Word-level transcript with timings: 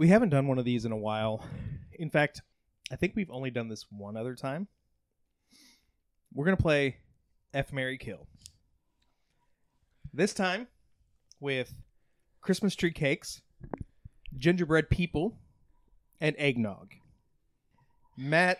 We 0.00 0.08
haven't 0.08 0.30
done 0.30 0.46
one 0.46 0.58
of 0.58 0.64
these 0.64 0.86
in 0.86 0.92
a 0.92 0.96
while. 0.96 1.44
In 1.92 2.08
fact, 2.08 2.40
I 2.90 2.96
think 2.96 3.12
we've 3.14 3.30
only 3.30 3.50
done 3.50 3.68
this 3.68 3.84
one 3.90 4.16
other 4.16 4.34
time. 4.34 4.66
We're 6.32 6.46
going 6.46 6.56
to 6.56 6.62
play 6.62 6.96
F 7.52 7.70
Marry 7.70 7.98
Kill. 7.98 8.26
This 10.14 10.32
time 10.32 10.68
with 11.38 11.74
Christmas 12.40 12.74
tree 12.74 12.92
cakes, 12.92 13.42
gingerbread 14.38 14.88
people, 14.88 15.36
and 16.18 16.34
eggnog. 16.38 16.92
Matt, 18.16 18.56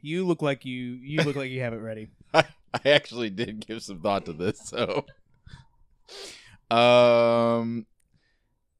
you 0.00 0.26
look 0.26 0.42
like 0.42 0.64
you 0.64 0.98
you 1.00 1.22
look 1.22 1.36
like 1.36 1.52
you 1.52 1.60
have 1.60 1.72
it 1.72 1.82
ready. 1.82 2.08
I, 2.34 2.46
I 2.84 2.88
actually 2.88 3.30
did 3.30 3.64
give 3.64 3.80
some 3.80 4.00
thought 4.00 4.24
to 4.24 4.32
this, 4.32 4.58
so 4.64 5.06
um 6.68 7.86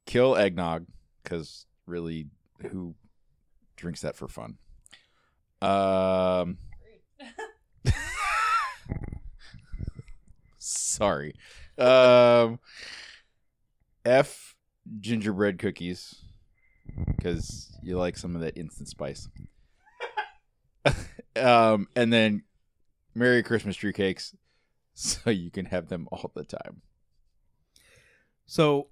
kill 0.06 0.34
eggnog 0.34 0.86
cuz 1.22 1.66
really 1.86 2.28
who 2.70 2.94
drinks 3.76 4.00
that 4.02 4.16
for 4.16 4.28
fun? 4.28 4.58
Um 5.62 6.58
Sorry. 10.58 11.34
Um 11.78 12.58
F 14.04 14.54
gingerbread 15.00 15.58
cookies 15.58 16.14
cuz 17.22 17.76
you 17.82 17.98
like 17.98 18.16
some 18.16 18.34
of 18.34 18.42
that 18.42 18.56
instant 18.56 18.88
spice. 18.88 19.28
um 21.36 21.88
and 21.96 22.12
then 22.12 22.42
Marry 23.14 23.42
Christmas 23.42 23.76
tree 23.76 23.92
cakes 23.92 24.34
so 24.94 25.30
you 25.30 25.50
can 25.50 25.66
have 25.66 25.88
them 25.88 26.08
all 26.12 26.30
the 26.34 26.44
time. 26.44 26.82
So, 28.46 28.88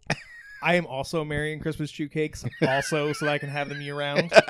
I 0.63 0.75
am 0.75 0.87
also 0.87 1.25
marrying 1.25 1.61
Christmas 1.61 1.91
tree 1.91 2.09
cakes, 2.09 2.45
also 2.67 3.13
so 3.13 3.27
that 3.27 3.33
I 3.33 3.39
can 3.39 3.49
have 3.49 3.69
them 3.69 3.81
year 3.81 3.97
round. 3.97 4.33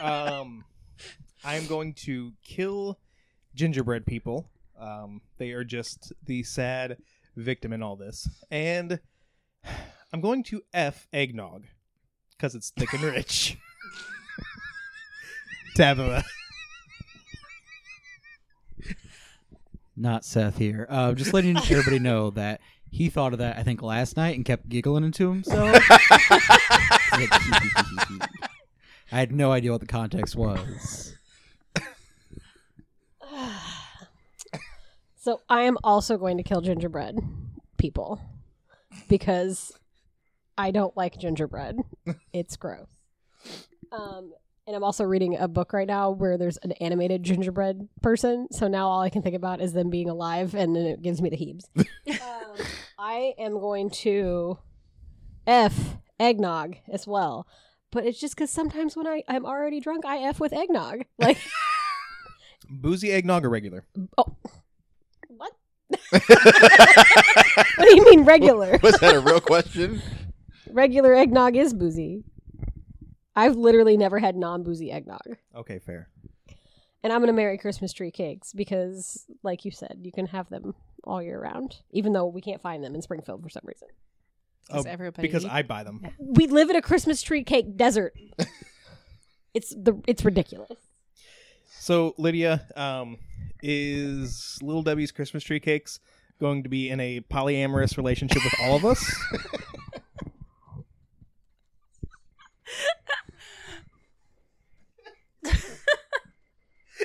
Um, 0.00 0.64
I 1.44 1.54
am 1.54 1.66
going 1.66 1.94
to 1.94 2.32
kill 2.42 2.98
gingerbread 3.54 4.04
people. 4.04 4.50
Um, 4.76 5.20
they 5.38 5.52
are 5.52 5.62
just 5.62 6.12
the 6.26 6.42
sad 6.42 6.96
victim 7.36 7.72
in 7.72 7.84
all 7.84 7.94
this, 7.94 8.28
and 8.50 8.98
I'm 10.12 10.20
going 10.20 10.42
to 10.44 10.62
f 10.74 11.06
eggnog 11.12 11.66
because 12.30 12.56
it's 12.56 12.70
thick 12.70 12.92
and 12.92 13.04
rich. 13.04 13.56
Tabitha. 15.76 16.24
Not 19.96 20.24
Seth 20.24 20.58
here. 20.58 20.86
Uh, 20.90 21.12
just 21.12 21.32
letting 21.32 21.56
everybody 21.56 22.00
know 22.00 22.30
that 22.30 22.60
he 22.92 23.08
thought 23.08 23.32
of 23.32 23.40
that, 23.40 23.58
I 23.58 23.64
think, 23.64 23.82
last 23.82 24.16
night 24.16 24.36
and 24.36 24.44
kept 24.44 24.68
giggling 24.68 25.02
into 25.02 25.32
himself. 25.32 25.76
I 29.10 29.18
had 29.18 29.32
no 29.32 29.50
idea 29.50 29.72
what 29.72 29.80
the 29.80 29.86
context 29.86 30.36
was. 30.36 31.14
So 35.16 35.40
I 35.48 35.62
am 35.62 35.78
also 35.84 36.18
going 36.18 36.36
to 36.38 36.42
kill 36.42 36.60
gingerbread 36.60 37.16
people 37.78 38.20
because 39.08 39.72
I 40.58 40.72
don't 40.72 40.96
like 40.96 41.16
gingerbread. 41.16 41.76
it's 42.32 42.56
gross. 42.56 42.88
Um, 43.92 44.32
and 44.66 44.76
I'm 44.76 44.84
also 44.84 45.04
reading 45.04 45.36
a 45.36 45.48
book 45.48 45.72
right 45.72 45.86
now 45.86 46.10
where 46.10 46.38
there's 46.38 46.56
an 46.58 46.72
animated 46.72 47.22
gingerbread 47.22 47.88
person. 48.00 48.46
So 48.52 48.68
now 48.68 48.88
all 48.88 49.00
I 49.00 49.10
can 49.10 49.22
think 49.22 49.34
about 49.34 49.60
is 49.60 49.72
them 49.72 49.90
being 49.90 50.08
alive, 50.08 50.54
and 50.54 50.74
then 50.76 50.86
it 50.86 51.02
gives 51.02 51.20
me 51.20 51.30
the 51.30 51.36
heebs. 51.36 51.64
um, 52.22 52.66
I 52.98 53.34
am 53.38 53.54
going 53.54 53.90
to 53.90 54.58
f 55.46 55.96
eggnog 56.20 56.76
as 56.90 57.06
well, 57.06 57.46
but 57.90 58.06
it's 58.06 58.20
just 58.20 58.36
because 58.36 58.50
sometimes 58.50 58.96
when 58.96 59.06
I 59.06 59.22
I'm 59.28 59.44
already 59.44 59.80
drunk, 59.80 60.04
I 60.06 60.18
f 60.18 60.38
with 60.38 60.52
eggnog. 60.52 61.02
Like 61.18 61.38
Boozy 62.70 63.10
eggnog 63.10 63.44
or 63.44 63.50
regular? 63.50 63.84
oh, 64.16 64.36
what? 65.28 65.52
what 66.10 66.28
do 67.78 67.96
you 67.96 68.04
mean 68.04 68.24
regular? 68.24 68.78
Was 68.82 68.98
that 69.00 69.14
a 69.14 69.20
real 69.20 69.40
question? 69.40 70.00
Regular 70.70 71.14
eggnog 71.14 71.56
is 71.56 71.74
boozy. 71.74 72.22
I've 73.34 73.56
literally 73.56 73.96
never 73.96 74.18
had 74.18 74.36
non 74.36 74.62
boozy 74.62 74.90
eggnog. 74.92 75.36
Okay, 75.54 75.78
fair. 75.78 76.08
And 77.02 77.12
I'm 77.12 77.18
going 77.20 77.28
to 77.28 77.32
marry 77.32 77.58
Christmas 77.58 77.92
tree 77.92 78.10
cakes 78.12 78.52
because, 78.52 79.26
like 79.42 79.64
you 79.64 79.70
said, 79.72 79.98
you 80.02 80.12
can 80.12 80.26
have 80.26 80.48
them 80.50 80.74
all 81.04 81.20
year 81.22 81.40
round, 81.40 81.78
even 81.90 82.12
though 82.12 82.26
we 82.26 82.40
can't 82.40 82.62
find 82.62 82.84
them 82.84 82.94
in 82.94 83.02
Springfield 83.02 83.42
for 83.42 83.48
some 83.48 83.62
reason. 83.64 83.88
Does 84.70 84.86
Oh, 84.86 84.88
everybody 84.88 85.26
Because 85.26 85.44
eat? 85.44 85.50
I 85.50 85.62
buy 85.62 85.82
them. 85.82 86.06
We 86.18 86.46
live 86.46 86.70
in 86.70 86.76
a 86.76 86.82
Christmas 86.82 87.20
tree 87.20 87.42
cake 87.42 87.76
desert. 87.76 88.14
it's 89.54 89.70
the 89.70 90.00
it's 90.06 90.24
ridiculous. 90.24 90.78
So 91.80 92.14
Lydia, 92.18 92.64
um, 92.76 93.18
is 93.62 94.58
Little 94.62 94.82
Debbie's 94.82 95.10
Christmas 95.10 95.42
tree 95.42 95.58
cakes 95.58 95.98
going 96.38 96.62
to 96.62 96.68
be 96.68 96.88
in 96.88 97.00
a 97.00 97.20
polyamorous 97.22 97.96
relationship 97.96 98.44
with 98.44 98.54
all 98.62 98.76
of 98.76 98.84
us? 98.84 99.12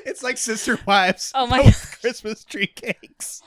it's 0.07 0.23
like 0.23 0.38
sister 0.38 0.79
wives. 0.88 1.31
Oh 1.35 1.45
my 1.45 1.62
but 1.62 1.97
Christmas 2.01 2.44
tree 2.44 2.68
cakes. 2.68 3.44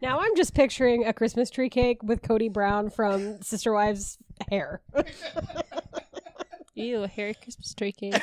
Now 0.00 0.20
I'm 0.20 0.36
just 0.36 0.54
picturing 0.54 1.04
a 1.04 1.12
Christmas 1.12 1.50
tree 1.50 1.68
cake 1.68 2.02
with 2.04 2.22
Cody 2.22 2.48
Brown 2.48 2.88
from 2.88 3.42
Sister 3.42 3.72
Wives 3.72 4.16
hair. 4.48 4.80
Ew, 6.74 7.02
a 7.02 7.08
hairy 7.08 7.34
Christmas 7.34 7.74
tree 7.74 7.90
cake. 7.92 8.14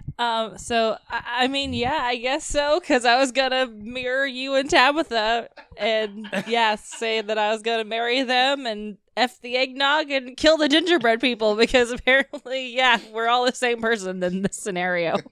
um, 0.18 0.58
so 0.58 0.96
I, 1.08 1.22
I 1.44 1.48
mean, 1.48 1.72
yeah, 1.74 2.00
I 2.02 2.16
guess 2.16 2.44
so, 2.44 2.80
because 2.80 3.04
I 3.04 3.18
was 3.18 3.32
gonna 3.32 3.66
mirror 3.66 4.26
you 4.26 4.54
and 4.54 4.68
Tabitha, 4.70 5.48
and 5.76 6.28
yeah, 6.46 6.76
say 6.76 7.20
that 7.20 7.38
I 7.38 7.50
was 7.52 7.62
gonna 7.62 7.84
marry 7.84 8.22
them 8.22 8.66
and 8.66 8.98
f 9.16 9.40
the 9.40 9.56
eggnog 9.56 10.10
and 10.10 10.36
kill 10.36 10.56
the 10.56 10.68
gingerbread 10.68 11.20
people, 11.20 11.54
because 11.56 11.90
apparently, 11.90 12.74
yeah, 12.74 12.98
we're 13.12 13.28
all 13.28 13.44
the 13.44 13.54
same 13.54 13.80
person 13.80 14.22
in 14.22 14.42
this 14.42 14.56
scenario. 14.56 15.16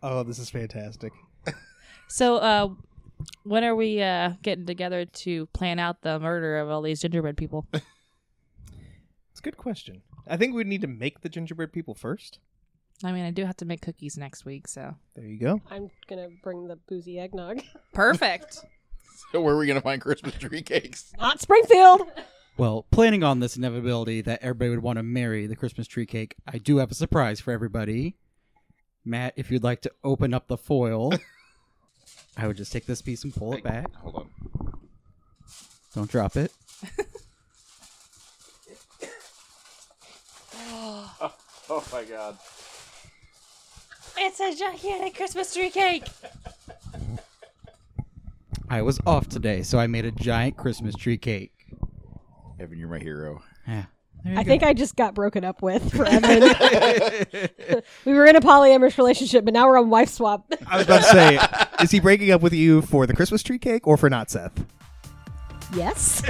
Oh, 0.00 0.22
this 0.22 0.38
is 0.38 0.50
fantastic. 0.50 1.12
So, 2.10 2.36
uh, 2.36 2.68
when 3.42 3.64
are 3.64 3.74
we 3.74 4.00
uh 4.00 4.34
getting 4.42 4.64
together 4.64 5.04
to 5.04 5.46
plan 5.46 5.78
out 5.78 6.00
the 6.00 6.18
murder 6.18 6.56
of 6.58 6.70
all 6.70 6.80
these 6.80 7.00
gingerbread 7.02 7.36
people? 7.36 7.66
It's 7.72 9.40
a 9.40 9.42
good 9.42 9.58
question. 9.58 10.00
I 10.26 10.36
think 10.36 10.54
we'd 10.54 10.66
need 10.66 10.80
to 10.80 10.86
make 10.86 11.20
the 11.20 11.28
gingerbread 11.28 11.72
people 11.72 11.94
first. 11.94 12.38
I 13.04 13.12
mean, 13.12 13.24
I 13.24 13.30
do 13.30 13.44
have 13.44 13.56
to 13.58 13.64
make 13.64 13.80
cookies 13.80 14.16
next 14.18 14.44
week, 14.44 14.66
so 14.66 14.94
There 15.14 15.24
you 15.24 15.38
go. 15.38 15.60
I'm 15.70 15.90
gonna 16.08 16.28
bring 16.42 16.66
the 16.66 16.76
boozy 16.88 17.18
eggnog. 17.18 17.60
perfect. 17.94 18.58
So 19.32 19.40
where 19.40 19.54
are 19.54 19.58
we 19.58 19.66
gonna 19.66 19.80
find 19.80 20.00
Christmas 20.00 20.34
tree 20.34 20.62
cakes? 20.62 21.12
Not 21.18 21.40
Springfield. 21.40 22.02
Well, 22.56 22.86
planning 22.90 23.22
on 23.22 23.38
this 23.38 23.56
inevitability 23.56 24.20
that 24.22 24.42
everybody 24.42 24.70
would 24.70 24.82
want 24.82 24.96
to 24.96 25.04
marry 25.04 25.46
the 25.46 25.54
Christmas 25.54 25.86
tree 25.86 26.06
cake, 26.06 26.34
I 26.46 26.58
do 26.58 26.78
have 26.78 26.90
a 26.90 26.94
surprise 26.94 27.40
for 27.40 27.52
everybody. 27.52 28.16
Matt, 29.04 29.34
if 29.36 29.50
you'd 29.52 29.62
like 29.62 29.80
to 29.82 29.92
open 30.02 30.34
up 30.34 30.48
the 30.48 30.56
foil, 30.58 31.12
I 32.36 32.48
would 32.48 32.56
just 32.56 32.72
take 32.72 32.84
this 32.86 33.00
piece 33.00 33.22
and 33.22 33.32
pull 33.32 33.52
it 33.52 33.62
back. 33.62 33.94
Hold 33.96 34.16
on. 34.16 34.28
Don't 35.94 36.10
drop 36.10 36.36
it. 36.36 36.52
Oh, 40.70 41.34
oh 41.70 41.84
my 41.92 42.04
god. 42.04 42.36
It's 44.20 44.40
a 44.40 44.54
gigantic 44.54 45.14
Christmas 45.14 45.54
tree 45.54 45.70
cake. 45.70 46.04
I 48.68 48.82
was 48.82 49.00
off 49.06 49.28
today, 49.28 49.62
so 49.62 49.78
I 49.78 49.86
made 49.86 50.04
a 50.04 50.10
giant 50.10 50.56
Christmas 50.56 50.94
tree 50.94 51.16
cake. 51.16 51.52
Evan, 52.60 52.78
you're 52.78 52.88
my 52.88 52.98
hero. 52.98 53.42
Yeah. 53.66 53.84
I 54.26 54.42
go. 54.42 54.48
think 54.48 54.62
I 54.64 54.74
just 54.74 54.96
got 54.96 55.14
broken 55.14 55.44
up 55.44 55.62
with 55.62 55.94
for 55.94 56.04
Evan. 56.08 56.42
we 58.04 58.12
were 58.12 58.26
in 58.26 58.36
a 58.36 58.40
polyamorous 58.40 58.98
relationship, 58.98 59.44
but 59.44 59.54
now 59.54 59.66
we're 59.66 59.78
on 59.78 59.88
wife 59.90 60.08
swap. 60.08 60.52
I 60.66 60.78
was 60.78 60.86
about 60.86 60.98
to 60.98 61.04
say, 61.04 61.38
is 61.84 61.90
he 61.90 62.00
breaking 62.00 62.30
up 62.32 62.42
with 62.42 62.52
you 62.52 62.82
for 62.82 63.06
the 63.06 63.14
Christmas 63.14 63.42
tree 63.42 63.58
cake 63.58 63.86
or 63.86 63.96
for 63.96 64.10
not 64.10 64.30
Seth? 64.30 64.64
yes. 65.74 66.22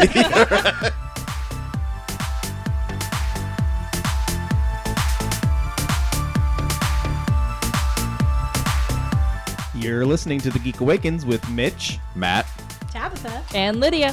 You're 9.78 10.04
listening 10.04 10.40
to 10.40 10.50
The 10.50 10.58
Geek 10.58 10.80
Awakens 10.80 11.24
with 11.24 11.48
Mitch. 11.50 12.00
Matt. 12.16 12.46
Tabitha. 12.90 13.44
And 13.54 13.78
Lydia. 13.78 14.12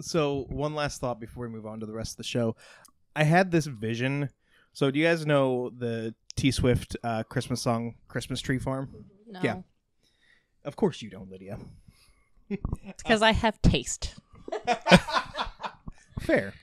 So 0.00 0.46
one 0.50 0.76
last 0.76 1.00
thought 1.00 1.18
before 1.18 1.48
we 1.48 1.52
move 1.52 1.66
on 1.66 1.80
to 1.80 1.86
the 1.86 1.92
rest 1.92 2.12
of 2.12 2.18
the 2.18 2.22
show. 2.22 2.54
I 3.16 3.24
had 3.24 3.50
this 3.50 3.66
vision. 3.66 4.30
So 4.72 4.92
do 4.92 5.00
you 5.00 5.04
guys 5.04 5.26
know 5.26 5.70
the 5.76 6.14
T 6.36 6.52
Swift 6.52 6.96
uh, 7.02 7.24
Christmas 7.24 7.60
song 7.60 7.96
"Christmas 8.06 8.40
Tree 8.40 8.60
Farm"? 8.60 8.88
No. 9.26 9.40
Yeah. 9.42 9.56
Of 10.64 10.76
course 10.76 11.02
you 11.02 11.10
don't, 11.10 11.30
Lydia. 11.30 11.58
It's 12.48 13.02
because 13.02 13.22
I 13.22 13.32
have 13.32 13.60
taste. 13.62 14.14
Fair. 16.20 16.54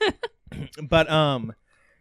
but 0.82 1.10
um 1.10 1.52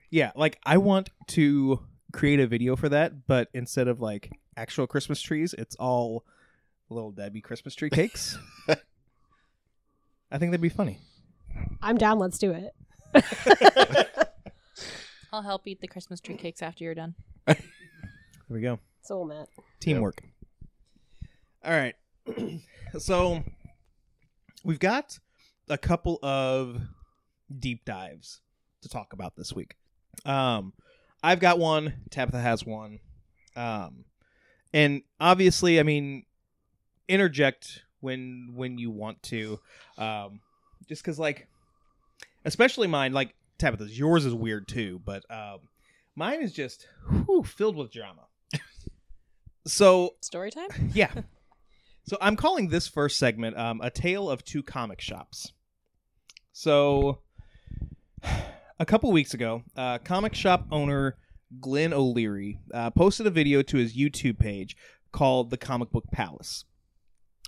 yeah, 0.09 0.31
like 0.35 0.59
I 0.63 0.77
want 0.77 1.09
to 1.27 1.81
create 2.13 2.39
a 2.39 2.47
video 2.47 2.75
for 2.75 2.89
that, 2.89 3.27
but 3.27 3.49
instead 3.53 3.87
of 3.87 3.99
like 3.99 4.31
actual 4.55 4.87
Christmas 4.87 5.21
trees, 5.21 5.53
it's 5.57 5.75
all 5.75 6.25
little 6.89 7.11
Debbie 7.11 7.41
Christmas 7.41 7.75
tree 7.75 7.89
cakes. 7.89 8.37
I 8.67 10.37
think 10.37 10.51
that'd 10.51 10.61
be 10.61 10.69
funny. 10.69 10.99
I'm 11.81 11.97
down. 11.97 12.19
Let's 12.19 12.37
do 12.37 12.51
it. 12.51 12.73
I'll 15.31 15.41
help 15.41 15.67
eat 15.67 15.81
the 15.81 15.87
Christmas 15.87 16.19
tree 16.19 16.35
cakes 16.35 16.61
after 16.61 16.83
you're 16.83 16.95
done. 16.95 17.15
There 17.45 17.57
we 18.49 18.61
go. 18.61 18.79
So 19.01 19.17
will 19.17 19.25
Matt. 19.25 19.49
Teamwork. 19.79 20.21
All 21.65 21.71
right. 21.71 21.95
so 22.99 23.43
we've 24.63 24.79
got 24.79 25.17
a 25.67 25.79
couple 25.79 26.19
of 26.21 26.79
deep 27.57 27.85
dives 27.85 28.41
to 28.83 28.89
talk 28.89 29.13
about 29.13 29.35
this 29.35 29.51
week. 29.51 29.75
Um, 30.25 30.73
I've 31.23 31.39
got 31.39 31.57
one. 31.57 31.93
Tabitha 32.11 32.39
has 32.39 32.63
one. 32.63 32.99
Um, 33.55 34.05
and 34.73 35.01
obviously, 35.19 35.79
I 35.79 35.83
mean, 35.83 36.25
interject 37.07 37.81
when 37.99 38.51
when 38.53 38.77
you 38.77 38.91
want 38.91 39.23
to. 39.23 39.59
Um, 39.97 40.41
just 40.87 41.01
because, 41.01 41.17
like, 41.17 41.47
especially 42.43 42.87
mine, 42.87 43.11
like 43.11 43.33
Tabitha's, 43.57 43.97
yours 43.97 44.23
is 44.23 44.35
weird 44.35 44.67
too, 44.67 45.01
but 45.03 45.23
um, 45.31 45.61
mine 46.15 46.43
is 46.43 46.53
just 46.53 46.87
whew, 47.09 47.43
filled 47.43 47.75
with 47.75 47.91
drama. 47.91 48.27
so 49.65 50.11
Story 50.21 50.51
time? 50.51 50.69
yeah. 50.93 51.11
So 52.07 52.17
I'm 52.21 52.35
calling 52.35 52.69
this 52.69 52.87
first 52.87 53.17
segment 53.17 53.57
um, 53.57 53.81
a 53.81 53.89
tale 53.89 54.29
of 54.29 54.43
two 54.43 54.61
comic 54.61 55.01
shops. 55.01 55.53
So 56.53 57.19
a 58.79 58.85
couple 58.85 59.11
weeks 59.11 59.33
ago, 59.33 59.63
uh, 59.75 59.97
comic 59.97 60.35
shop 60.35 60.67
owner 60.71 61.17
Glenn 61.59 61.93
O'Leary 61.93 62.59
uh, 62.73 62.91
posted 62.91 63.25
a 63.25 63.31
video 63.31 63.63
to 63.63 63.77
his 63.77 63.97
YouTube 63.97 64.37
page 64.37 64.77
called 65.11 65.49
"The 65.49 65.57
Comic 65.57 65.91
Book 65.91 66.05
Palace." 66.11 66.65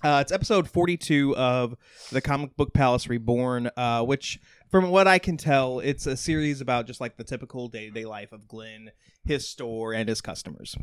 Uh, 0.03 0.19
it's 0.21 0.31
episode 0.31 0.69
42 0.69 1.35
of 1.35 1.75
the 2.11 2.21
Comic 2.21 2.55
Book 2.55 2.73
Palace 2.73 3.07
Reborn, 3.07 3.69
uh, 3.77 4.03
which, 4.03 4.39
from 4.69 4.89
what 4.89 5.07
I 5.07 5.17
can 5.17 5.37
tell, 5.37 5.79
it's 5.79 6.05
a 6.05 6.15
series 6.15 6.61
about 6.61 6.85
just 6.85 7.01
like 7.01 7.17
the 7.17 7.23
typical 7.23 7.67
day 7.67 7.87
to 7.87 7.91
day 7.91 8.05
life 8.05 8.31
of 8.31 8.47
Glenn, 8.47 8.91
his 9.23 9.47
store, 9.47 9.93
and 9.93 10.09
his 10.09 10.21
customers 10.21 10.75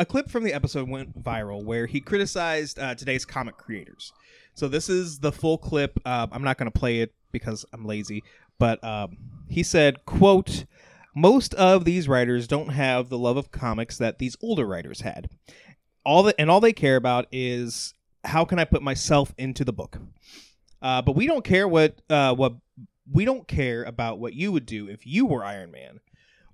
a 0.00 0.06
clip 0.06 0.30
from 0.30 0.44
the 0.44 0.54
episode 0.54 0.88
went 0.88 1.22
viral 1.22 1.62
where 1.62 1.84
he 1.84 2.00
criticized 2.00 2.78
uh, 2.78 2.94
today's 2.94 3.26
comic 3.26 3.58
creators. 3.58 4.14
So 4.54 4.66
this 4.66 4.88
is 4.88 5.18
the 5.18 5.30
full 5.30 5.58
clip. 5.58 6.00
Uh, 6.06 6.26
I'm 6.32 6.42
not 6.42 6.56
going 6.56 6.72
to 6.72 6.76
play 6.76 7.00
it 7.00 7.12
because 7.32 7.66
I'm 7.74 7.84
lazy, 7.84 8.24
but 8.58 8.82
um, 8.82 9.18
he 9.50 9.62
said, 9.62 10.06
"quote 10.06 10.64
Most 11.14 11.52
of 11.54 11.84
these 11.84 12.08
writers 12.08 12.48
don't 12.48 12.70
have 12.70 13.10
the 13.10 13.18
love 13.18 13.36
of 13.36 13.52
comics 13.52 13.98
that 13.98 14.18
these 14.18 14.38
older 14.42 14.66
writers 14.66 15.02
had. 15.02 15.28
All 16.02 16.22
that 16.22 16.34
and 16.38 16.50
all 16.50 16.60
they 16.60 16.72
care 16.72 16.96
about 16.96 17.26
is 17.30 17.92
how 18.24 18.46
can 18.46 18.58
I 18.58 18.64
put 18.64 18.82
myself 18.82 19.34
into 19.36 19.66
the 19.66 19.72
book. 19.72 19.98
Uh, 20.80 21.02
but 21.02 21.14
we 21.14 21.26
don't 21.26 21.44
care 21.44 21.68
what 21.68 22.00
uh, 22.08 22.34
what 22.34 22.54
we 23.12 23.26
don't 23.26 23.46
care 23.46 23.84
about 23.84 24.18
what 24.18 24.32
you 24.32 24.50
would 24.50 24.64
do 24.64 24.88
if 24.88 25.06
you 25.06 25.26
were 25.26 25.44
Iron 25.44 25.70
Man. 25.70 26.00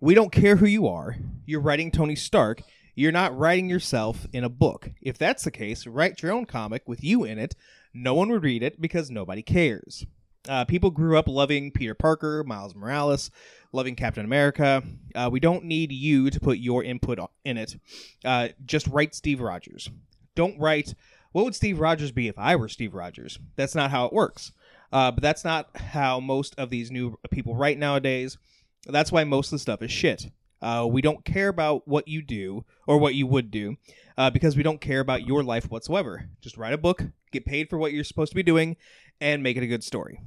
We 0.00 0.14
don't 0.14 0.32
care 0.32 0.56
who 0.56 0.66
you 0.66 0.88
are. 0.88 1.16
You're 1.46 1.60
writing 1.60 1.92
Tony 1.92 2.16
Stark." 2.16 2.62
You're 2.98 3.12
not 3.12 3.36
writing 3.36 3.68
yourself 3.68 4.26
in 4.32 4.42
a 4.42 4.48
book. 4.48 4.90
If 5.02 5.18
that's 5.18 5.44
the 5.44 5.50
case, 5.50 5.86
write 5.86 6.22
your 6.22 6.32
own 6.32 6.46
comic 6.46 6.88
with 6.88 7.04
you 7.04 7.24
in 7.24 7.38
it. 7.38 7.54
No 7.92 8.14
one 8.14 8.30
would 8.30 8.42
read 8.42 8.62
it 8.62 8.80
because 8.80 9.10
nobody 9.10 9.42
cares. 9.42 10.06
Uh, 10.48 10.64
people 10.64 10.90
grew 10.90 11.18
up 11.18 11.28
loving 11.28 11.70
Peter 11.72 11.94
Parker, 11.94 12.42
Miles 12.42 12.74
Morales, 12.74 13.30
loving 13.70 13.96
Captain 13.96 14.24
America. 14.24 14.82
Uh, 15.14 15.28
we 15.30 15.40
don't 15.40 15.64
need 15.64 15.92
you 15.92 16.30
to 16.30 16.40
put 16.40 16.56
your 16.56 16.82
input 16.82 17.18
in 17.44 17.58
it. 17.58 17.76
Uh, 18.24 18.48
just 18.64 18.86
write 18.86 19.14
Steve 19.14 19.42
Rogers. 19.42 19.90
Don't 20.34 20.58
write, 20.58 20.94
what 21.32 21.44
would 21.44 21.54
Steve 21.54 21.78
Rogers 21.78 22.12
be 22.12 22.28
if 22.28 22.38
I 22.38 22.56
were 22.56 22.68
Steve 22.68 22.94
Rogers? 22.94 23.38
That's 23.56 23.74
not 23.74 23.90
how 23.90 24.06
it 24.06 24.12
works. 24.14 24.52
Uh, 24.90 25.10
but 25.10 25.22
that's 25.22 25.44
not 25.44 25.68
how 25.76 26.18
most 26.18 26.54
of 26.56 26.70
these 26.70 26.90
new 26.90 27.18
people 27.30 27.56
write 27.56 27.76
nowadays. 27.76 28.38
That's 28.86 29.12
why 29.12 29.24
most 29.24 29.48
of 29.48 29.52
the 29.52 29.58
stuff 29.58 29.82
is 29.82 29.90
shit. 29.90 30.30
Uh, 30.62 30.86
we 30.90 31.02
don't 31.02 31.24
care 31.24 31.48
about 31.48 31.86
what 31.86 32.08
you 32.08 32.22
do 32.22 32.64
or 32.86 32.98
what 32.98 33.14
you 33.14 33.26
would 33.26 33.50
do 33.50 33.76
uh, 34.16 34.30
because 34.30 34.56
we 34.56 34.62
don't 34.62 34.80
care 34.80 35.00
about 35.00 35.26
your 35.26 35.42
life 35.42 35.70
whatsoever. 35.70 36.28
Just 36.40 36.56
write 36.56 36.72
a 36.72 36.78
book, 36.78 37.02
get 37.32 37.44
paid 37.44 37.68
for 37.68 37.78
what 37.78 37.92
you're 37.92 38.04
supposed 38.04 38.32
to 38.32 38.36
be 38.36 38.42
doing, 38.42 38.76
and 39.20 39.42
make 39.42 39.56
it 39.56 39.62
a 39.62 39.66
good 39.66 39.84
story. 39.84 40.20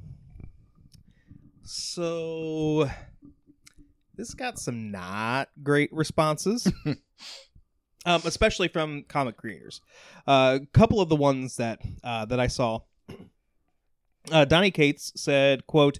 So, 1.64 2.90
this 4.16 4.34
got 4.34 4.60
some 4.60 4.92
not 4.92 5.50
great 5.62 5.92
responses, 5.94 6.72
um, 8.06 8.22
especially 8.26 8.68
from 8.68 9.04
comic 9.08 9.38
creators. 9.38 9.82
A 10.26 10.62
couple 10.74 11.00
of 11.00 11.10
the 11.10 11.16
ones 11.16 11.58
that 11.58 11.80
uh, 12.04 12.26
that 12.26 12.40
I 12.40 12.48
saw. 12.48 12.82
Uh, 14.30 14.46
Donny 14.46 14.70
Cates 14.70 15.12
said, 15.16 15.66
"quote." 15.66 16.00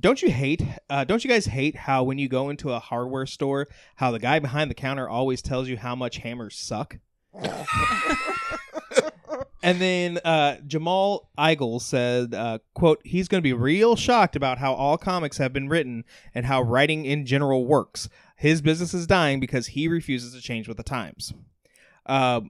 Don't 0.00 0.22
you 0.22 0.30
hate 0.30 0.62
uh, 0.88 1.04
don't 1.04 1.22
you 1.22 1.30
guys 1.30 1.46
hate 1.46 1.76
how 1.76 2.02
when 2.02 2.18
you 2.18 2.28
go 2.28 2.48
into 2.48 2.72
a 2.72 2.80
hardware 2.80 3.26
store 3.26 3.66
how 3.96 4.10
the 4.10 4.18
guy 4.18 4.38
behind 4.38 4.70
the 4.70 4.74
counter 4.74 5.08
always 5.08 5.42
tells 5.42 5.68
you 5.68 5.76
how 5.76 5.94
much 5.94 6.18
hammers 6.18 6.56
suck? 6.56 6.98
And 9.62 9.80
then 9.80 10.18
uh, 10.24 10.56
Jamal 10.66 11.28
Igle 11.38 11.82
said 11.82 12.34
uh, 12.34 12.58
quote 12.74 13.00
he's 13.04 13.28
going 13.28 13.40
to 13.40 13.46
be 13.46 13.52
real 13.52 13.96
shocked 13.96 14.36
about 14.36 14.58
how 14.58 14.72
all 14.72 14.96
comics 14.96 15.38
have 15.38 15.52
been 15.52 15.68
written 15.68 16.04
and 16.34 16.46
how 16.46 16.62
writing 16.62 17.04
in 17.04 17.26
general 17.26 17.66
works. 17.66 18.08
His 18.36 18.62
business 18.62 18.94
is 18.94 19.06
dying 19.06 19.38
because 19.38 19.68
he 19.68 19.86
refuses 19.86 20.34
to 20.34 20.40
change 20.40 20.66
with 20.66 20.78
the 20.78 20.82
times. 20.82 21.34
Uh, 22.06 22.40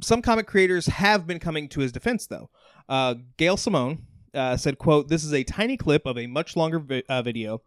some 0.00 0.22
comic 0.22 0.46
creators 0.46 0.86
have 0.86 1.26
been 1.26 1.40
coming 1.40 1.68
to 1.70 1.80
his 1.80 1.92
defense 1.92 2.26
though. 2.26 2.50
Uh, 2.88 3.16
gail 3.36 3.56
simone 3.56 4.06
uh, 4.34 4.56
said, 4.56 4.78
"quote 4.78 5.08
This 5.08 5.24
is 5.24 5.32
a 5.32 5.44
tiny 5.44 5.76
clip 5.76 6.06
of 6.06 6.18
a 6.18 6.26
much 6.26 6.56
longer 6.56 6.78
vi- 6.78 7.02
uh, 7.08 7.22
video. 7.22 7.62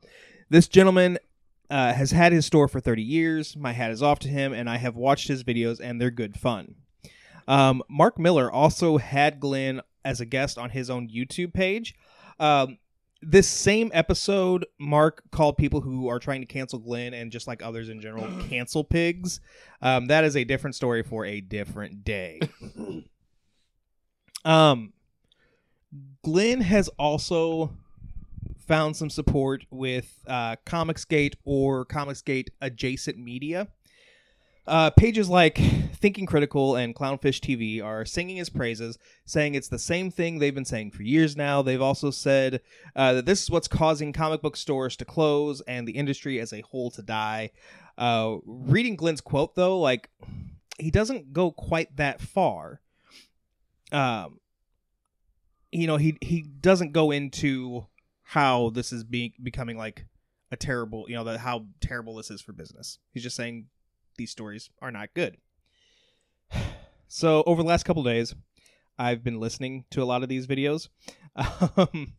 This 0.49 0.67
gentleman 0.67 1.17
uh, 1.69 1.93
has 1.93 2.11
had 2.11 2.31
his 2.31 2.45
store 2.45 2.67
for 2.67 2.79
30 2.79 3.01
years. 3.01 3.55
My 3.55 3.71
hat 3.71 3.91
is 3.91 4.03
off 4.03 4.19
to 4.19 4.27
him, 4.27 4.53
and 4.53 4.69
I 4.69 4.77
have 4.77 4.95
watched 4.95 5.27
his 5.27 5.43
videos, 5.43 5.79
and 5.79 5.99
they're 5.99 6.11
good 6.11 6.39
fun." 6.39 6.75
Um, 7.47 7.83
Mark 7.89 8.19
Miller 8.19 8.51
also 8.51 8.97
had 8.97 9.39
Glenn 9.39 9.81
as 10.05 10.21
a 10.21 10.25
guest 10.25 10.57
on 10.57 10.69
his 10.69 10.89
own 10.89 11.09
YouTube 11.09 11.53
page. 11.53 11.95
Um, 12.39 12.77
this 13.25 13.47
same 13.47 13.89
episode, 13.93 14.65
Mark 14.79 15.23
called 15.31 15.57
people 15.57 15.81
who 15.81 16.07
are 16.09 16.19
trying 16.19 16.41
to 16.41 16.45
cancel 16.45 16.79
Glenn 16.79 17.13
and 17.13 17.31
just 17.31 17.47
like 17.47 17.63
others 17.63 17.89
in 17.89 18.01
general, 18.01 18.27
cancel 18.49 18.83
pigs. 18.83 19.39
Um, 19.81 20.07
that 20.07 20.23
is 20.23 20.35
a 20.35 20.43
different 20.43 20.75
story 20.75 21.03
for 21.03 21.25
a 21.25 21.41
different 21.41 22.03
day. 22.03 22.41
um, 24.45 24.93
Glenn 26.23 26.61
has 26.61 26.87
also 26.97 27.71
found 28.57 28.95
some 28.95 29.09
support 29.09 29.65
with 29.69 30.23
uh, 30.25 30.55
Comicsgate 30.65 31.35
or 31.43 31.85
Comicsgate 31.85 32.47
adjacent 32.61 33.17
media. 33.17 33.67
Uh, 34.65 34.89
pages 34.91 35.29
like 35.29 35.57
Thinking 35.57 36.25
Critical 36.25 36.77
and 36.77 36.95
Clownfish 36.95 37.41
TV 37.41 37.83
are 37.83 38.05
singing 38.05 38.37
his 38.37 38.49
praises, 38.49 38.97
saying 39.25 39.55
it's 39.55 39.67
the 39.67 39.77
same 39.77 40.09
thing 40.09 40.39
they've 40.39 40.55
been 40.55 40.63
saying 40.63 40.91
for 40.91 41.03
years 41.03 41.35
now. 41.35 41.61
They've 41.61 41.81
also 41.81 42.11
said 42.11 42.61
uh, 42.95 43.13
that 43.13 43.25
this 43.25 43.43
is 43.43 43.51
what's 43.51 43.67
causing 43.67 44.13
comic 44.13 44.41
book 44.41 44.55
stores 44.55 44.95
to 44.97 45.05
close 45.05 45.59
and 45.67 45.85
the 45.85 45.91
industry 45.93 46.39
as 46.39 46.53
a 46.53 46.61
whole 46.61 46.89
to 46.91 47.01
die. 47.01 47.51
Uh, 47.97 48.37
reading 48.45 48.95
Glenn's 48.95 49.19
quote, 49.19 49.55
though, 49.55 49.77
like, 49.77 50.09
he 50.79 50.89
doesn't 50.89 51.33
go 51.33 51.51
quite 51.51 51.97
that 51.97 52.21
far. 52.21 52.79
Um, 53.91 54.39
you 55.73 55.87
know 55.87 55.97
he 55.97 56.17
he 56.21 56.41
doesn't 56.41 56.91
go 56.91 57.11
into 57.11 57.85
how 58.21 58.69
this 58.69 58.93
is 58.93 59.03
being 59.03 59.33
becoming 59.41 59.77
like 59.77 60.05
a 60.51 60.55
terrible 60.55 61.05
you 61.07 61.15
know 61.15 61.23
that 61.23 61.39
how 61.39 61.65
terrible 61.81 62.15
this 62.15 62.31
is 62.31 62.41
for 62.41 62.53
business. 62.53 62.99
He's 63.11 63.23
just 63.23 63.35
saying 63.35 63.67
these 64.17 64.31
stories 64.31 64.69
are 64.81 64.91
not 64.91 65.13
good. 65.13 65.37
So 67.09 67.43
over 67.45 67.61
the 67.61 67.67
last 67.67 67.83
couple 67.83 68.01
days 68.01 68.33
i've 68.97 69.23
been 69.23 69.39
listening 69.39 69.85
to 69.91 70.01
a 70.01 70.05
lot 70.05 70.23
of 70.23 70.29
these 70.29 70.47
videos 70.47 70.89
um, 71.77 72.13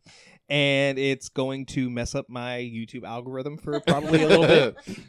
and 0.49 0.99
it's 0.99 1.29
going 1.29 1.65
to 1.65 1.89
mess 1.89 2.15
up 2.15 2.29
my 2.29 2.57
youtube 2.57 3.03
algorithm 3.03 3.57
for 3.57 3.79
probably 3.79 4.23
a 4.23 4.27
little 4.27 4.47
bit. 4.47 4.75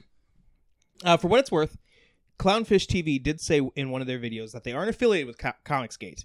Uh, 1.05 1.15
for 1.15 1.29
what 1.29 1.38
it's 1.38 1.53
worth 1.53 1.76
clownfish 2.38 2.87
tv 2.87 3.23
did 3.23 3.38
say 3.38 3.61
in 3.76 3.91
one 3.91 4.00
of 4.00 4.07
their 4.07 4.19
videos 4.19 4.53
that 4.53 4.65
they 4.65 4.73
aren't 4.73 4.88
affiliated 4.88 5.26
with 5.26 5.37
Co- 5.37 5.53
comicsgate 5.62 6.25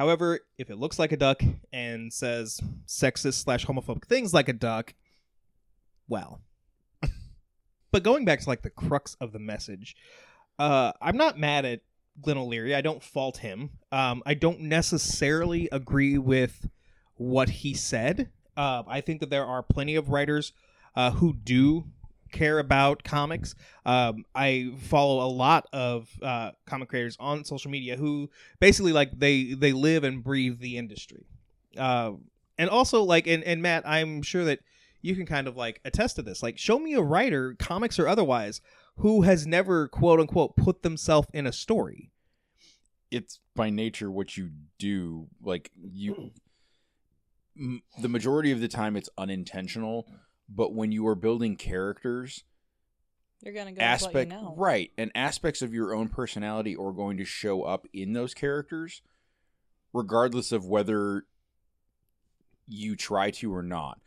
However, 0.00 0.40
if 0.56 0.70
it 0.70 0.78
looks 0.78 0.98
like 0.98 1.12
a 1.12 1.16
duck 1.18 1.42
and 1.74 2.10
says 2.10 2.58
sexist 2.86 3.34
slash 3.34 3.66
homophobic 3.66 4.06
things 4.06 4.32
like 4.32 4.48
a 4.48 4.54
duck, 4.54 4.94
well. 6.08 6.40
but 7.92 8.02
going 8.02 8.24
back 8.24 8.40
to 8.40 8.48
like 8.48 8.62
the 8.62 8.70
crux 8.70 9.14
of 9.20 9.32
the 9.32 9.38
message, 9.38 9.94
uh, 10.58 10.92
I'm 11.02 11.18
not 11.18 11.38
mad 11.38 11.66
at 11.66 11.80
Glenn 12.22 12.38
O'Leary. 12.38 12.74
I 12.74 12.80
don't 12.80 13.02
fault 13.02 13.36
him. 13.36 13.72
Um, 13.92 14.22
I 14.24 14.32
don't 14.32 14.62
necessarily 14.62 15.68
agree 15.70 16.16
with 16.16 16.70
what 17.16 17.50
he 17.50 17.74
said. 17.74 18.30
Uh, 18.56 18.84
I 18.88 19.02
think 19.02 19.20
that 19.20 19.28
there 19.28 19.44
are 19.44 19.62
plenty 19.62 19.96
of 19.96 20.08
writers 20.08 20.54
uh, 20.96 21.10
who 21.10 21.34
do 21.34 21.84
care 22.30 22.58
about 22.58 23.02
comics. 23.04 23.54
Um, 23.84 24.24
I 24.34 24.72
follow 24.80 25.24
a 25.24 25.30
lot 25.30 25.66
of 25.72 26.08
uh, 26.22 26.52
comic 26.66 26.88
creators 26.88 27.16
on 27.20 27.44
social 27.44 27.70
media 27.70 27.96
who 27.96 28.30
basically 28.60 28.92
like 28.92 29.18
they 29.18 29.54
they 29.54 29.72
live 29.72 30.04
and 30.04 30.22
breathe 30.22 30.60
the 30.60 30.76
industry. 30.76 31.26
Uh, 31.76 32.12
and 32.58 32.70
also 32.70 33.02
like 33.02 33.26
and, 33.26 33.42
and 33.44 33.62
Matt, 33.62 33.86
I'm 33.86 34.22
sure 34.22 34.44
that 34.44 34.60
you 35.02 35.16
can 35.16 35.24
kind 35.26 35.48
of 35.48 35.56
like 35.56 35.80
attest 35.84 36.16
to 36.16 36.22
this. 36.22 36.42
Like 36.42 36.58
show 36.58 36.78
me 36.78 36.94
a 36.94 37.02
writer, 37.02 37.54
comics 37.58 37.98
or 37.98 38.06
otherwise, 38.06 38.60
who 38.96 39.22
has 39.22 39.46
never 39.46 39.88
quote 39.88 40.20
unquote 40.20 40.56
put 40.56 40.82
themselves 40.82 41.28
in 41.32 41.46
a 41.46 41.52
story. 41.52 42.10
it's 43.10 43.40
by 43.56 43.70
nature 43.70 44.10
what 44.10 44.36
you 44.36 44.50
do 44.78 45.26
like 45.42 45.70
you 45.82 46.30
m- 47.58 47.82
the 48.00 48.08
majority 48.08 48.52
of 48.52 48.60
the 48.60 48.68
time 48.68 48.96
it's 48.96 49.08
unintentional 49.18 50.06
but 50.54 50.74
when 50.74 50.92
you 50.92 51.06
are 51.06 51.14
building 51.14 51.56
characters 51.56 52.44
You're 53.42 53.54
gonna 53.54 53.72
go 53.72 53.80
aspect 53.80 54.32
you 54.32 54.38
know. 54.38 54.54
right 54.56 54.90
and 54.98 55.10
aspects 55.14 55.62
of 55.62 55.72
your 55.72 55.94
own 55.94 56.08
personality 56.08 56.76
are 56.76 56.92
going 56.92 57.16
to 57.18 57.24
show 57.24 57.62
up 57.62 57.86
in 57.92 58.12
those 58.12 58.34
characters 58.34 59.02
regardless 59.92 60.52
of 60.52 60.66
whether 60.66 61.24
you 62.70 62.96
try 62.96 63.30
to 63.30 63.52
or 63.52 63.62
not. 63.62 64.00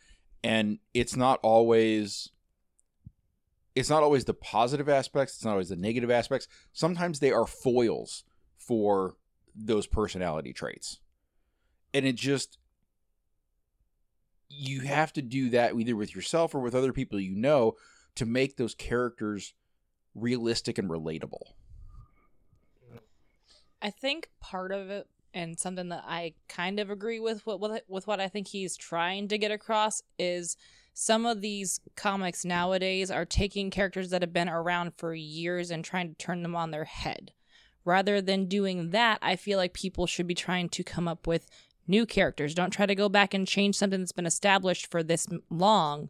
And 0.43 0.79
it's 0.93 1.15
not 1.15 1.39
always 1.43 2.29
it's 3.75 3.89
not 3.89 4.03
always 4.03 4.25
the 4.25 4.33
positive 4.33 4.87
aspects 4.87 5.35
it's 5.35 5.45
not 5.45 5.51
always 5.51 5.69
the 5.69 5.75
negative 5.75 6.11
aspects. 6.11 6.47
Sometimes 6.71 7.19
they 7.19 7.31
are 7.31 7.47
foils 7.47 8.23
for 8.57 9.15
those 9.55 9.87
personality 9.87 10.53
traits. 10.53 10.99
And 11.93 12.05
it 12.05 12.15
just 12.15 12.57
you 14.55 14.81
have 14.81 15.11
to 15.13 15.21
do 15.21 15.49
that 15.49 15.75
either 15.75 15.95
with 15.95 16.15
yourself 16.15 16.53
or 16.53 16.59
with 16.59 16.75
other 16.75 16.93
people 16.93 17.19
you 17.19 17.35
know 17.35 17.73
to 18.15 18.25
make 18.25 18.57
those 18.57 18.75
characters 18.75 19.53
realistic 20.15 20.77
and 20.77 20.89
relatable 20.89 21.41
I 23.83 23.89
think 23.89 24.29
part 24.39 24.71
of 24.71 24.89
it, 24.89 25.07
and 25.33 25.59
something 25.59 25.89
that 25.89 26.05
I 26.07 26.35
kind 26.47 26.79
of 26.79 26.89
agree 26.89 27.19
with 27.19 27.45
what 27.45 27.59
with, 27.89 28.07
what 28.07 28.19
I 28.21 28.29
think 28.29 28.47
he's 28.47 28.77
trying 28.77 29.27
to 29.27 29.37
get 29.37 29.51
across 29.51 30.01
is 30.17 30.55
some 30.93 31.25
of 31.25 31.41
these 31.41 31.81
comics 31.95 32.45
nowadays 32.45 33.11
are 33.11 33.25
taking 33.25 33.69
characters 33.69 34.09
that 34.11 34.21
have 34.21 34.31
been 34.31 34.47
around 34.47 34.93
for 34.95 35.13
years 35.13 35.69
and 35.69 35.83
trying 35.83 36.09
to 36.09 36.15
turn 36.15 36.43
them 36.43 36.55
on 36.55 36.71
their 36.71 36.85
head. 36.85 37.33
Rather 37.83 38.21
than 38.21 38.45
doing 38.45 38.91
that, 38.91 39.19
I 39.21 39.35
feel 39.35 39.57
like 39.57 39.73
people 39.73 40.07
should 40.07 40.27
be 40.27 40.35
trying 40.35 40.69
to 40.69 40.83
come 40.83 41.07
up 41.07 41.27
with 41.27 41.49
new 41.87 42.05
characters. 42.05 42.53
Don't 42.53 42.71
try 42.71 42.85
to 42.85 42.95
go 42.95 43.09
back 43.09 43.33
and 43.33 43.47
change 43.47 43.75
something 43.75 43.99
that's 43.99 44.11
been 44.11 44.25
established 44.25 44.89
for 44.89 45.03
this 45.03 45.27
long. 45.49 46.09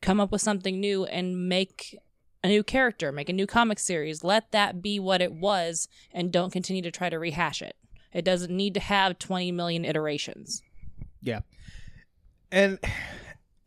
Come 0.00 0.20
up 0.20 0.32
with 0.32 0.40
something 0.40 0.80
new 0.80 1.04
and 1.04 1.48
make 1.48 1.98
a 2.42 2.48
new 2.48 2.62
character, 2.62 3.12
make 3.12 3.28
a 3.28 3.34
new 3.34 3.46
comic 3.46 3.78
series. 3.78 4.24
Let 4.24 4.50
that 4.52 4.80
be 4.80 4.98
what 4.98 5.20
it 5.20 5.32
was 5.32 5.88
and 6.12 6.32
don't 6.32 6.52
continue 6.52 6.82
to 6.82 6.90
try 6.90 7.10
to 7.10 7.18
rehash 7.18 7.60
it. 7.60 7.76
It 8.12 8.24
doesn't 8.24 8.54
need 8.54 8.74
to 8.74 8.80
have 8.80 9.18
20 9.18 9.52
million 9.52 9.84
iterations. 9.84 10.62
Yeah. 11.20 11.40
And 12.50 12.78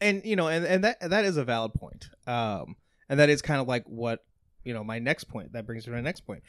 and 0.04 0.22
you 0.26 0.36
know 0.36 0.50
and, 0.50 0.66
and 0.66 0.84
that 0.84 1.00
that 1.00 1.26
is 1.26 1.38
a 1.38 1.46
valid 1.46 1.74
point 1.74 2.10
um 2.28 2.76
and 3.08 3.20
that 3.20 3.30
is 3.30 3.42
kind 3.42 3.62
of 3.62 3.68
like 3.68 3.86
what 3.86 4.26
you 4.64 4.74
know 4.74 4.84
my 4.84 5.00
next 5.00 5.26
point 5.26 5.54
that 5.54 5.66
brings 5.66 5.88
me 5.88 5.92
to 5.92 5.96
my 5.96 6.02
next 6.02 6.22
point 6.22 6.44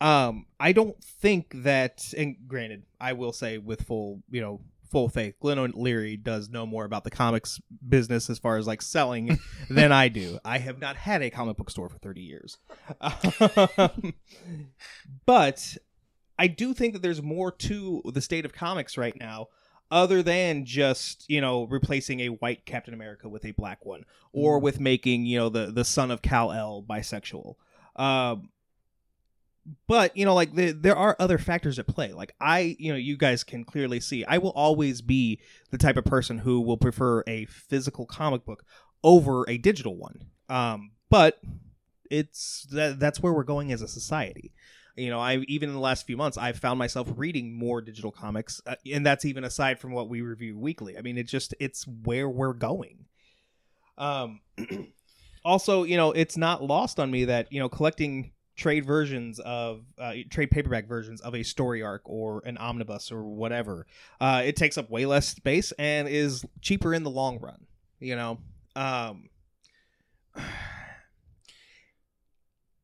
um 0.00 0.46
i 0.58 0.72
don't 0.72 1.02
think 1.02 1.52
that 1.62 2.12
and 2.16 2.36
granted 2.46 2.82
i 3.00 3.12
will 3.12 3.32
say 3.32 3.58
with 3.58 3.82
full 3.82 4.22
you 4.30 4.40
know 4.40 4.60
full 4.90 5.08
faith 5.08 5.34
glenn 5.40 5.58
o'leary 5.58 6.16
does 6.16 6.48
know 6.48 6.66
more 6.66 6.84
about 6.84 7.04
the 7.04 7.10
comics 7.10 7.60
business 7.88 8.28
as 8.28 8.38
far 8.38 8.56
as 8.56 8.66
like 8.66 8.82
selling 8.82 9.38
than 9.70 9.92
i 9.92 10.08
do. 10.08 10.38
I 10.44 10.58
have 10.58 10.80
not 10.80 10.96
had 10.96 11.22
a 11.22 11.30
comic 11.30 11.56
book 11.56 11.70
store 11.70 11.88
for 11.88 11.98
30 11.98 12.20
years. 12.22 12.58
Um, 13.00 14.14
but 15.26 15.76
i 16.38 16.48
do 16.48 16.74
think 16.74 16.94
that 16.94 17.02
there's 17.02 17.22
more 17.22 17.52
to 17.52 18.02
the 18.12 18.20
state 18.20 18.44
of 18.44 18.52
comics 18.52 18.98
right 18.98 19.16
now 19.18 19.46
other 19.90 20.22
than 20.22 20.64
just 20.64 21.28
you 21.28 21.40
know 21.40 21.64
replacing 21.64 22.20
a 22.20 22.28
white 22.28 22.64
Captain 22.64 22.94
America 22.94 23.28
with 23.28 23.44
a 23.44 23.50
black 23.52 23.84
one, 23.84 24.04
or 24.32 24.58
with 24.58 24.80
making 24.80 25.26
you 25.26 25.38
know 25.38 25.48
the 25.48 25.66
the 25.66 25.84
son 25.84 26.10
of 26.10 26.22
Kal-El 26.22 26.84
bisexual. 26.88 27.56
Um, 27.96 28.50
but 29.86 30.16
you 30.16 30.24
know, 30.24 30.34
like 30.34 30.54
the, 30.54 30.72
there 30.72 30.96
are 30.96 31.16
other 31.18 31.38
factors 31.38 31.78
at 31.78 31.86
play. 31.86 32.12
Like 32.12 32.34
I, 32.40 32.76
you 32.78 32.92
know, 32.92 32.98
you 32.98 33.16
guys 33.16 33.44
can 33.44 33.64
clearly 33.64 34.00
see, 34.00 34.24
I 34.24 34.38
will 34.38 34.50
always 34.50 35.00
be 35.00 35.40
the 35.70 35.78
type 35.78 35.96
of 35.96 36.04
person 36.04 36.38
who 36.38 36.60
will 36.60 36.78
prefer 36.78 37.22
a 37.26 37.46
physical 37.46 38.06
comic 38.06 38.44
book 38.44 38.64
over 39.02 39.48
a 39.48 39.58
digital 39.58 39.96
one. 39.96 40.24
Um, 40.48 40.92
but 41.08 41.40
it's 42.10 42.66
that, 42.70 42.98
that's 42.98 43.22
where 43.22 43.32
we're 43.32 43.44
going 43.44 43.72
as 43.72 43.82
a 43.82 43.88
society 43.88 44.52
you 44.96 45.10
know 45.10 45.20
i 45.20 45.36
even 45.48 45.68
in 45.68 45.74
the 45.74 45.80
last 45.80 46.06
few 46.06 46.16
months 46.16 46.36
i've 46.36 46.58
found 46.58 46.78
myself 46.78 47.08
reading 47.16 47.56
more 47.56 47.80
digital 47.80 48.10
comics 48.10 48.60
uh, 48.66 48.74
and 48.92 49.06
that's 49.06 49.24
even 49.24 49.44
aside 49.44 49.78
from 49.78 49.92
what 49.92 50.08
we 50.08 50.20
review 50.20 50.58
weekly 50.58 50.98
i 50.98 51.00
mean 51.00 51.16
it 51.16 51.28
just 51.28 51.54
it's 51.60 51.86
where 51.86 52.28
we're 52.28 52.52
going 52.52 53.06
um 53.98 54.40
also 55.44 55.84
you 55.84 55.96
know 55.96 56.12
it's 56.12 56.36
not 56.36 56.62
lost 56.62 56.98
on 56.98 57.10
me 57.10 57.24
that 57.24 57.50
you 57.52 57.60
know 57.60 57.68
collecting 57.68 58.32
trade 58.60 58.84
versions 58.84 59.40
of 59.40 59.82
uh, 59.98 60.12
trade 60.30 60.50
paperback 60.50 60.86
versions 60.86 61.20
of 61.20 61.34
a 61.34 61.42
story 61.42 61.82
arc 61.82 62.02
or 62.04 62.42
an 62.44 62.56
omnibus 62.58 63.10
or 63.10 63.24
whatever. 63.24 63.86
Uh, 64.20 64.42
it 64.44 64.54
takes 64.54 64.78
up 64.78 64.90
way 64.90 65.06
less 65.06 65.28
space 65.28 65.72
and 65.78 66.06
is 66.06 66.44
cheaper 66.60 66.94
in 66.94 67.02
the 67.02 67.10
long 67.10 67.40
run 67.40 67.66
you 68.00 68.16
know? 68.16 68.38
Um 68.74 69.28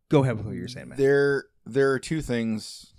go 0.09 0.23
ahead 0.23 0.37
with 0.37 0.47
what 0.47 0.55
you're 0.55 0.69
saying 0.69 0.89
man 0.91 0.99
there 0.99 1.47
there 1.65 1.91
are 1.91 1.99
two 1.99 2.23
things 2.23 2.93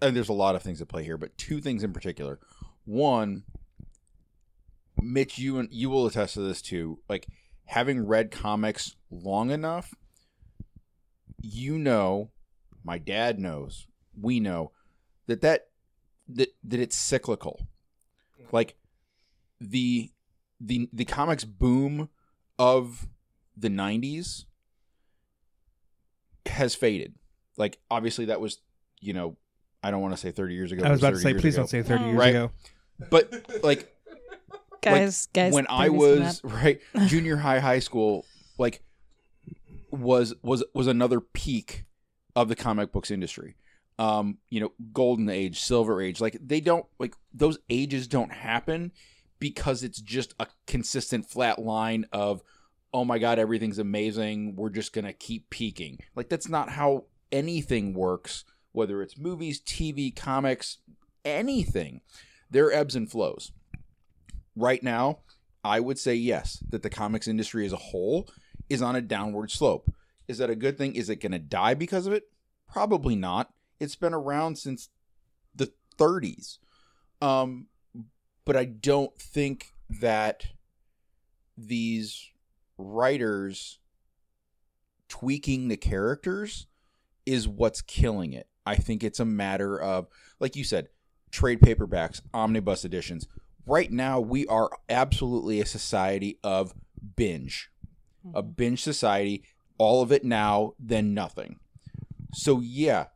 and 0.00 0.14
there's 0.14 0.28
a 0.28 0.32
lot 0.32 0.54
of 0.54 0.62
things 0.62 0.80
at 0.80 0.86
play 0.88 1.02
here 1.02 1.16
but 1.16 1.36
two 1.36 1.60
things 1.60 1.82
in 1.82 1.92
particular. 1.92 2.38
One 2.84 3.42
mitch 5.00 5.38
you 5.38 5.58
and 5.58 5.68
you 5.72 5.90
will 5.90 6.06
attest 6.06 6.34
to 6.34 6.40
this 6.40 6.62
too 6.62 7.00
like 7.08 7.26
having 7.64 8.06
read 8.06 8.30
comics 8.30 8.94
long 9.10 9.50
enough 9.50 9.94
you 11.42 11.76
know 11.78 12.30
my 12.84 12.98
dad 12.98 13.38
knows 13.38 13.86
we 14.20 14.40
know 14.40 14.70
that 15.26 15.40
that 15.40 15.68
that, 16.28 16.48
that 16.64 16.80
it's 16.80 16.96
cyclical 16.96 17.66
mm. 18.40 18.46
like 18.52 18.76
the 19.60 20.10
the 20.60 20.88
the 20.92 21.04
comics 21.04 21.44
boom 21.44 22.08
of 22.58 23.08
the 23.56 23.68
90s 23.68 24.44
has 26.46 26.74
faded 26.74 27.14
like 27.56 27.78
obviously 27.90 28.26
that 28.26 28.40
was 28.40 28.58
you 29.00 29.12
know 29.12 29.36
i 29.82 29.90
don't 29.90 30.00
want 30.00 30.14
to 30.14 30.20
say 30.20 30.30
30 30.30 30.54
years 30.54 30.72
ago 30.72 30.84
I 30.84 30.90
was 30.90 31.00
about 31.00 31.10
to 31.10 31.18
say, 31.18 31.34
please 31.34 31.54
ago. 31.54 31.62
don't 31.62 31.68
say 31.68 31.82
30 31.82 32.04
years 32.04 32.16
Right. 32.16 32.30
ago. 32.30 32.50
but 33.10 33.32
like 33.62 33.88
Guys, 34.82 35.28
guys, 35.32 35.52
when 35.52 35.66
i 35.70 35.90
was 35.90 36.40
right 36.44 36.80
junior 37.06 37.36
high 37.36 37.60
high 37.60 37.78
school 37.78 38.24
like 38.58 38.82
was 39.92 40.34
was 40.42 40.64
was 40.74 40.86
another 40.86 41.20
peak 41.20 41.84
of 42.34 42.48
the 42.48 42.56
comic 42.56 42.90
books 42.90 43.10
industry. 43.10 43.56
Um 43.98 44.38
you 44.48 44.60
know 44.60 44.72
golden 44.92 45.28
age 45.28 45.60
silver 45.60 46.00
age 46.00 46.20
like 46.20 46.38
they 46.44 46.60
don't 46.60 46.86
like 46.98 47.14
those 47.32 47.58
ages 47.68 48.06
don't 48.08 48.32
happen 48.32 48.92
because 49.38 49.82
it's 49.82 50.00
just 50.00 50.34
a 50.40 50.46
consistent 50.66 51.28
flat 51.28 51.58
line 51.58 52.06
of 52.12 52.42
oh 52.94 53.04
my 53.04 53.18
god 53.18 53.38
everything's 53.38 53.78
amazing 53.78 54.56
we're 54.56 54.70
just 54.70 54.92
gonna 54.92 55.12
keep 55.12 55.50
peaking. 55.50 55.98
Like 56.16 56.30
that's 56.30 56.48
not 56.48 56.70
how 56.70 57.04
anything 57.30 57.92
works 57.92 58.44
whether 58.72 59.02
it's 59.02 59.18
movies 59.18 59.60
tv 59.60 60.14
comics 60.16 60.78
anything. 61.24 62.00
There 62.50 62.66
are 62.66 62.72
ebbs 62.72 62.96
and 62.96 63.10
flows. 63.10 63.52
Right 64.56 64.82
now 64.82 65.18
i 65.64 65.78
would 65.78 65.98
say 65.98 66.14
yes 66.14 66.62
that 66.68 66.82
the 66.82 66.90
comics 66.90 67.28
industry 67.28 67.64
as 67.64 67.72
a 67.72 67.76
whole 67.76 68.28
is 68.72 68.82
on 68.82 68.96
a 68.96 69.00
downward 69.00 69.50
slope. 69.50 69.92
Is 70.28 70.38
that 70.38 70.50
a 70.50 70.56
good 70.56 70.78
thing? 70.78 70.94
Is 70.94 71.10
it 71.10 71.20
going 71.20 71.32
to 71.32 71.38
die 71.38 71.74
because 71.74 72.06
of 72.06 72.12
it? 72.12 72.24
Probably 72.70 73.16
not. 73.16 73.52
It's 73.80 73.96
been 73.96 74.14
around 74.14 74.56
since 74.58 74.88
the 75.54 75.70
30s 75.98 76.56
um 77.20 77.66
but 78.46 78.56
i 78.56 78.64
don't 78.64 79.14
think 79.18 79.74
that 80.00 80.46
these 81.58 82.30
writers 82.78 83.78
tweaking 85.08 85.68
the 85.68 85.76
characters 85.76 86.66
is 87.26 87.46
what's 87.46 87.82
killing 87.82 88.32
it. 88.32 88.48
I 88.64 88.76
think 88.76 89.04
it's 89.04 89.20
a 89.20 89.24
matter 89.24 89.78
of, 89.78 90.06
like 90.40 90.56
you 90.56 90.64
said, 90.64 90.88
trade 91.30 91.60
paperbacks, 91.60 92.20
omnibus 92.32 92.84
editions. 92.84 93.28
Right 93.66 93.90
now, 93.90 94.20
we 94.20 94.46
are 94.46 94.70
absolutely 94.88 95.60
a 95.60 95.66
society 95.66 96.38
of 96.42 96.74
binge, 97.16 97.70
a 98.34 98.42
binge 98.42 98.82
society. 98.82 99.44
All 99.78 100.02
of 100.02 100.12
it 100.12 100.24
now, 100.24 100.74
then 100.78 101.14
nothing. 101.14 101.58
So 102.34 102.60
yeah, 102.60 103.06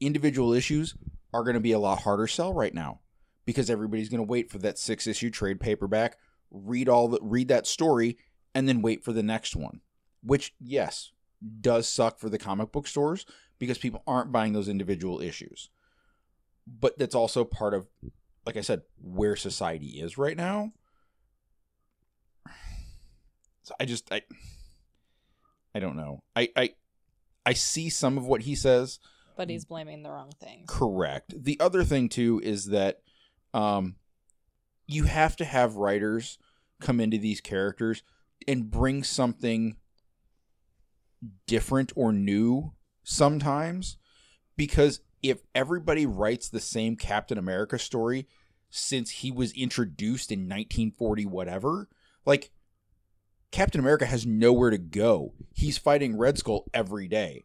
individual 0.00 0.52
issues 0.52 0.94
are 1.32 1.44
going 1.44 1.54
to 1.54 1.60
be 1.60 1.72
a 1.72 1.78
lot 1.78 2.02
harder 2.02 2.26
sell 2.26 2.52
right 2.52 2.74
now 2.74 3.00
because 3.44 3.70
everybody's 3.70 4.08
going 4.08 4.18
to 4.18 4.30
wait 4.30 4.50
for 4.50 4.58
that 4.58 4.78
six 4.78 5.06
issue 5.06 5.30
trade 5.30 5.60
paperback, 5.60 6.16
read 6.50 6.88
all 6.88 7.16
read 7.22 7.48
that 7.48 7.66
story, 7.66 8.18
and 8.54 8.68
then 8.68 8.82
wait 8.82 9.04
for 9.04 9.12
the 9.12 9.22
next 9.22 9.56
one. 9.56 9.80
Which 10.22 10.54
yes, 10.60 11.12
does 11.60 11.88
suck 11.88 12.18
for 12.18 12.28
the 12.28 12.38
comic 12.38 12.72
book 12.72 12.86
stores 12.86 13.24
because 13.58 13.78
people 13.78 14.02
aren't 14.06 14.32
buying 14.32 14.52
those 14.52 14.68
individual 14.68 15.20
issues. 15.20 15.70
But 16.66 16.98
that's 16.98 17.14
also 17.14 17.44
part 17.44 17.74
of, 17.74 17.86
like 18.44 18.56
I 18.56 18.60
said, 18.60 18.82
where 19.00 19.36
society 19.36 20.00
is 20.00 20.18
right 20.18 20.36
now. 20.36 20.72
So 23.68 23.74
I 23.78 23.84
just 23.84 24.10
I 24.10 24.22
I 25.74 25.78
don't 25.78 25.96
know. 25.96 26.22
I 26.34 26.48
I 26.56 26.70
I 27.44 27.52
see 27.52 27.90
some 27.90 28.16
of 28.16 28.26
what 28.26 28.40
he 28.42 28.54
says. 28.54 28.98
But 29.36 29.50
he's 29.50 29.66
blaming 29.66 30.02
the 30.02 30.10
wrong 30.10 30.32
thing. 30.40 30.64
Correct. 30.66 31.34
The 31.36 31.60
other 31.60 31.84
thing 31.84 32.08
too 32.08 32.40
is 32.42 32.66
that 32.66 33.02
um 33.52 33.96
you 34.86 35.04
have 35.04 35.36
to 35.36 35.44
have 35.44 35.76
writers 35.76 36.38
come 36.80 36.98
into 36.98 37.18
these 37.18 37.42
characters 37.42 38.02
and 38.46 38.70
bring 38.70 39.02
something 39.04 39.76
different 41.46 41.92
or 41.94 42.10
new 42.10 42.72
sometimes 43.02 43.98
because 44.56 45.00
if 45.22 45.42
everybody 45.54 46.06
writes 46.06 46.48
the 46.48 46.60
same 46.60 46.96
Captain 46.96 47.36
America 47.36 47.78
story 47.78 48.28
since 48.70 49.10
he 49.10 49.30
was 49.30 49.52
introduced 49.52 50.32
in 50.32 50.40
1940 50.40 51.26
whatever, 51.26 51.90
like 52.24 52.50
Captain 53.50 53.80
America 53.80 54.06
has 54.06 54.26
nowhere 54.26 54.70
to 54.70 54.78
go. 54.78 55.34
He's 55.54 55.78
fighting 55.78 56.16
Red 56.16 56.38
Skull 56.38 56.66
every 56.74 57.08
day. 57.08 57.44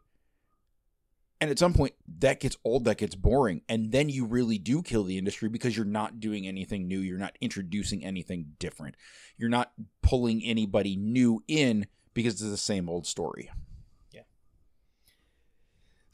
And 1.40 1.52
at 1.52 1.60
some 1.60 1.74
point, 1.74 1.94
that 2.20 2.40
gets 2.40 2.56
old, 2.64 2.86
that 2.86 2.98
gets 2.98 3.16
boring. 3.16 3.64
And 3.68 3.92
then 3.92 4.08
you 4.08 4.26
really 4.26 4.58
do 4.58 4.82
kill 4.82 5.04
the 5.04 5.18
industry 5.18 5.50
because 5.50 5.76
you're 5.76 5.86
not 5.86 6.22
doing 6.22 6.48
anything 6.48 6.88
new. 6.88 7.00
You're 7.00 7.18
not 7.18 7.38
introducing 7.42 8.04
anything 8.06 8.54
different. 8.60 8.96
You're 9.38 9.50
not 9.50 9.74
pulling 10.02 10.42
anybody 10.42 10.96
new 10.96 11.44
in 11.48 11.88
because 12.14 12.36
it's 12.36 12.50
the 12.50 12.56
same 12.56 12.88
old 12.88 13.06
story. 13.06 13.50
Yeah. 14.12 14.22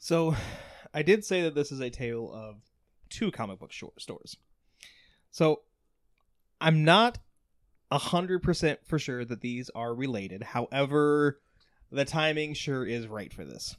So, 0.00 0.34
I 0.92 1.02
did 1.02 1.24
say 1.24 1.42
that 1.42 1.54
this 1.54 1.70
is 1.70 1.78
a 1.78 1.90
tale 1.90 2.32
of 2.34 2.56
two 3.08 3.30
comic 3.30 3.60
book 3.60 3.70
short 3.70 4.00
stores. 4.00 4.36
So, 5.30 5.60
I'm 6.60 6.82
not 6.82 7.18
a 7.90 7.98
hundred 7.98 8.42
percent 8.42 8.80
for 8.84 8.98
sure 8.98 9.24
that 9.24 9.40
these 9.40 9.70
are 9.74 9.94
related. 9.94 10.42
However, 10.42 11.40
the 11.90 12.04
timing 12.04 12.54
sure 12.54 12.86
is 12.86 13.06
right 13.06 13.32
for 13.32 13.44
this. 13.44 13.76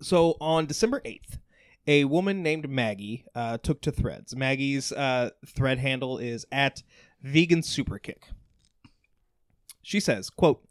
So, 0.00 0.36
on 0.40 0.66
December 0.66 1.02
eighth, 1.04 1.38
a 1.86 2.04
woman 2.04 2.42
named 2.42 2.68
Maggie 2.68 3.24
uh, 3.34 3.58
took 3.58 3.80
to 3.82 3.92
Threads. 3.92 4.34
Maggie's 4.34 4.92
uh, 4.92 5.30
thread 5.46 5.78
handle 5.78 6.18
is 6.18 6.46
at 6.50 6.82
Vegan 7.22 7.60
Superkick. 7.60 8.22
She 9.82 10.00
says, 10.00 10.30
"quote." 10.30 10.62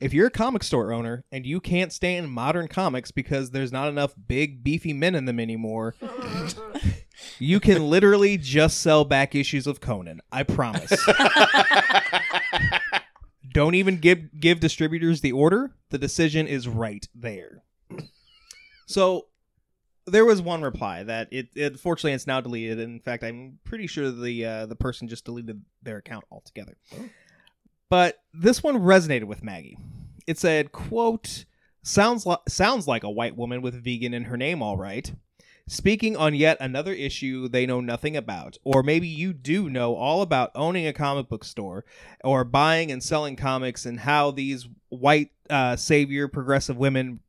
If 0.00 0.12
you're 0.12 0.26
a 0.26 0.30
comic 0.30 0.64
store 0.64 0.92
owner 0.92 1.24
and 1.30 1.46
you 1.46 1.60
can't 1.60 1.92
stand 1.92 2.30
modern 2.30 2.66
comics 2.68 3.10
because 3.12 3.52
there's 3.52 3.72
not 3.72 3.88
enough 3.88 4.12
big 4.26 4.64
beefy 4.64 4.92
men 4.92 5.14
in 5.14 5.24
them 5.24 5.38
anymore, 5.38 5.94
you 7.38 7.60
can 7.60 7.88
literally 7.88 8.36
just 8.36 8.80
sell 8.80 9.04
back 9.04 9.34
issues 9.34 9.66
of 9.66 9.80
Conan. 9.80 10.20
I 10.32 10.42
promise. 10.42 10.92
Don't 13.54 13.76
even 13.76 13.98
give 13.98 14.38
give 14.38 14.58
distributors 14.58 15.20
the 15.20 15.32
order. 15.32 15.70
The 15.90 15.96
decision 15.96 16.48
is 16.48 16.68
right 16.68 17.08
there. 17.14 17.62
So 18.86 19.28
there 20.06 20.24
was 20.24 20.42
one 20.42 20.62
reply 20.62 21.04
that 21.04 21.28
it, 21.30 21.48
it 21.54 21.78
fortunately 21.78 22.12
it's 22.12 22.26
now 22.26 22.40
deleted. 22.40 22.80
In 22.80 22.98
fact, 22.98 23.22
I'm 23.22 23.60
pretty 23.64 23.86
sure 23.86 24.10
the 24.10 24.44
uh, 24.44 24.66
the 24.66 24.74
person 24.76 25.06
just 25.08 25.24
deleted 25.24 25.62
their 25.82 25.98
account 25.98 26.24
altogether. 26.32 26.76
But 27.88 28.18
this 28.32 28.60
one 28.60 28.80
resonated 28.80 29.24
with 29.24 29.44
Maggie. 29.44 29.78
It 30.26 30.36
said, 30.36 30.72
"quote 30.72 31.44
Sounds 31.82 32.26
li- 32.26 32.36
sounds 32.48 32.88
like 32.88 33.04
a 33.04 33.10
white 33.10 33.36
woman 33.36 33.62
with 33.62 33.84
vegan 33.84 34.14
in 34.14 34.24
her 34.24 34.36
name, 34.36 34.62
all 34.62 34.76
right." 34.76 35.14
Speaking 35.66 36.14
on 36.14 36.34
yet 36.34 36.58
another 36.60 36.92
issue 36.92 37.48
they 37.48 37.64
know 37.64 37.80
nothing 37.80 38.16
about, 38.16 38.58
or 38.64 38.82
maybe 38.82 39.08
you 39.08 39.32
do 39.32 39.70
know 39.70 39.94
all 39.94 40.20
about 40.20 40.50
owning 40.54 40.86
a 40.86 40.92
comic 40.92 41.28
book 41.28 41.42
store 41.42 41.86
or 42.22 42.44
buying 42.44 42.92
and 42.92 43.02
selling 43.02 43.34
comics 43.34 43.86
and 43.86 44.00
how 44.00 44.30
these 44.30 44.68
white 44.90 45.30
uh, 45.48 45.76
savior 45.76 46.28
progressive 46.28 46.76
women, 46.76 47.20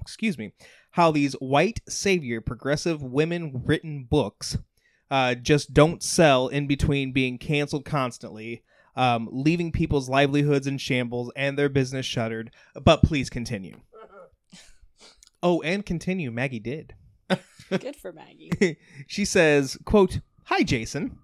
excuse 0.00 0.38
me, 0.38 0.52
how 0.92 1.10
these 1.10 1.32
white 1.34 1.80
savior 1.88 2.40
progressive 2.40 3.02
women 3.02 3.62
written 3.64 4.04
books 4.04 4.56
uh, 5.10 5.34
just 5.34 5.74
don't 5.74 6.04
sell 6.04 6.46
in 6.46 6.68
between 6.68 7.12
being 7.12 7.36
canceled 7.36 7.84
constantly, 7.84 8.62
um, 8.94 9.28
leaving 9.32 9.72
people's 9.72 10.08
livelihoods 10.08 10.68
in 10.68 10.78
shambles 10.78 11.32
and 11.34 11.58
their 11.58 11.68
business 11.68 12.06
shuttered. 12.06 12.52
But 12.80 13.02
please 13.02 13.28
continue. 13.28 13.80
Oh, 15.42 15.60
and 15.62 15.84
continue. 15.84 16.30
Maggie 16.30 16.60
did. 16.60 16.94
Good 17.70 17.96
for 17.96 18.12
Maggie. 18.12 18.76
she 19.06 19.24
says, 19.24 19.76
quote, 19.84 20.20
Hi, 20.44 20.62
Jason. 20.62 21.18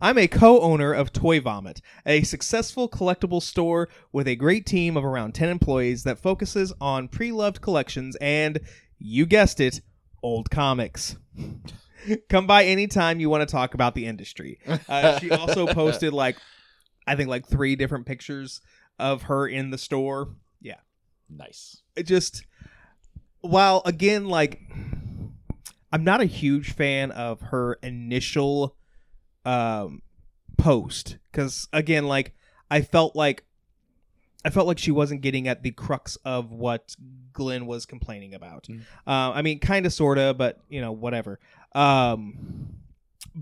I'm 0.00 0.18
a 0.18 0.28
co-owner 0.28 0.92
of 0.92 1.12
Toy 1.12 1.40
Vomit, 1.40 1.80
a 2.06 2.22
successful 2.22 2.88
collectible 2.88 3.42
store 3.42 3.88
with 4.12 4.28
a 4.28 4.36
great 4.36 4.66
team 4.66 4.96
of 4.96 5.04
around 5.04 5.34
10 5.34 5.48
employees 5.48 6.04
that 6.04 6.18
focuses 6.18 6.72
on 6.80 7.08
pre-loved 7.08 7.60
collections 7.60 8.16
and, 8.20 8.60
you 8.98 9.26
guessed 9.26 9.60
it, 9.60 9.80
old 10.22 10.50
comics. 10.50 11.16
Come 12.28 12.46
by 12.46 12.64
anytime 12.64 13.18
you 13.18 13.28
want 13.30 13.48
to 13.48 13.52
talk 13.52 13.74
about 13.74 13.94
the 13.94 14.06
industry. 14.06 14.58
Uh, 14.88 15.18
she 15.18 15.30
also 15.30 15.66
posted 15.66 16.12
like, 16.12 16.36
I 17.06 17.16
think 17.16 17.28
like 17.28 17.46
three 17.46 17.74
different 17.76 18.06
pictures 18.06 18.60
of 18.98 19.22
her 19.22 19.48
in 19.48 19.70
the 19.70 19.78
store. 19.78 20.28
Yeah, 20.60 20.76
Nice. 21.28 21.82
it 21.96 22.04
just 22.04 22.44
while 23.44 23.82
again 23.84 24.26
like 24.26 24.60
i'm 25.92 26.02
not 26.02 26.20
a 26.20 26.24
huge 26.24 26.72
fan 26.72 27.10
of 27.10 27.40
her 27.40 27.74
initial 27.82 28.74
um 29.44 30.00
post. 30.56 31.18
Because 31.30 31.68
again 31.72 32.06
like 32.06 32.34
i 32.70 32.80
felt 32.80 33.14
like 33.14 33.44
i 34.44 34.50
felt 34.50 34.66
like 34.66 34.78
she 34.78 34.90
wasn't 34.90 35.20
getting 35.20 35.46
at 35.46 35.62
the 35.62 35.72
crux 35.72 36.16
of 36.24 36.50
what 36.52 36.96
glenn 37.32 37.66
was 37.66 37.84
complaining 37.84 38.34
about. 38.34 38.64
Mm. 38.64 38.80
uh, 39.06 39.32
i 39.34 39.42
mean 39.42 39.58
kind 39.58 39.84
of 39.84 39.92
sort 39.92 40.18
of 40.18 40.38
but 40.38 40.60
you 40.68 40.80
know 40.80 40.92
whatever. 40.92 41.38
Um 41.72 42.78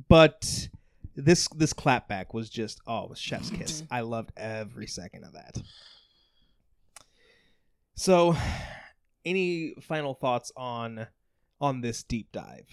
but 0.08 0.68
this 1.14 1.46
this 1.48 1.72
clapback 1.72 2.32
was 2.32 2.50
just 2.50 2.80
oh 2.86 3.04
it 3.04 3.10
was 3.10 3.18
chef's 3.20 3.50
kiss. 3.50 3.84
I 3.90 4.00
loved 4.00 4.32
every 4.36 4.86
second 4.88 5.24
of 5.24 5.34
that. 5.34 5.58
So 7.94 8.34
any 9.24 9.74
final 9.80 10.14
thoughts 10.14 10.50
on 10.56 11.06
on 11.60 11.80
this 11.80 12.02
deep 12.02 12.30
dive 12.32 12.66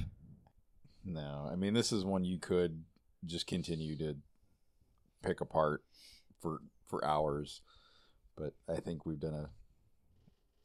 No, 1.05 1.47
I 1.51 1.55
mean 1.55 1.73
this 1.73 1.91
is 1.91 2.03
one 2.05 2.23
you 2.23 2.39
could 2.39 2.83
just 3.25 3.47
continue 3.47 3.97
to 3.97 4.15
pick 5.23 5.41
apart 5.41 5.83
for 6.41 6.61
for 6.87 7.03
hours, 7.05 7.61
but 8.35 8.53
I 8.67 8.77
think 8.79 9.05
we've 9.05 9.19
done 9.19 9.33
a 9.35 9.49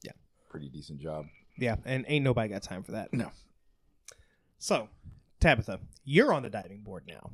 Yeah. 0.02 0.12
pretty 0.48 0.68
decent 0.70 1.00
job. 1.00 1.26
yeah 1.58 1.76
and 1.84 2.04
ain't 2.08 2.24
nobody 2.24 2.48
got 2.48 2.62
time 2.62 2.82
for 2.82 2.92
that 2.92 3.12
No. 3.12 3.30
so 4.58 4.88
tabitha 5.40 5.80
you're 6.04 6.32
on 6.32 6.42
the 6.42 6.50
diving 6.50 6.80
board 6.82 7.04
now 7.06 7.30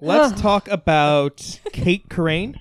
let's 0.00 0.38
talk 0.48 0.68
about 0.68 1.60
Cait 1.72 2.08
Corrain. 2.08 2.56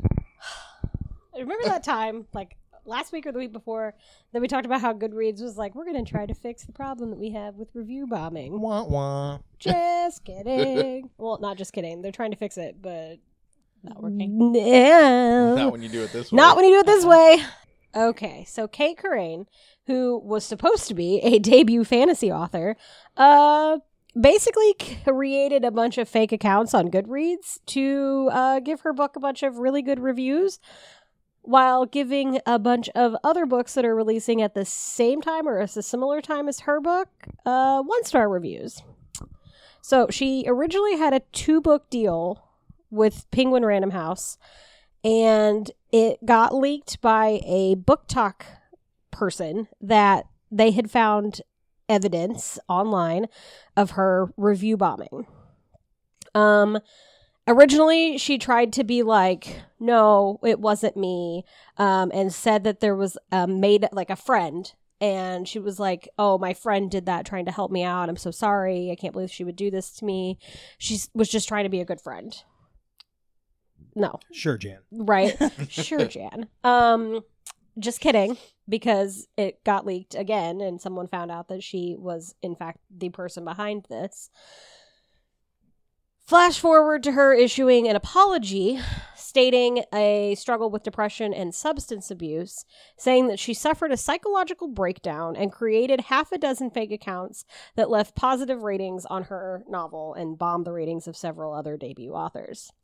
Remember 1.34 1.64
that 1.66 1.84
time, 1.84 2.26
like 2.34 2.56
last 2.88 3.12
week 3.12 3.26
or 3.26 3.32
the 3.32 3.38
week 3.38 3.52
before, 3.52 3.94
that 4.32 4.40
we 4.40 4.48
talked 4.48 4.66
about 4.66 4.80
how 4.80 4.92
Goodreads 4.92 5.42
was 5.42 5.56
like, 5.56 5.74
we're 5.74 5.84
going 5.84 6.04
to 6.04 6.10
try 6.10 6.26
to 6.26 6.34
fix 6.34 6.64
the 6.64 6.72
problem 6.72 7.10
that 7.10 7.18
we 7.18 7.30
have 7.30 7.54
with 7.54 7.68
review 7.74 8.06
bombing. 8.06 8.60
wah, 8.60 8.82
wah. 8.84 9.38
Just 9.58 10.24
kidding. 10.24 11.10
well, 11.18 11.38
not 11.40 11.56
just 11.56 11.72
kidding. 11.72 12.02
They're 12.02 12.12
trying 12.12 12.30
to 12.30 12.36
fix 12.36 12.56
it, 12.56 12.80
but 12.80 13.18
Not 13.82 14.02
working. 14.02 14.54
Yeah. 14.54 15.54
Not 15.54 15.72
when 15.72 15.82
you 15.82 15.88
do 15.88 16.02
it 16.02 16.12
this 16.12 16.32
way. 16.32 16.36
Not 16.36 16.56
when 16.56 16.64
you 16.64 16.72
do 16.72 16.80
it 16.80 16.86
this 16.86 17.04
way. 17.04 17.44
Okay, 17.96 18.44
so 18.44 18.68
Cait 18.68 18.98
Corrain, 18.98 19.46
who 19.86 20.18
was 20.18 20.44
supposed 20.44 20.88
to 20.88 20.94
be 20.94 21.20
a 21.20 21.38
debut 21.40 21.84
fantasy 21.84 22.30
author, 22.30 22.76
uh, 23.16 23.78
basically 24.18 24.74
created 25.04 25.64
a 25.64 25.70
bunch 25.70 25.96
of 25.98 26.08
fake 26.08 26.32
accounts 26.32 26.74
on 26.74 26.90
Goodreads 26.90 27.58
to 27.66 28.28
uh, 28.32 28.60
give 28.60 28.82
her 28.82 28.92
book 28.92 29.16
a 29.16 29.20
bunch 29.20 29.42
of 29.42 29.56
really 29.58 29.82
good 29.82 30.00
reviews, 30.00 30.58
while 31.48 31.86
giving 31.86 32.38
a 32.44 32.58
bunch 32.58 32.90
of 32.94 33.16
other 33.24 33.46
books 33.46 33.72
that 33.72 33.82
are 33.82 33.94
releasing 33.94 34.42
at 34.42 34.52
the 34.52 34.66
same 34.66 35.22
time 35.22 35.48
or 35.48 35.60
at 35.60 35.74
a 35.78 35.82
similar 35.82 36.20
time 36.20 36.46
as 36.46 36.60
her 36.60 36.78
book 36.78 37.08
uh, 37.46 37.80
one 37.80 38.04
star 38.04 38.28
reviews. 38.28 38.82
So 39.80 40.08
she 40.10 40.44
originally 40.46 40.98
had 40.98 41.14
a 41.14 41.22
two 41.32 41.62
book 41.62 41.88
deal 41.88 42.44
with 42.90 43.24
Penguin 43.30 43.64
Random 43.64 43.92
House, 43.92 44.36
and 45.02 45.70
it 45.90 46.18
got 46.26 46.54
leaked 46.54 47.00
by 47.00 47.40
a 47.46 47.76
BookTok 47.76 48.42
person 49.10 49.68
that 49.80 50.26
they 50.50 50.72
had 50.72 50.90
found 50.90 51.40
evidence 51.88 52.58
online 52.68 53.24
of 53.74 53.92
her 53.92 54.34
review 54.36 54.76
bombing. 54.76 55.26
Um, 56.34 56.80
originally 57.48 58.18
she 58.18 58.38
tried 58.38 58.72
to 58.74 58.84
be 58.84 59.02
like, 59.02 59.60
no, 59.80 60.38
it 60.44 60.60
wasn't 60.60 60.96
me, 60.96 61.44
um, 61.76 62.10
and 62.14 62.32
said 62.32 62.64
that 62.64 62.80
there 62.80 62.94
was 62.94 63.18
a 63.32 63.46
made 63.46 63.86
like 63.92 64.10
a 64.10 64.16
friend. 64.16 64.72
And 65.00 65.46
she 65.46 65.60
was 65.60 65.78
like, 65.78 66.08
"Oh, 66.18 66.38
my 66.38 66.54
friend 66.54 66.90
did 66.90 67.06
that, 67.06 67.24
trying 67.24 67.44
to 67.44 67.52
help 67.52 67.70
me 67.70 67.84
out. 67.84 68.08
I'm 68.08 68.16
so 68.16 68.32
sorry. 68.32 68.90
I 68.90 68.96
can't 68.96 69.12
believe 69.12 69.30
she 69.30 69.44
would 69.44 69.54
do 69.54 69.70
this 69.70 69.92
to 69.92 70.04
me. 70.04 70.40
She 70.76 70.98
was 71.14 71.28
just 71.28 71.46
trying 71.46 71.62
to 71.62 71.70
be 71.70 71.80
a 71.80 71.84
good 71.84 72.00
friend." 72.00 72.36
No, 73.94 74.18
Sure, 74.32 74.58
Jan. 74.58 74.78
right? 74.90 75.36
sure, 75.68 76.06
Jan. 76.06 76.48
Um, 76.64 77.20
just 77.78 78.00
kidding, 78.00 78.36
because 78.68 79.28
it 79.36 79.62
got 79.62 79.86
leaked 79.86 80.16
again, 80.16 80.60
and 80.60 80.80
someone 80.80 81.06
found 81.06 81.30
out 81.30 81.46
that 81.48 81.62
she 81.62 81.94
was, 81.96 82.34
in 82.42 82.56
fact, 82.56 82.78
the 82.90 83.08
person 83.10 83.44
behind 83.44 83.86
this. 83.88 84.30
Flash 86.28 86.58
forward 86.58 87.02
to 87.04 87.12
her 87.12 87.32
issuing 87.32 87.88
an 87.88 87.96
apology 87.96 88.78
stating 89.16 89.82
a 89.94 90.34
struggle 90.34 90.68
with 90.68 90.82
depression 90.82 91.32
and 91.32 91.54
substance 91.54 92.10
abuse, 92.10 92.66
saying 92.98 93.28
that 93.28 93.38
she 93.38 93.54
suffered 93.54 93.92
a 93.92 93.96
psychological 93.96 94.68
breakdown 94.68 95.34
and 95.34 95.50
created 95.50 96.02
half 96.02 96.30
a 96.30 96.36
dozen 96.36 96.68
fake 96.68 96.92
accounts 96.92 97.46
that 97.76 97.88
left 97.88 98.14
positive 98.14 98.60
ratings 98.60 99.06
on 99.06 99.22
her 99.22 99.64
novel 99.70 100.12
and 100.12 100.36
bombed 100.36 100.66
the 100.66 100.72
ratings 100.72 101.08
of 101.08 101.16
several 101.16 101.54
other 101.54 101.78
debut 101.78 102.12
authors. 102.12 102.74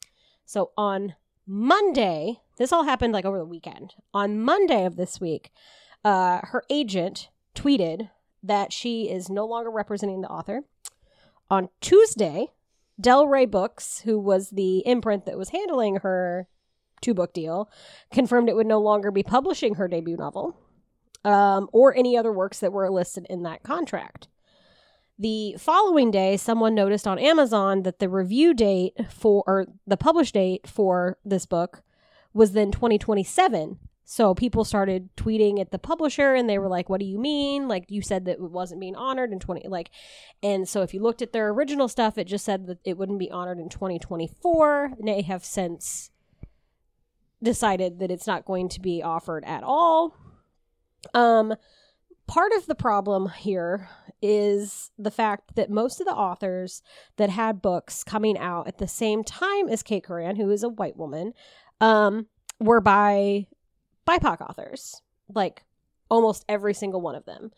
So 0.47 0.71
on 0.79 1.15
Monday, 1.47 2.41
this 2.57 2.73
all 2.73 2.85
happened 2.85 3.13
like 3.13 3.27
over 3.27 3.37
the 3.37 3.45
weekend. 3.45 3.93
On 4.15 4.41
Monday 4.41 4.87
of 4.87 4.97
this 4.97 5.21
week, 5.21 5.53
uh, 6.03 6.41
her 6.45 6.65
agent 6.71 7.29
tweeted 7.55 8.09
that 8.43 8.73
she 8.73 9.11
is 9.11 9.29
no 9.29 9.45
longer 9.45 9.71
representing 9.71 10.23
the 10.23 10.31
author. 10.31 10.63
On 11.51 11.69
Tuesday, 11.83 12.49
Del 13.01 13.27
Rey 13.27 13.47
Books, 13.47 14.01
who 14.01 14.19
was 14.19 14.51
the 14.51 14.79
imprint 14.87 15.27
that 15.27 15.39
was 15.39 15.51
handling 15.51 15.97
her 15.97 16.49
two 17.01 17.15
book 17.15 17.33
deal, 17.33 17.69
confirmed 18.13 18.49
it 18.49 18.57
would 18.57 18.67
no 18.67 18.81
longer 18.81 19.11
be 19.11 19.23
publishing 19.23 19.75
her 19.75 19.89
debut 19.89 20.17
novel 20.17 20.57
um, 21.25 21.69
or 21.73 21.97
any 21.97 22.17
other 22.17 22.33
works 22.33 22.61
that 22.61 22.73
were 22.73 22.91
listed 22.91 23.27
in 23.29 23.43
that 23.43 23.63
contract. 23.63 24.29
The 25.19 25.55
following 25.59 26.11
day, 26.11 26.37
someone 26.37 26.75
noticed 26.75 27.07
on 27.07 27.19
Amazon 27.19 27.83
that 27.83 28.01
the 28.01 28.09
review 28.09 28.53
date 28.53 28.97
for, 29.11 29.45
or 29.47 29.67
the 29.87 29.97
publish 29.97 30.33
date 30.33 30.67
for 30.67 31.19
this 31.25 31.47
book 31.47 31.83
was 32.33 32.53
then 32.53 32.73
2027. 32.73 33.79
So 34.05 34.35
people 34.35 34.65
started 34.65 35.09
tweeting 35.17 35.61
at 35.61 35.71
the 35.71 35.79
publisher 35.79 36.35
and 36.35 36.49
they 36.49 36.59
were 36.59 36.69
like, 36.69 36.89
What 36.89 37.01
do 37.01 37.07
you 37.07 37.19
mean? 37.19 37.69
Like, 37.69 37.91
you 37.91 38.03
said 38.03 38.27
that 38.27 38.33
it 38.33 38.41
wasn't 38.41 38.81
being 38.81 38.97
honored 38.97 39.33
in 39.33 39.39
20, 39.39 39.69
like, 39.69 39.91
and 40.43 40.69
so 40.69 40.83
if 40.83 40.93
you 40.93 41.01
looked 41.01 41.23
at 41.23 41.33
their 41.33 41.49
original 41.49 41.89
stuff, 41.89 42.19
it 42.19 42.27
just 42.27 42.45
said 42.45 42.67
that 42.67 42.79
it 42.85 42.99
wouldn't 42.99 43.19
be 43.19 43.31
honored 43.31 43.59
in 43.59 43.69
2024. 43.69 44.93
And 44.99 45.09
they 45.09 45.23
have 45.23 45.45
since 45.45 46.11
decided 47.43 47.99
that 47.99 48.11
it's 48.11 48.27
not 48.27 48.45
going 48.45 48.69
to 48.71 48.81
be 48.81 49.03
offered 49.03 49.45
at 49.45 49.63
all. 49.63 50.17
Um, 51.13 51.55
part 52.27 52.53
of 52.57 52.67
the 52.67 52.75
problem 52.75 53.29
here 53.29 53.89
is 54.23 54.91
the 54.99 55.11
fact 55.11 55.55
that 55.57 55.71
most 55.71 56.01
of 56.01 56.07
the 56.07 56.15
authors 56.15 56.83
that 57.17 57.31
had 57.31 57.61
books 57.61 58.03
coming 58.03 58.39
out 58.39 58.67
at 58.67 58.79
the 58.79 58.89
same 58.89 59.23
time 59.23 59.69
as 59.69 59.83
Cait 59.83 60.05
Corrain, 60.05 60.37
who 60.37 60.51
is 60.51 60.63
a 60.63 60.69
white 60.69 60.97
woman, 60.97 61.35
um, 61.81 62.27
were 62.59 62.81
by 62.81 63.47
BIPOC 64.07 64.41
authors. 64.41 65.03
Like 65.33 65.65
almost 66.11 66.45
every 66.49 66.75
single 66.75 67.01
one 67.01 67.15
of 67.15 67.25
them. 67.25 67.51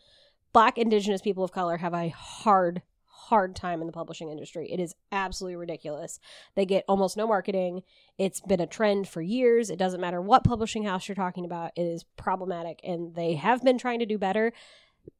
Black, 0.53 0.77
Indigenous 0.77 1.21
people 1.21 1.43
of 1.43 1.51
color 1.51 1.77
have 1.77 1.93
a 1.93 2.09
hard, 2.09 2.81
hard 3.05 3.55
time 3.55 3.81
in 3.81 3.87
the 3.87 3.93
publishing 3.93 4.29
industry. 4.29 4.71
It 4.71 4.79
is 4.79 4.95
absolutely 5.11 5.57
ridiculous. 5.57 6.19
They 6.55 6.65
get 6.65 6.85
almost 6.87 7.17
no 7.17 7.27
marketing. 7.27 7.83
It's 8.17 8.41
been 8.41 8.61
a 8.61 8.67
trend 8.67 9.07
for 9.07 9.21
years. 9.21 9.69
It 9.69 9.77
doesn't 9.77 10.01
matter 10.01 10.21
what 10.21 10.43
publishing 10.43 10.83
house 10.83 11.07
you're 11.07 11.15
talking 11.15 11.45
about, 11.45 11.71
it 11.75 11.83
is 11.83 12.05
problematic, 12.15 12.79
and 12.83 13.13
they 13.13 13.35
have 13.35 13.63
been 13.63 13.77
trying 13.77 13.99
to 13.99 14.05
do 14.05 14.17
better 14.17 14.53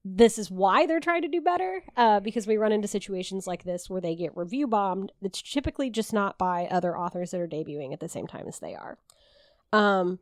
this 0.03 0.37
is 0.37 0.51
why 0.51 0.85
they're 0.85 0.99
trying 0.99 1.21
to 1.21 1.27
do 1.27 1.41
better 1.41 1.83
uh, 1.95 2.19
because 2.19 2.47
we 2.47 2.57
run 2.57 2.71
into 2.71 2.87
situations 2.87 3.47
like 3.47 3.63
this 3.63 3.89
where 3.89 4.01
they 4.01 4.15
get 4.15 4.35
review 4.35 4.67
bombed 4.67 5.11
it's 5.21 5.41
typically 5.41 5.89
just 5.89 6.13
not 6.13 6.37
by 6.37 6.65
other 6.65 6.97
authors 6.97 7.31
that 7.31 7.41
are 7.41 7.47
debuting 7.47 7.93
at 7.93 7.99
the 7.99 8.09
same 8.09 8.27
time 8.27 8.47
as 8.47 8.59
they 8.59 8.75
are 8.75 8.97
um, 9.73 10.19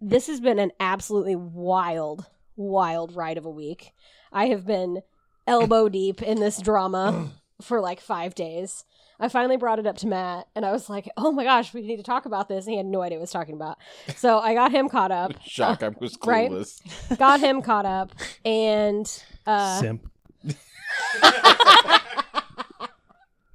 this 0.00 0.26
has 0.26 0.40
been 0.40 0.58
an 0.58 0.72
absolutely 0.80 1.36
wild 1.36 2.26
wild 2.56 3.14
ride 3.14 3.38
of 3.38 3.44
a 3.44 3.50
week. 3.50 3.92
I 4.32 4.46
have 4.46 4.66
been 4.66 5.02
elbow 5.46 5.88
deep 5.88 6.20
in 6.22 6.40
this 6.40 6.60
drama 6.60 7.30
for 7.62 7.80
like 7.80 8.00
five 8.00 8.34
days. 8.34 8.84
I 9.20 9.28
finally 9.28 9.56
brought 9.56 9.78
it 9.80 9.86
up 9.86 9.96
to 9.98 10.06
matt 10.06 10.46
and 10.54 10.64
i 10.64 10.70
was 10.70 10.88
like 10.88 11.08
oh 11.16 11.32
my 11.32 11.42
gosh 11.42 11.74
we 11.74 11.82
need 11.82 11.96
to 11.96 12.02
talk 12.04 12.24
about 12.24 12.48
this. 12.48 12.66
And 12.66 12.72
he 12.72 12.76
had 12.76 12.86
no 12.86 13.02
idea 13.02 13.18
what 13.18 13.22
i 13.22 13.24
was 13.24 13.30
talking 13.32 13.54
about. 13.56 13.78
So 14.16 14.38
i 14.38 14.54
got 14.54 14.70
him 14.70 14.88
caught 14.88 15.10
up. 15.10 15.32
Shock, 15.44 15.82
I 15.82 15.88
was 15.88 16.16
Right? 16.24 16.50
clueless. 16.50 17.18
got 17.18 17.40
him 17.40 17.60
caught 17.62 17.84
up 17.86 18.12
and 18.44 19.06
uh 19.46 19.80
Simp. 19.80 20.08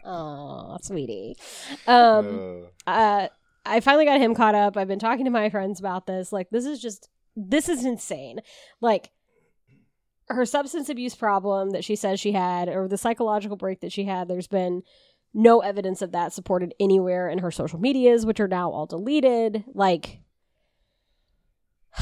oh 0.04 0.78
sweetie. 0.82 1.36
Um 1.88 2.65
Uh, 2.86 2.89
uh 2.89 3.28
i 3.65 3.80
finally 3.80 4.06
got 4.06 4.19
him 4.19 4.36
caught 4.36 4.56
up. 4.56 4.78
I've 4.78 4.88
been 4.88 4.99
talking 4.99 5.26
to 5.26 5.32
my 5.32 5.49
friends 5.49 5.80
about 5.80 6.08
this. 6.08 6.32
Like 6.32 6.49
this 6.49 6.65
is 6.65 6.82
just 6.82 7.10
this 7.36 7.69
is 7.69 7.86
insane. 7.86 8.39
Like 8.82 9.12
her 10.28 10.45
substance 10.45 10.89
abuse 10.89 11.15
problem 11.15 11.71
that 11.71 11.84
she 11.84 11.95
says 11.95 12.19
she 12.19 12.32
had 12.32 12.69
or 12.69 12.88
the 12.88 12.97
psychological 12.97 13.58
break 13.58 13.82
that 13.82 13.91
she 13.91 14.06
had 14.06 14.28
there's 14.28 14.47
been 14.47 14.82
no 15.34 15.60
evidence 15.60 16.02
of 16.02 16.12
that 16.12 16.32
supported 16.32 16.73
anywhere 16.80 17.28
in 17.28 17.39
her 17.39 17.52
social 17.52 17.80
medias 17.80 18.26
which 18.26 18.39
are 18.39 18.47
now 18.47 18.71
all 18.71 18.86
deleted. 18.86 19.63
Like 19.73 20.19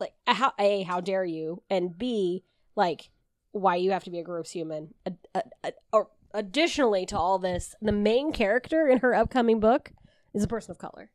like 0.00 0.14
how 0.26 0.52
a 0.58 0.82
how 0.82 1.00
dare 1.00 1.24
you? 1.24 1.62
And 1.68 1.96
b 1.96 2.44
like 2.76 3.10
why 3.52 3.76
you 3.76 3.90
have 3.90 4.04
to 4.04 4.10
be 4.10 4.18
a 4.18 4.24
gross 4.24 4.50
human. 4.50 4.94
A, 5.04 5.12
a, 5.34 5.42
a, 5.64 5.72
or 5.92 6.08
additionally 6.32 7.04
to 7.04 7.18
all 7.18 7.38
this 7.38 7.74
the 7.82 7.92
main 7.92 8.32
character 8.32 8.88
in 8.88 8.98
her 8.98 9.14
upcoming 9.14 9.60
book 9.60 9.92
is 10.34 10.42
a 10.42 10.48
person 10.48 10.70
of 10.70 10.78
color 10.78 11.10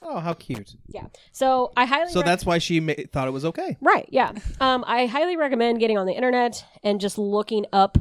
Oh, 0.00 0.20
how 0.20 0.32
cute. 0.32 0.76
Yeah. 0.86 1.06
So 1.32 1.72
i 1.76 1.84
highly 1.84 2.12
So 2.12 2.20
rec- 2.20 2.26
that's 2.26 2.46
why 2.46 2.58
she 2.58 2.78
ma- 2.78 2.92
thought 3.12 3.26
it 3.26 3.32
was 3.32 3.44
okay. 3.46 3.76
Right, 3.80 4.08
yeah. 4.12 4.30
Um, 4.60 4.84
I 4.86 5.06
highly 5.06 5.36
recommend 5.36 5.80
getting 5.80 5.98
on 5.98 6.06
the 6.06 6.12
internet 6.12 6.64
and 6.84 7.00
just 7.00 7.18
looking 7.18 7.66
up 7.72 7.98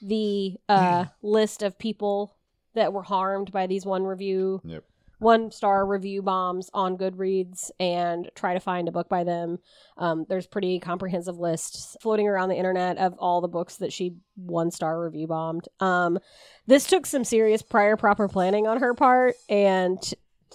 the 0.00 0.54
uh, 0.68 1.06
list 1.22 1.64
of 1.64 1.76
people 1.76 2.36
that 2.74 2.92
were 2.92 3.02
harmed 3.02 3.50
by 3.50 3.66
these 3.66 3.84
one 3.84 4.04
review, 4.04 4.60
Yep. 4.64 4.84
One 5.18 5.50
star 5.50 5.86
review 5.86 6.22
bombs 6.22 6.70
on 6.74 6.98
Goodreads 6.98 7.70
and 7.78 8.30
try 8.34 8.54
to 8.54 8.60
find 8.60 8.88
a 8.88 8.92
book 8.92 9.08
by 9.08 9.24
them. 9.24 9.58
Um, 9.96 10.26
there's 10.28 10.46
pretty 10.46 10.80
comprehensive 10.80 11.38
lists 11.38 11.96
floating 12.00 12.28
around 12.28 12.48
the 12.48 12.56
internet 12.56 12.98
of 12.98 13.14
all 13.18 13.40
the 13.40 13.48
books 13.48 13.76
that 13.76 13.92
she 13.92 14.16
one 14.36 14.70
star 14.70 15.02
review 15.02 15.26
bombed. 15.26 15.68
Um, 15.80 16.18
this 16.66 16.86
took 16.86 17.06
some 17.06 17.24
serious 17.24 17.62
prior 17.62 17.96
proper 17.96 18.28
planning 18.28 18.66
on 18.66 18.80
her 18.80 18.94
part, 18.94 19.34
and 19.48 19.98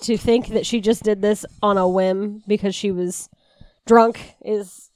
to 0.02 0.18
think 0.18 0.50
that 0.50 0.66
she 0.66 0.80
just 0.80 1.04
did 1.04 1.22
this 1.22 1.46
on 1.62 1.78
a 1.78 1.88
whim 1.88 2.42
because 2.48 2.74
she 2.74 2.92
was 2.92 3.30
drunk 3.86 4.36
is 4.44 4.90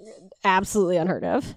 absolutely 0.43 0.97
unheard 0.97 1.23
of. 1.23 1.55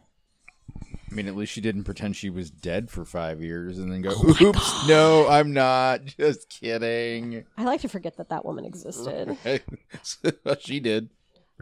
I 1.17 1.23
mean, 1.23 1.29
at 1.29 1.37
least 1.37 1.53
she 1.53 1.63
didn't 1.63 1.85
pretend 1.85 2.15
she 2.15 2.29
was 2.29 2.51
dead 2.51 2.91
for 2.91 3.07
five 3.07 3.41
years 3.41 3.79
and 3.79 3.91
then 3.91 4.03
go, 4.03 4.13
Oh 4.15 4.37
"Oops, 4.39 4.87
no, 4.87 5.27
I'm 5.27 5.55
not. 5.55 6.05
Just 6.19 6.51
kidding." 6.51 7.47
I 7.57 7.65
like 7.65 7.81
to 7.81 7.89
forget 7.89 8.19
that 8.19 8.29
that 8.29 8.45
woman 8.45 8.67
existed. 8.67 9.35
she 10.61 10.79
did. 10.79 11.09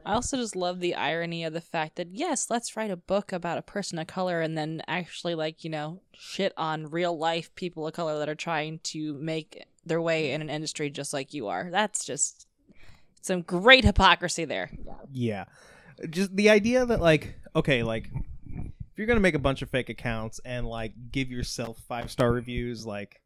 I 0.04 0.14
also 0.14 0.36
just 0.38 0.56
love 0.56 0.80
the 0.80 0.96
irony 0.96 1.44
of 1.44 1.52
the 1.52 1.60
fact 1.60 1.94
that 1.96 2.08
yes, 2.12 2.50
let's 2.50 2.76
write 2.76 2.90
a 2.90 2.96
book 2.96 3.32
about 3.32 3.58
a 3.58 3.62
person 3.62 3.96
of 4.00 4.08
color 4.08 4.40
and 4.40 4.58
then 4.58 4.82
actually 4.88 5.36
like, 5.36 5.62
you 5.62 5.70
know, 5.70 6.00
shit 6.12 6.52
on 6.56 6.90
real 6.90 7.16
life 7.16 7.54
people 7.54 7.86
of 7.86 7.92
color 7.92 8.18
that 8.18 8.28
are 8.28 8.34
trying 8.34 8.80
to 8.82 9.14
make 9.14 9.64
their 9.86 10.02
way 10.02 10.32
in 10.32 10.42
an 10.42 10.50
industry 10.50 10.90
just 10.90 11.12
like 11.12 11.32
you 11.32 11.46
are. 11.46 11.68
That's 11.70 12.04
just 12.04 12.48
some 13.22 13.42
great 13.42 13.84
hypocrisy 13.84 14.46
there. 14.46 14.72
Yeah. 15.12 15.44
Just 16.10 16.34
the 16.34 16.50
idea 16.50 16.84
that 16.84 17.00
like, 17.00 17.36
okay, 17.54 17.84
like 17.84 18.10
if 18.94 18.98
you're 18.98 19.08
gonna 19.08 19.18
make 19.18 19.34
a 19.34 19.40
bunch 19.40 19.60
of 19.60 19.70
fake 19.70 19.88
accounts 19.88 20.40
and 20.44 20.68
like 20.68 20.92
give 21.10 21.28
yourself 21.28 21.78
five 21.88 22.12
star 22.12 22.30
reviews, 22.30 22.86
like 22.86 23.20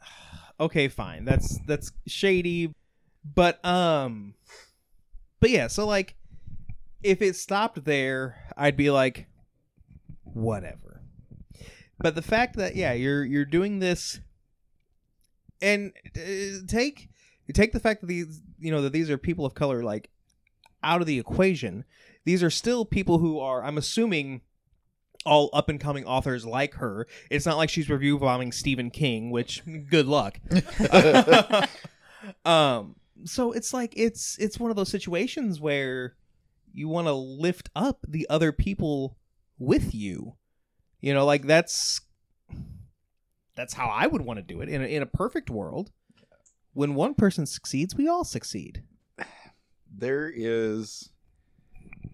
okay, 0.60 0.88
fine. 0.88 1.26
That's 1.26 1.58
that's 1.66 1.92
shady. 2.06 2.74
But 3.22 3.62
um 3.66 4.32
but 5.40 5.50
yeah, 5.50 5.66
so 5.66 5.86
like 5.86 6.14
if 7.02 7.20
it 7.20 7.36
stopped 7.36 7.84
there, 7.84 8.48
I'd 8.56 8.78
be 8.78 8.90
like 8.90 9.26
whatever. 10.24 11.02
but 11.98 12.14
the 12.14 12.22
fact 12.22 12.56
that 12.56 12.74
yeah, 12.74 12.94
you're 12.94 13.26
you're 13.26 13.44
doing 13.44 13.78
this, 13.78 14.20
and 15.60 15.92
uh, 16.16 16.64
take 16.66 17.10
take 17.52 17.72
the 17.72 17.80
fact 17.80 18.00
that 18.00 18.06
these 18.06 18.40
you 18.58 18.70
know 18.70 18.80
that 18.80 18.94
these 18.94 19.10
are 19.10 19.18
people 19.18 19.44
of 19.44 19.52
color 19.52 19.82
like 19.82 20.08
out 20.82 21.02
of 21.02 21.06
the 21.06 21.18
equation. 21.18 21.84
These 22.24 22.42
are 22.42 22.50
still 22.50 22.84
people 22.84 23.18
who 23.18 23.40
are, 23.40 23.64
I'm 23.64 23.78
assuming, 23.78 24.42
all 25.24 25.50
up 25.52 25.68
and 25.68 25.80
coming 25.80 26.04
authors 26.04 26.44
like 26.44 26.74
her. 26.74 27.06
It's 27.30 27.46
not 27.46 27.56
like 27.56 27.70
she's 27.70 27.88
review 27.88 28.18
bombing 28.18 28.52
Stephen 28.52 28.90
King, 28.90 29.30
which 29.30 29.62
good 29.88 30.06
luck. 30.06 30.38
um, 32.44 32.96
so 33.24 33.52
it's 33.52 33.72
like 33.72 33.92
it's 33.96 34.36
it's 34.38 34.58
one 34.58 34.70
of 34.70 34.76
those 34.76 34.90
situations 34.90 35.60
where 35.60 36.14
you 36.72 36.88
want 36.88 37.06
to 37.06 37.12
lift 37.12 37.70
up 37.74 38.04
the 38.08 38.26
other 38.28 38.52
people 38.52 39.16
with 39.58 39.94
you. 39.94 40.34
You 41.00 41.14
know, 41.14 41.24
like 41.24 41.46
that's 41.46 42.00
that's 43.54 43.74
how 43.74 43.88
I 43.88 44.06
would 44.06 44.22
want 44.22 44.38
to 44.38 44.42
do 44.42 44.60
it 44.60 44.68
in 44.68 44.82
a, 44.82 44.86
in 44.86 45.02
a 45.02 45.06
perfect 45.06 45.50
world. 45.50 45.90
When 46.74 46.94
one 46.94 47.14
person 47.14 47.44
succeeds, 47.44 47.94
we 47.94 48.08
all 48.08 48.24
succeed. 48.24 48.82
there 49.94 50.32
is 50.34 51.10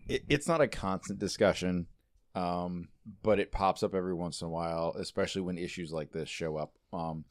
it, 0.09 0.25
it's 0.29 0.49
not 0.49 0.61
a 0.61 0.69
constant 0.69 1.19
discussion 1.19 1.87
um 2.35 2.89
but 3.23 3.39
it 3.39 3.53
pops 3.53 3.83
up 3.83 3.95
every 3.95 4.15
once 4.15 4.41
in 4.41 4.47
a 4.47 4.51
while 4.51 4.95
especially 4.99 5.43
when 5.43 5.59
issues 5.59 5.93
like 5.93 6.13
this 6.13 6.29
show 6.29 6.57
up 6.57 6.73
um 6.93 7.25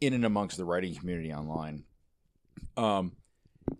in 0.00 0.14
and 0.14 0.24
amongst 0.24 0.56
the 0.56 0.64
writing 0.64 0.94
community 0.94 1.32
online. 1.32 1.84
Um 2.76 3.12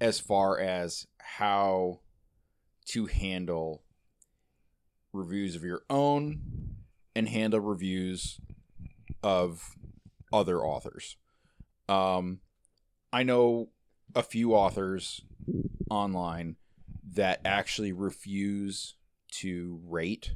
as 0.01 0.21
far 0.21 0.59
as 0.59 1.07
how 1.19 2.01
to 2.87 3.07
handle 3.07 3.83
reviews 5.13 5.57
of 5.57 5.65
your 5.65 5.83
own 5.89 6.41
and 7.17 7.29
handle 7.29 7.61
reviews 7.61 8.39
of 9.23 9.77
other 10.33 10.61
authors. 10.61 11.17
Um 11.89 12.41
i 13.13 13.23
know 13.23 13.71
a 14.15 14.23
few 14.23 14.55
authors 14.55 15.23
online 15.91 16.57
that 17.13 17.41
actually 17.45 17.93
refuse 17.93 18.95
to 19.31 19.81
rate 19.87 20.35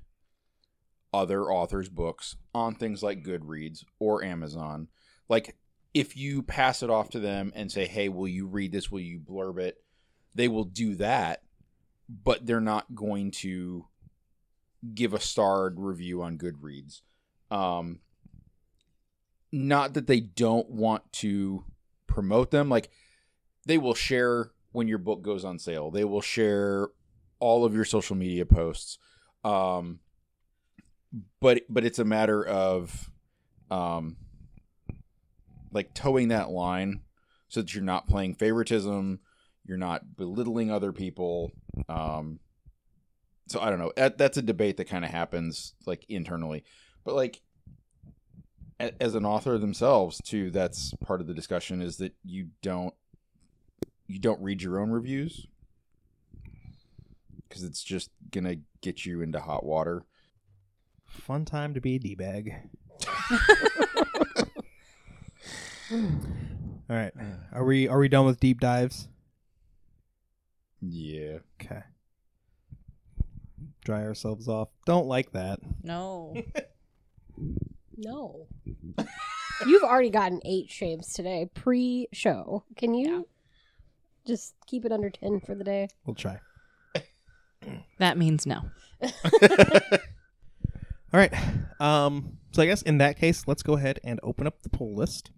other 1.15 1.45
authors' 1.45 1.89
books 1.89 2.37
on 2.53 2.75
things 2.75 3.03
like 3.03 3.25
Goodreads 3.25 3.85
or 4.01 4.25
Amazon. 4.25 4.89
Like, 5.29 5.57
if 5.95 6.17
you 6.17 6.43
pass 6.43 6.83
it 6.83 6.91
off 6.91 7.11
to 7.11 7.21
them 7.21 7.53
and 7.55 7.71
say, 7.71 7.87
hey, 7.87 8.09
will 8.09 8.27
you 8.27 8.47
read 8.47 8.73
this? 8.73 8.91
Will 8.91 9.01
you 9.01 9.21
blurb 9.21 9.61
it? 9.61 9.77
They 10.35 10.49
will 10.49 10.65
do 10.65 10.97
that, 10.97 11.43
but 12.09 12.45
they're 12.45 12.61
not 12.61 12.97
going 12.97 13.31
to 13.31 13.87
give 14.93 15.15
a 15.15 15.21
starred 15.21 15.79
review 15.79 16.21
on 16.21 16.37
Goodreads. 16.37 17.03
Um, 17.51 18.01
not 19.53 19.95
that 19.95 20.09
they 20.09 20.19
don't 20.19 20.69
want 20.69 21.13
to 21.13 21.65
promote 22.09 22.51
them. 22.51 22.69
Like, 22.69 22.91
they 23.67 23.79
will 23.79 23.95
share 23.95 24.51
when 24.73 24.89
your 24.89 24.99
book 24.99 25.23
goes 25.23 25.45
on 25.45 25.61
sale. 25.61 25.93
They 25.93 26.05
will 26.05 26.21
share 26.21 26.89
all 27.39 27.65
of 27.65 27.75
your 27.75 27.85
social 27.85 28.17
media 28.17 28.45
posts. 28.45 28.99
Um, 29.45 30.01
but 31.41 31.63
but 31.69 31.85
it's 31.85 31.99
a 31.99 32.05
matter 32.05 32.45
of 32.45 33.11
um, 33.71 34.17
like 35.73 35.95
toeing 35.95 36.29
that 36.29 36.51
line 36.51 37.03
so 37.49 37.61
that 37.61 37.75
you're 37.75 37.85
not 37.85 38.09
playing 38.09 38.35
favoritism, 38.35 39.21
you're 39.65 39.77
not 39.79 40.17
belittling 40.17 40.71
other 40.71 40.93
people. 40.93 41.53
Um, 41.89 42.41
so 43.49 43.61
I 43.61 43.71
don't 43.71 43.79
know. 43.79 43.93
That, 43.97 44.19
that's 44.19 44.37
a 44.37 44.43
debate 44.43 44.79
that 44.79 44.89
kind 44.89 45.05
of 45.05 45.11
happens 45.11 45.75
like 45.87 46.05
internally, 46.09 46.65
but 47.05 47.15
like 47.15 47.41
a- 48.81 49.03
as 49.03 49.15
an 49.15 49.25
author 49.27 49.59
themselves 49.59 50.21
too, 50.25 50.51
that's 50.51 50.95
part 51.05 51.21
of 51.21 51.27
the 51.27 51.35
discussion 51.35 51.83
is 51.83 51.99
that 51.99 52.15
you 52.25 52.49
don't 52.63 52.95
you 54.07 54.19
don't 54.19 54.43
read 54.43 54.63
your 54.63 54.81
own 54.81 54.91
reviews 54.91 55.47
because 57.49 57.63
it's 57.63 57.83
just 57.83 58.11
gonna 58.31 58.57
get 58.81 59.07
you 59.07 59.23
into 59.23 59.41
hot 59.41 59.65
water. 59.65 60.05
Fun 61.23 61.45
time 61.45 61.75
to 61.75 61.81
be 61.81 61.97
a 61.97 61.99
d 61.99 62.15
bag. 62.15 62.55
All 65.93 66.97
right, 66.97 67.13
are 67.53 67.65
we 67.65 67.89
are 67.89 67.99
we 67.99 68.09
done 68.09 68.27
with 68.27 68.41
deep 68.41 68.61
dives? 68.61 69.09
Yeah. 70.81 71.39
Okay. 71.61 71.83
Dry 73.85 74.03
ourselves 74.05 74.49
off. 74.49 74.69
Don't 74.87 75.07
like 75.07 75.33
that. 75.33 75.61
No. 75.83 76.35
No. 77.97 78.47
You've 79.67 79.83
already 79.83 80.11
gotten 80.11 80.41
eight 80.45 80.71
shaves 80.71 81.13
today, 81.13 81.49
pre 81.55 82.09
show. 82.13 82.65
Can 82.77 82.95
you 82.95 83.29
just 84.27 84.55
keep 84.67 84.85
it 84.85 84.93
under 84.93 85.11
10 85.11 85.41
for 85.41 85.55
the 85.55 85.65
day? 85.65 85.89
We'll 86.05 86.15
try. 86.15 86.41
that 87.99 88.19
means 88.19 88.47
no. 88.47 88.63
All 91.15 91.21
right. 91.21 91.33
Um. 91.79 92.39
So 92.51 92.61
I 92.61 92.67
guess 92.67 92.83
in 92.83 92.99
that 92.99 93.17
case, 93.17 93.45
let's 93.47 93.63
go 93.63 93.75
ahead 93.75 94.01
and 94.03 94.19
open 94.25 94.49
up 94.49 94.63
the 94.63 94.69
pull 94.69 94.97
list. 94.97 95.31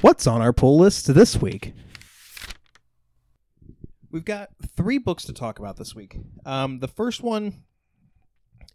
What's 0.00 0.28
on 0.28 0.40
our 0.40 0.52
pull 0.52 0.78
list 0.78 1.12
this 1.12 1.36
week? 1.36 1.72
We've 4.12 4.24
got 4.24 4.50
three 4.76 4.98
books 4.98 5.24
to 5.24 5.32
talk 5.32 5.58
about 5.58 5.76
this 5.76 5.96
week. 5.96 6.16
Um, 6.46 6.78
the 6.78 6.86
first 6.86 7.24
one 7.24 7.64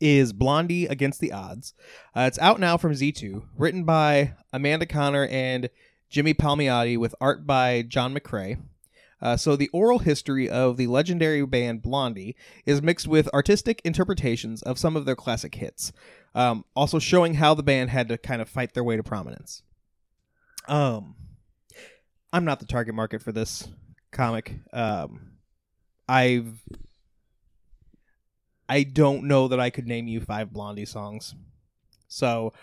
is 0.01 0.33
Blondie 0.33 0.85
Against 0.85 1.21
the 1.21 1.31
Odds. 1.31 1.73
Uh, 2.13 2.21
it's 2.21 2.39
out 2.39 2.59
now 2.59 2.75
from 2.75 2.91
Z2, 2.91 3.43
written 3.57 3.85
by 3.85 4.33
Amanda 4.51 4.85
Conner 4.85 5.25
and 5.27 5.69
Jimmy 6.09 6.33
Palmiotti, 6.33 6.97
with 6.97 7.15
art 7.21 7.47
by 7.47 7.81
John 7.81 8.13
McCrea. 8.13 8.59
Uh, 9.21 9.35
so 9.35 9.55
the 9.55 9.69
oral 9.73 9.99
history 9.99 10.49
of 10.49 10.77
the 10.77 10.87
legendary 10.87 11.45
band 11.45 11.81
Blondie 11.81 12.35
is 12.65 12.81
mixed 12.81 13.07
with 13.07 13.27
artistic 13.33 13.81
interpretations 13.83 14.61
of 14.61 14.79
some 14.79 14.95
of 14.95 15.05
their 15.05 15.15
classic 15.15 15.55
hits, 15.55 15.91
um, 16.35 16.63
also 16.75 16.99
showing 16.99 17.35
how 17.35 17.53
the 17.53 17.63
band 17.63 17.89
had 17.89 18.07
to 18.09 18.17
kind 18.17 18.41
of 18.41 18.49
fight 18.49 18.73
their 18.73 18.83
way 18.83 18.95
to 18.95 19.03
prominence. 19.03 19.63
Um, 20.67 21.15
I'm 22.31 22.45
not 22.45 22.59
the 22.59 22.65
target 22.65 22.95
market 22.95 23.21
for 23.21 23.31
this 23.31 23.67
comic. 24.11 24.53
Um, 24.71 25.31
I've 26.07 26.61
I 28.67 28.83
don't 28.83 29.23
know 29.23 29.47
that 29.47 29.59
I 29.59 29.71
could 29.71 29.87
name 29.87 30.07
you 30.07 30.21
five 30.21 30.53
Blondie 30.53 30.85
songs, 30.85 31.33
so 32.07 32.53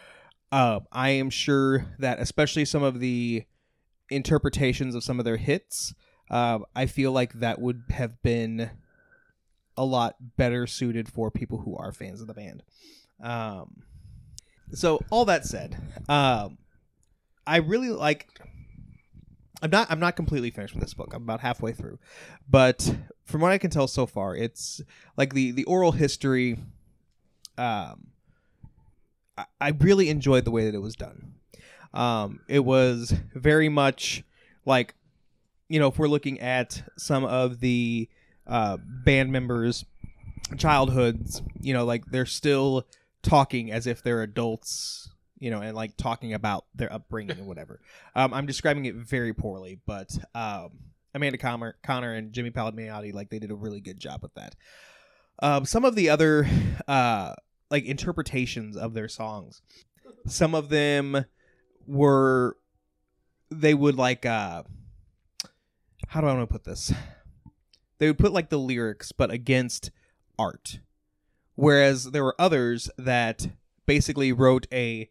uh, 0.53 0.81
I 0.92 1.11
am 1.11 1.31
sure 1.31 1.87
that 1.99 2.21
especially 2.21 2.64
some 2.64 2.85
of 2.85 3.01
the 3.01 3.45
interpretations 4.09 4.95
of 4.95 5.03
some 5.03 5.19
of 5.19 5.25
their 5.25 5.37
hits 5.37 5.95
uh, 6.31 6.61
I 6.75 6.87
feel 6.87 7.12
like 7.12 7.35
that 7.35 7.61
would 7.61 7.85
have 7.91 8.23
been 8.23 8.71
a 9.77 9.85
lot 9.85 10.17
better 10.37 10.67
suited 10.67 11.09
for 11.09 11.31
people 11.31 11.59
who 11.59 11.77
are 11.77 11.93
fans 11.93 12.21
of 12.21 12.27
the 12.27 12.35
band. 12.35 12.62
Um, 13.23 13.83
so 14.73 15.01
all 15.11 15.25
that 15.27 15.45
said, 15.45 15.77
um, 16.09 16.59
I 17.47 17.59
really 17.59 17.91
like. 17.91 18.29
I'm 19.62 19.71
not. 19.71 19.91
I'm 19.91 20.01
not 20.01 20.17
completely 20.17 20.51
finished 20.51 20.75
with 20.75 20.83
this 20.83 20.95
book. 20.95 21.15
I'm 21.15 21.23
about 21.23 21.41
halfway 21.41 21.73
through, 21.73 21.99
but 22.49 22.95
from 23.25 23.41
what 23.41 23.53
I 23.53 23.59
can 23.59 23.71
tell 23.71 23.89
so 23.89 24.07
far, 24.07 24.35
it's 24.35 24.83
like 25.17 25.33
the 25.33 25.53
the 25.53 25.65
oral 25.65 25.93
history. 25.93 26.59
Um, 27.57 28.09
I, 29.39 29.45
I 29.61 29.69
really 29.79 30.11
enjoyed 30.11 30.45
the 30.45 30.51
way 30.51 30.65
that 30.65 30.75
it 30.75 30.83
was 30.83 30.95
done. 30.95 31.35
Um, 31.95 32.41
it 32.49 32.65
was 32.65 33.15
very 33.35 33.71
much 33.71 34.25
like 34.67 34.95
you 35.68 35.81
know, 35.81 35.88
if 35.88 35.98
we're 35.98 36.09
looking 36.09 36.40
at 36.40 36.83
some 36.96 37.24
of 37.24 37.61
the 37.61 38.09
uh, 38.46 38.79
band 38.81 39.33
members' 39.33 39.85
childhoods, 40.57 41.42
you 41.61 41.74
know, 41.74 41.85
like 41.85 42.07
they're 42.07 42.26
still 42.26 42.87
talking 43.22 43.72
as 43.72 43.87
if 43.87 44.02
they're 44.02 44.22
adults, 44.22 45.11
you 45.38 45.50
know, 45.50 45.61
and 45.61 45.74
like 45.74 45.96
talking 45.96 46.33
about 46.33 46.64
their 46.74 46.92
upbringing 46.92 47.38
and 47.38 47.46
whatever. 47.46 47.81
Um, 48.14 48.33
I'm 48.33 48.46
describing 48.46 48.87
it 48.87 48.94
very 48.94 49.35
poorly, 49.35 49.79
but 49.85 50.16
um, 50.35 50.70
Amanda 51.14 51.37
Conner, 51.37 51.76
Conner 51.83 52.14
and 52.14 52.33
Jimmy 52.33 52.50
Palmiotti, 52.50 53.12
like 53.12 53.29
they 53.29 53.38
did 53.38 53.50
a 53.50 53.55
really 53.55 53.83
good 53.83 54.00
job 54.00 54.22
with 54.22 54.33
that. 54.37 54.57
Um, 55.42 55.66
some 55.66 55.85
of 55.85 55.94
the 55.96 56.09
other 56.09 56.48
uh, 56.88 57.35
like 57.70 57.85
interpretations 57.85 58.74
of 58.74 58.94
their 58.94 59.09
songs, 59.09 59.61
some 60.26 60.55
of 60.55 60.70
them 60.70 61.26
were 61.87 62.57
they 63.50 63.74
would 63.74 63.96
like 63.96 64.26
uh 64.26 64.62
how 66.07 66.21
do 66.21 66.27
I 66.27 66.35
want 66.35 66.49
to 66.49 66.53
put 66.53 66.64
this? 66.64 66.92
They 67.99 68.09
would 68.09 68.19
put 68.19 68.33
like 68.33 68.51
the 68.51 68.59
lyrics, 68.59 69.12
but 69.12 69.31
against 69.31 69.90
art. 70.38 70.81
Whereas 71.55 72.05
there 72.05 72.25
were 72.25 72.37
others 72.38 72.90
that 72.99 73.49
basically 73.87 74.33
wrote 74.33 74.66
a 74.73 75.09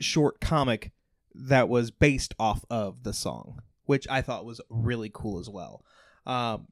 short 0.00 0.40
comic 0.40 0.90
that 1.34 1.68
was 1.68 1.90
based 1.90 2.34
off 2.38 2.64
of 2.70 3.04
the 3.04 3.12
song, 3.12 3.60
which 3.84 4.08
I 4.10 4.22
thought 4.22 4.44
was 4.44 4.60
really 4.68 5.10
cool 5.12 5.38
as 5.38 5.48
well. 5.48 5.84
Um, 6.26 6.66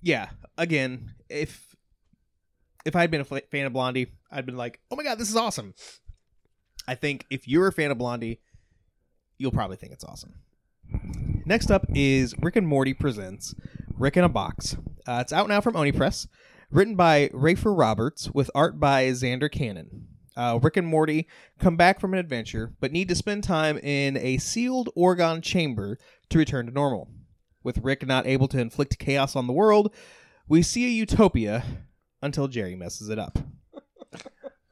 yeah, 0.00 0.30
again, 0.56 1.14
if 1.28 1.76
if 2.84 2.94
I'd 2.96 3.10
been 3.10 3.20
a 3.20 3.24
fan 3.24 3.66
of 3.66 3.72
Blondie, 3.72 4.12
I'd 4.30 4.46
been 4.46 4.56
like, 4.56 4.80
"Oh 4.90 4.96
my 4.96 5.02
god, 5.02 5.18
this 5.18 5.30
is 5.30 5.36
awesome." 5.36 5.74
I 6.86 6.94
think 6.94 7.26
if 7.30 7.48
you're 7.48 7.66
a 7.66 7.72
fan 7.72 7.90
of 7.90 7.98
Blondie, 7.98 8.40
you'll 9.38 9.50
probably 9.50 9.76
think 9.76 9.92
it's 9.92 10.04
awesome. 10.04 10.34
Next 11.44 11.70
up 11.70 11.86
is 11.94 12.34
Rick 12.40 12.56
and 12.56 12.66
Morty 12.66 12.94
presents 12.94 13.54
Rick 13.96 14.16
in 14.16 14.24
a 14.24 14.28
Box. 14.28 14.76
Uh, 15.06 15.18
it's 15.20 15.32
out 15.32 15.48
now 15.48 15.60
from 15.60 15.76
Oni 15.76 15.92
Press, 15.92 16.26
written 16.70 16.96
by 16.96 17.28
Rafer 17.28 17.76
Roberts 17.76 18.30
with 18.30 18.50
art 18.54 18.80
by 18.80 19.06
Zander 19.08 19.50
Cannon. 19.50 20.08
Uh, 20.36 20.58
Rick 20.62 20.76
and 20.76 20.86
Morty 20.86 21.28
come 21.58 21.76
back 21.76 22.00
from 22.00 22.12
an 22.12 22.18
adventure, 22.18 22.72
but 22.80 22.92
need 22.92 23.08
to 23.08 23.14
spend 23.14 23.44
time 23.44 23.78
in 23.78 24.16
a 24.16 24.38
sealed 24.38 24.88
Orgon 24.96 25.42
chamber 25.42 25.98
to 26.30 26.38
return 26.38 26.66
to 26.66 26.72
normal. 26.72 27.08
With 27.62 27.78
Rick 27.78 28.06
not 28.06 28.26
able 28.26 28.48
to 28.48 28.60
inflict 28.60 28.98
chaos 28.98 29.36
on 29.36 29.46
the 29.46 29.52
world, 29.52 29.94
we 30.48 30.62
see 30.62 30.86
a 30.86 30.88
utopia 30.88 31.64
until 32.20 32.48
Jerry 32.48 32.74
messes 32.74 33.08
it 33.08 33.18
up. 33.18 33.38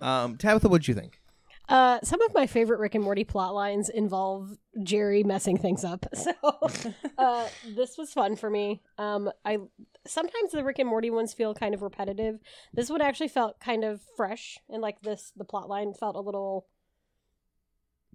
Um, 0.03 0.37
Tabitha, 0.37 0.68
what'd 0.68 0.88
you 0.88 0.94
think? 0.94 1.22
Uh, 1.68 1.98
some 2.03 2.20
of 2.22 2.35
my 2.35 2.46
favorite 2.46 2.81
Rick 2.81 2.94
and 2.94 3.05
Morty 3.05 3.25
plot 3.25 3.55
lines 3.55 3.88
involve 3.88 4.59
Jerry 4.83 5.22
messing 5.22 5.57
things 5.57 5.85
up. 5.85 6.07
So 6.14 6.33
uh, 7.18 7.48
this 7.75 7.96
was 7.98 8.12
fun 8.12 8.37
for 8.37 8.51
me. 8.51 8.83
Um, 8.98 9.31
I 9.44 9.59
sometimes 10.07 10.53
the 10.53 10.64
Rick 10.64 10.79
and 10.79 10.88
Morty 10.88 11.11
ones 11.11 11.33
feel 11.33 11.55
kind 11.55 11.75
of 11.75 11.83
repetitive. 11.83 12.40
This 12.72 12.90
one 12.90 13.01
actually 13.01 13.29
felt 13.29 13.61
kind 13.61 13.85
of 13.85 14.01
fresh, 14.16 14.59
and 14.68 14.83
like 14.83 15.01
this, 15.03 15.33
the 15.37 15.44
plot 15.44 15.68
line 15.68 15.94
felt 15.94 16.16
a 16.16 16.20
little 16.20 16.66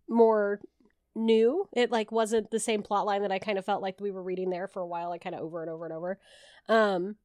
more 0.07 0.61
new. 1.15 1.67
It 1.73 1.91
like 1.91 2.11
wasn't 2.11 2.51
the 2.51 2.59
same 2.59 2.83
plot 2.83 3.05
line 3.05 3.23
that 3.23 3.31
I 3.31 3.39
kind 3.39 3.57
of 3.57 3.65
felt 3.65 3.81
like 3.81 3.99
we 3.99 4.11
were 4.11 4.23
reading 4.23 4.49
there 4.49 4.67
for 4.67 4.81
a 4.81 4.87
while, 4.87 5.09
like 5.09 5.23
kind 5.23 5.35
of 5.35 5.41
over 5.41 5.61
and 5.61 5.69
over 5.69 5.85
and 5.85 5.93
over. 5.93 6.19
Um, 6.69 7.15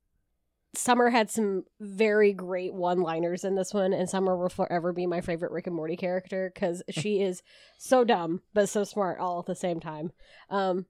Summer 0.75 1.11
had 1.11 1.31
some 1.31 1.65
very 1.81 2.33
great 2.33 2.73
one-liners 2.73 3.45
in 3.45 3.55
this 3.57 3.75
one, 3.75 3.93
and 3.93 4.09
Summer 4.09 4.37
will 4.37 4.49
forever 4.49 4.93
be 4.93 5.07
my 5.07 5.21
favorite 5.21 5.53
Rick 5.53 5.67
and 5.67 5.77
Morty 5.77 5.97
character 5.97 6.51
because 6.55 6.83
she 6.91 7.21
is 7.21 7.43
so 7.79 8.05
dumb 8.05 8.41
but 8.55 8.69
so 8.69 8.83
smart 8.85 9.19
all 9.19 9.39
at 9.39 9.47
the 9.47 9.55
same 9.55 9.81
time. 9.81 10.13
Um, 10.49 10.87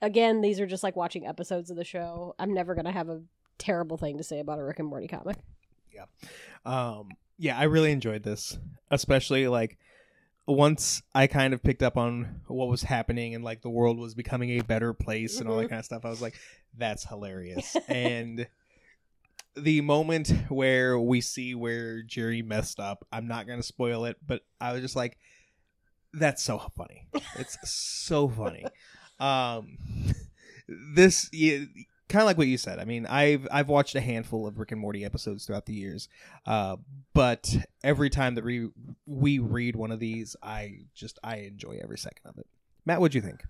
again, 0.00 0.40
these 0.40 0.58
are 0.58 0.66
just 0.66 0.82
like 0.82 0.96
watching 0.96 1.26
episodes 1.26 1.70
of 1.70 1.76
the 1.76 1.84
show. 1.84 2.34
I'm 2.38 2.54
never 2.54 2.74
gonna 2.74 2.92
have 2.92 3.10
a 3.10 3.20
terrible 3.58 3.98
thing 3.98 4.16
to 4.16 4.24
say 4.24 4.40
about 4.40 4.58
a 4.58 4.64
Rick 4.64 4.78
and 4.78 4.88
Morty 4.88 5.06
comic. 5.06 5.36
Yeah. 5.94 6.04
Um, 6.64 7.10
yeah, 7.36 7.58
I 7.58 7.64
really 7.64 7.92
enjoyed 7.92 8.22
this, 8.22 8.56
especially 8.90 9.48
like 9.48 9.76
once 10.46 11.02
I 11.14 11.26
kind 11.26 11.52
of 11.52 11.62
picked 11.62 11.82
up 11.82 11.98
on 11.98 12.40
what 12.48 12.68
was 12.68 12.82
happening 12.82 13.34
and 13.34 13.44
like 13.44 13.60
the 13.60 13.68
world 13.70 13.98
was 13.98 14.14
becoming 14.14 14.58
a 14.58 14.62
better 14.64 14.94
place 14.94 15.38
and 15.40 15.48
all 15.48 15.58
that 15.58 15.66
Mhm. 15.66 15.70
kind 15.70 15.78
of 15.80 15.84
stuff. 15.84 16.04
I 16.06 16.10
was 16.10 16.22
like, 16.22 16.34
that's 16.76 17.04
hilarious. 17.04 17.76
and 17.88 18.48
the 19.56 19.80
moment 19.80 20.32
where 20.48 20.98
we 20.98 21.20
see 21.20 21.54
where 21.54 22.02
Jerry 22.02 22.42
messed 22.42 22.80
up, 22.80 23.06
I'm 23.12 23.26
not 23.26 23.46
going 23.46 23.58
to 23.58 23.66
spoil 23.66 24.04
it, 24.04 24.16
but 24.24 24.42
I 24.60 24.72
was 24.72 24.82
just 24.82 24.96
like, 24.96 25.18
that's 26.12 26.42
so 26.42 26.58
funny. 26.76 27.06
It's 27.36 27.56
so 27.64 28.28
funny. 28.28 28.64
Um, 29.20 29.76
this 30.94 31.28
yeah, 31.30 31.58
kind 32.08 32.22
of 32.22 32.26
like 32.26 32.38
what 32.38 32.46
you 32.46 32.56
said. 32.56 32.78
I 32.78 32.84
mean, 32.84 33.04
I've 33.04 33.46
I've 33.50 33.68
watched 33.68 33.94
a 33.94 34.00
handful 34.00 34.46
of 34.46 34.58
Rick 34.58 34.72
and 34.72 34.80
Morty 34.80 35.04
episodes 35.04 35.44
throughout 35.44 35.66
the 35.66 35.74
years, 35.74 36.08
uh, 36.46 36.76
but 37.12 37.54
every 37.84 38.08
time 38.08 38.34
that 38.36 38.44
we 38.44 38.70
we 39.06 39.38
read 39.38 39.76
one 39.76 39.90
of 39.92 40.00
these, 40.00 40.36
I 40.42 40.86
just 40.94 41.18
I 41.22 41.36
enjoy 41.36 41.78
every 41.82 41.98
second 41.98 42.30
of 42.30 42.38
it. 42.38 42.46
Matt, 42.86 43.00
what'd 43.00 43.14
you 43.14 43.20
think? 43.20 43.42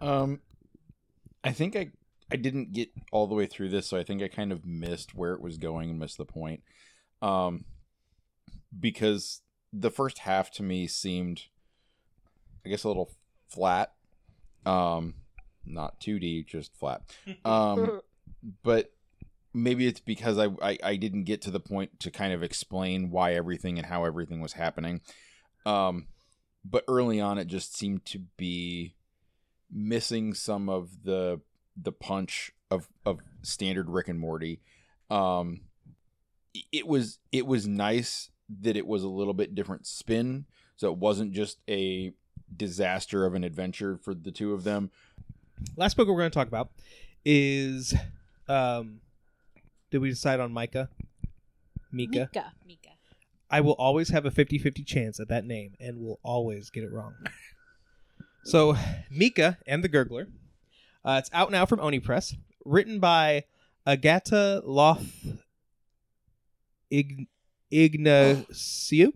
Um, 0.00 0.40
I 1.44 1.52
think 1.52 1.76
I 1.76 1.90
I 2.30 2.36
didn't 2.36 2.72
get 2.72 2.90
all 3.10 3.26
the 3.26 3.34
way 3.34 3.46
through 3.46 3.70
this, 3.70 3.86
so 3.86 3.96
I 3.96 4.04
think 4.04 4.22
I 4.22 4.28
kind 4.28 4.52
of 4.52 4.66
missed 4.66 5.14
where 5.14 5.32
it 5.32 5.40
was 5.40 5.56
going 5.56 5.90
and 5.90 5.98
missed 5.98 6.18
the 6.18 6.24
point. 6.24 6.62
Um, 7.22 7.64
because 8.78 9.42
the 9.72 9.90
first 9.90 10.18
half 10.18 10.50
to 10.52 10.62
me 10.62 10.86
seemed, 10.86 11.44
I 12.64 12.68
guess, 12.68 12.84
a 12.84 12.88
little 12.88 13.12
flat. 13.48 13.92
Um, 14.66 15.14
not 15.64 16.00
2D, 16.00 16.46
just 16.46 16.76
flat. 16.76 17.02
Um, 17.44 18.00
but 18.62 18.92
maybe 19.54 19.86
it's 19.86 20.00
because 20.00 20.38
I, 20.38 20.48
I 20.62 20.78
I 20.82 20.96
didn't 20.96 21.24
get 21.24 21.42
to 21.42 21.50
the 21.50 21.60
point 21.60 22.00
to 22.00 22.10
kind 22.10 22.32
of 22.32 22.42
explain 22.42 23.10
why 23.10 23.32
everything 23.34 23.78
and 23.78 23.86
how 23.86 24.04
everything 24.04 24.40
was 24.40 24.52
happening. 24.52 25.00
Um, 25.66 26.06
but 26.64 26.84
early 26.88 27.20
on, 27.20 27.38
it 27.38 27.46
just 27.46 27.76
seemed 27.76 28.04
to 28.06 28.20
be 28.36 28.94
missing 29.70 30.34
some 30.34 30.68
of 30.68 31.04
the 31.04 31.40
the 31.80 31.92
punch 31.92 32.52
of 32.70 32.88
of 33.04 33.20
standard 33.42 33.88
Rick 33.88 34.08
and 34.08 34.18
Morty. 34.18 34.60
Um, 35.10 35.62
it 36.72 36.86
was 36.86 37.18
it 37.32 37.46
was 37.46 37.66
nice 37.66 38.30
that 38.60 38.76
it 38.76 38.86
was 38.86 39.02
a 39.02 39.08
little 39.08 39.34
bit 39.34 39.54
different 39.54 39.86
spin, 39.86 40.46
so 40.76 40.90
it 40.90 40.98
wasn't 40.98 41.32
just 41.32 41.58
a 41.68 42.12
disaster 42.54 43.24
of 43.26 43.34
an 43.34 43.44
adventure 43.44 43.96
for 43.96 44.14
the 44.14 44.30
two 44.30 44.52
of 44.52 44.64
them. 44.64 44.90
Last 45.76 45.96
book 45.96 46.08
we're 46.08 46.16
going 46.16 46.30
to 46.30 46.34
talk 46.34 46.48
about 46.48 46.70
is, 47.24 47.94
um, 48.48 49.00
did 49.90 49.98
we 49.98 50.08
decide 50.10 50.40
on 50.40 50.52
Micah? 50.52 50.88
Mika. 51.92 52.30
Mika. 52.32 52.52
Mika. 52.66 52.88
I 53.50 53.60
will 53.60 53.72
always 53.72 54.10
have 54.10 54.26
a 54.26 54.30
50-50 54.30 54.86
chance 54.86 55.20
at 55.20 55.28
that 55.28 55.44
name 55.44 55.74
and 55.80 56.00
will 56.00 56.20
always 56.22 56.70
get 56.70 56.84
it 56.84 56.92
wrong. 56.92 57.14
so, 58.44 58.76
Mika 59.10 59.58
and 59.66 59.82
the 59.82 59.88
Gurgler. 59.88 60.28
Uh, 61.08 61.16
it's 61.16 61.30
out 61.32 61.50
now 61.50 61.64
from 61.64 61.80
Oni 61.80 62.00
Press. 62.00 62.36
Written 62.66 63.00
by 63.00 63.44
Agata 63.86 64.60
Loth 64.62 65.38
Ign- 66.92 67.28
Ignaciuk 67.72 69.14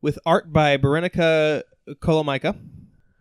with 0.00 0.16
art 0.24 0.52
by 0.52 0.76
Berenika 0.76 1.64
Kolomycka. 1.88 2.56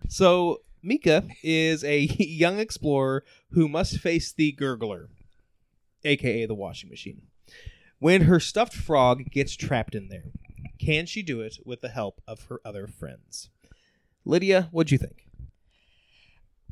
So, 0.09 0.61
Mika 0.83 1.27
is 1.41 1.83
a 1.83 2.01
young 2.19 2.59
explorer 2.59 3.23
who 3.53 3.67
must 3.67 3.97
face 3.97 4.31
the 4.31 4.55
Gurgler, 4.55 5.07
aka 6.03 6.45
the 6.45 6.53
washing 6.53 6.91
machine 6.91 7.23
when 7.97 8.23
her 8.23 8.39
stuffed 8.39 8.75
frog 8.75 9.31
gets 9.31 9.55
trapped 9.55 9.95
in 9.95 10.09
there. 10.09 10.25
Can 10.77 11.07
she 11.07 11.23
do 11.23 11.41
it 11.41 11.57
with 11.65 11.81
the 11.81 11.89
help 11.89 12.21
of 12.27 12.43
her 12.43 12.61
other 12.63 12.85
friends? 12.85 13.49
Lydia, 14.23 14.69
what'd 14.71 14.91
you 14.91 14.99
think? 14.99 15.24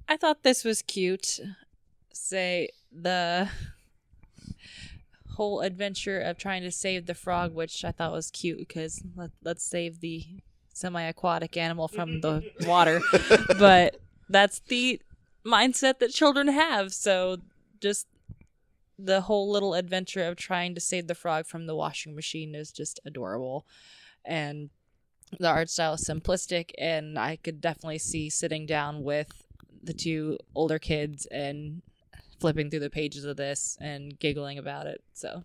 I 0.08 0.18
thought 0.18 0.44
this 0.44 0.63
was 0.63 0.82
cute. 0.82 1.39
Say 2.12 2.70
the 2.92 3.50
whole 5.36 5.62
adventure 5.62 6.20
of 6.20 6.38
trying 6.38 6.63
to 6.63 6.72
save 6.72 7.06
the 7.06 7.16
frog, 7.16 7.54
which 7.54 7.84
I 7.84 7.92
thought 7.92 8.12
was 8.12 8.32
cute 8.32 8.60
because 8.60 9.04
let, 9.16 9.32
let's 9.44 9.63
save 9.63 10.00
the 10.00 10.26
semi-aquatic 10.74 11.56
animal 11.58 11.88
from 11.88 12.22
the 12.22 12.44
water. 12.62 13.02
but 13.60 14.00
that's 14.30 14.60
the 14.60 15.02
mindset 15.46 16.00
that 16.00 16.12
children 16.12 16.48
have. 16.48 16.94
So 16.94 17.38
just 17.80 18.08
the 18.98 19.22
whole 19.22 19.52
little 19.52 19.74
adventure 19.74 20.24
of 20.26 20.38
trying 20.38 20.76
to 20.76 20.82
save 20.82 21.08
the 21.08 21.16
frog 21.16 21.46
from 21.46 21.66
the 21.66 21.76
washing 21.76 22.16
machine 22.16 22.56
is 22.56 22.72
just 22.72 23.00
adorable. 23.06 23.66
And 24.26 24.70
the 25.39 25.48
art 25.48 25.70
style 25.70 25.94
is 25.94 26.08
simplistic 26.08 26.72
and 26.78 27.18
I 27.18 27.38
could 27.38 27.60
definitely 27.60 27.98
see 27.98 28.30
sitting 28.30 28.66
down 28.66 29.04
with 29.04 29.43
the 29.84 29.93
two 29.93 30.38
older 30.56 30.80
kids 30.80 31.26
and 31.28 31.82
flipping 32.39 32.69
through 32.69 32.80
the 32.80 32.89
pages 32.89 33.26
of 33.26 33.38
this 33.38 33.78
and 33.80 34.17
giggling 34.19 34.58
about 34.58 34.88
it. 34.88 35.02
So 35.13 35.43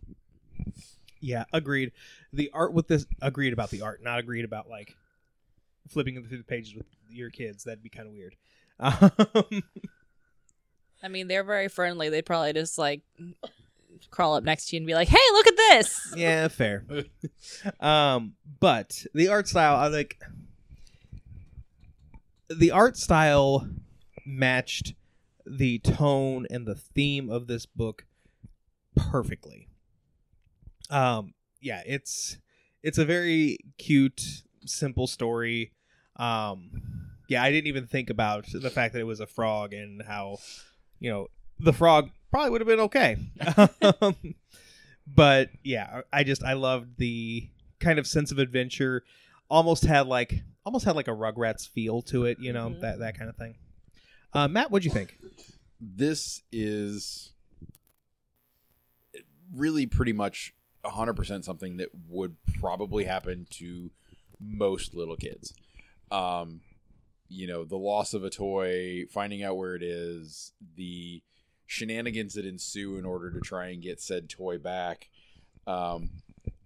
Yeah, 1.21 1.45
agreed. 1.53 1.93
The 2.33 2.51
art 2.53 2.73
with 2.73 2.89
this 2.89 3.07
agreed 3.21 3.53
about 3.53 3.71
the 3.71 3.83
art, 3.83 4.03
not 4.03 4.19
agreed 4.19 4.45
about 4.45 4.69
like 4.69 4.97
flipping 5.89 6.23
through 6.25 6.39
the 6.39 6.45
pages 6.45 6.75
with 6.75 6.87
your 7.09 7.31
kids. 7.31 7.65
That'd 7.65 7.83
be 7.83 7.89
kind 7.89 8.09
of 8.09 8.15
weird. 8.15 8.37
Um, 8.81 9.63
I 11.03 11.09
mean, 11.09 11.29
they're 11.29 11.45
very 11.45 11.69
friendly. 11.69 12.09
They'd 12.09 12.27
probably 12.27 12.53
just 12.53 12.79
like 12.79 13.03
crawl 14.11 14.35
up 14.35 14.45
next 14.45 14.69
to 14.69 14.77
you 14.77 14.81
and 14.81 14.87
be 14.87 14.95
like, 14.95 15.09
"Hey, 15.09 15.17
look 15.33 15.47
at 15.47 15.57
this!" 15.57 16.15
yeah, 16.17 16.49
fair. 16.49 16.85
um, 17.81 18.35
but 18.61 19.05
the 19.15 19.29
art 19.29 19.49
style, 19.49 19.77
I 19.77 19.89
like. 19.89 20.21
The 22.51 22.71
art 22.71 22.97
style 22.97 23.69
matched 24.29 24.95
the 25.47 25.79
tone 25.79 26.47
and 26.51 26.67
the 26.67 26.75
theme 26.75 27.31
of 27.31 27.47
this 27.47 27.65
book 27.67 28.05
perfectly. 28.95 29.69
Um, 30.91 31.35
yeah, 31.61 31.83
it's 31.87 32.39
it's 32.83 32.99
a 32.99 33.05
very 33.05 33.59
cute, 33.79 34.43
simple 34.67 35.07
story. 35.07 35.73
Um, 36.17 36.71
yeah, 37.29 37.43
I 37.43 37.51
didn't 37.51 37.67
even 37.69 37.87
think 37.87 38.11
about 38.11 38.47
the 38.53 38.71
fact 38.71 38.93
that 38.95 39.01
it 39.01 39.05
was 39.05 39.21
a 39.21 39.27
frog 39.27 39.73
and 39.73 40.03
how, 40.03 40.39
you 40.99 41.11
know, 41.11 41.29
the 41.59 41.73
frog 41.73 42.11
probably 42.31 42.51
would 42.51 42.61
have 42.61 42.69
been 42.69 42.81
okay. 42.81 43.17
um, 44.01 44.17
but 45.07 45.51
yeah, 45.63 46.03
I 46.13 46.25
just 46.25 46.43
I 46.45 46.53
loved 46.55 46.99
the 46.99 47.49
kind 47.81 47.99
of 47.99 48.07
sense 48.07 48.31
of 48.33 48.39
adventure. 48.39 49.05
Almost 49.51 49.85
had 49.85 50.07
like 50.07 50.43
almost 50.65 50.85
had 50.85 50.97
like 50.97 51.09
a 51.09 51.13
Rugrats 51.13 51.67
feel 51.67 52.03
to 52.03 52.27
it, 52.27 52.39
you 52.39 52.53
know, 52.53 52.69
Mhm. 52.71 52.81
that 52.81 52.99
that 52.99 53.19
kind 53.19 53.31
of 53.31 53.37
thing. 53.37 53.57
Uh, 54.33 54.49
Matt, 54.49 54.71
what'd 54.71 54.85
you 54.85 54.91
think? 54.91 55.19
this 55.81 56.43
is 56.51 57.33
really 59.55 59.87
pretty 59.87 60.13
much 60.13 60.55
100% 60.85 61.45
something 61.45 61.77
that 61.77 61.89
would 62.09 62.37
probably 62.61 63.05
happen 63.05 63.47
to 63.51 63.91
most 64.41 64.95
little 64.95 65.17
kids. 65.17 65.55
Um, 66.11 66.61
you 67.29 67.47
know, 67.47 67.65
the 67.65 67.77
loss 67.77 68.15
of 68.15 68.25
a 68.25 68.31
toy, 68.31 69.05
finding 69.11 69.43
out 69.43 69.57
where 69.57 69.75
it 69.75 69.83
is, 69.83 70.53
the 70.77 71.23
shenanigans 71.67 72.35
that 72.35 72.47
ensue 72.47 72.97
in 72.97 73.05
order 73.05 73.31
to 73.31 73.41
try 73.41 73.69
and 73.69 73.83
get 73.83 74.01
said 74.01 74.29
toy 74.29 74.59
back, 74.59 75.11
um, 75.67 76.11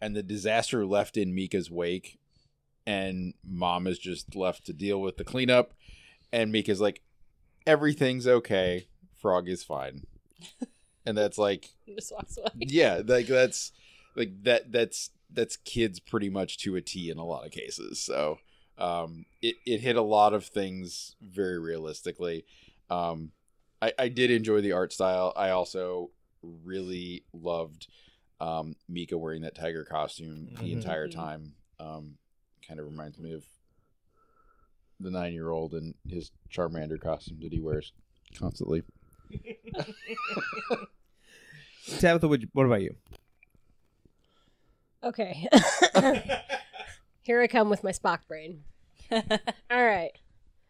and 0.00 0.14
the 0.14 0.22
disaster 0.22 0.86
left 0.86 1.16
in 1.16 1.34
Mika's 1.34 1.70
wake, 1.70 2.18
and 2.86 3.34
mom 3.44 3.86
is 3.86 3.98
just 3.98 4.36
left 4.36 4.64
to 4.66 4.72
deal 4.72 5.00
with 5.00 5.16
the 5.16 5.24
cleanup, 5.24 5.72
and 6.32 6.52
Mika's 6.52 6.80
like, 6.80 7.02
everything's 7.66 8.26
okay, 8.26 8.88
Frog 9.20 9.48
is 9.48 9.62
fine, 9.64 10.02
and 11.06 11.16
that's 11.16 11.38
like 11.38 11.70
Just 11.86 12.12
walks 12.12 12.36
away. 12.38 12.50
yeah 12.54 13.00
like 13.04 13.26
that's 13.26 13.72
like 14.16 14.30
that 14.44 14.70
that's 14.72 15.10
that's 15.32 15.56
kids 15.56 15.98
pretty 16.00 16.28
much 16.28 16.58
to 16.58 16.76
a 16.76 16.80
t 16.80 17.10
in 17.10 17.18
a 17.18 17.24
lot 17.24 17.46
of 17.46 17.52
cases 17.52 17.98
so 18.04 18.38
um 18.78 19.24
it, 19.40 19.56
it 19.64 19.80
hit 19.80 19.96
a 19.96 20.02
lot 20.02 20.34
of 20.34 20.44
things 20.44 21.16
very 21.22 21.58
realistically 21.58 22.44
um 22.90 23.30
I, 23.80 23.92
I 23.98 24.08
did 24.08 24.30
enjoy 24.30 24.60
the 24.60 24.72
art 24.72 24.92
style 24.92 25.32
i 25.36 25.50
also 25.50 26.10
really 26.42 27.24
loved 27.32 27.86
um 28.40 28.74
mika 28.88 29.16
wearing 29.16 29.42
that 29.42 29.54
tiger 29.54 29.84
costume 29.84 30.48
the 30.60 30.64
Mhm. 30.64 30.72
entire 30.74 31.08
Mhm. 31.08 31.14
time 31.14 31.54
um 31.80 32.18
kind 32.66 32.78
of 32.78 32.86
reminds 32.86 33.18
me 33.18 33.32
of 33.32 33.44
the 35.02 35.10
nine 35.10 35.32
year 35.32 35.50
old 35.50 35.74
and 35.74 35.94
his 36.08 36.30
charmander 36.50 37.00
costume 37.00 37.38
that 37.42 37.52
he 37.52 37.60
wears 37.60 37.92
constantly 38.38 38.82
Tabitha, 41.98 42.28
what, 42.28 42.40
what 42.52 42.66
about 42.66 42.82
you? 42.82 42.94
Okay. 45.02 45.48
Here 47.22 47.40
I 47.40 47.46
come 47.46 47.68
with 47.68 47.82
my 47.84 47.90
Spock 47.90 48.20
brain. 48.28 48.64
All 49.12 49.20
right. 49.70 50.12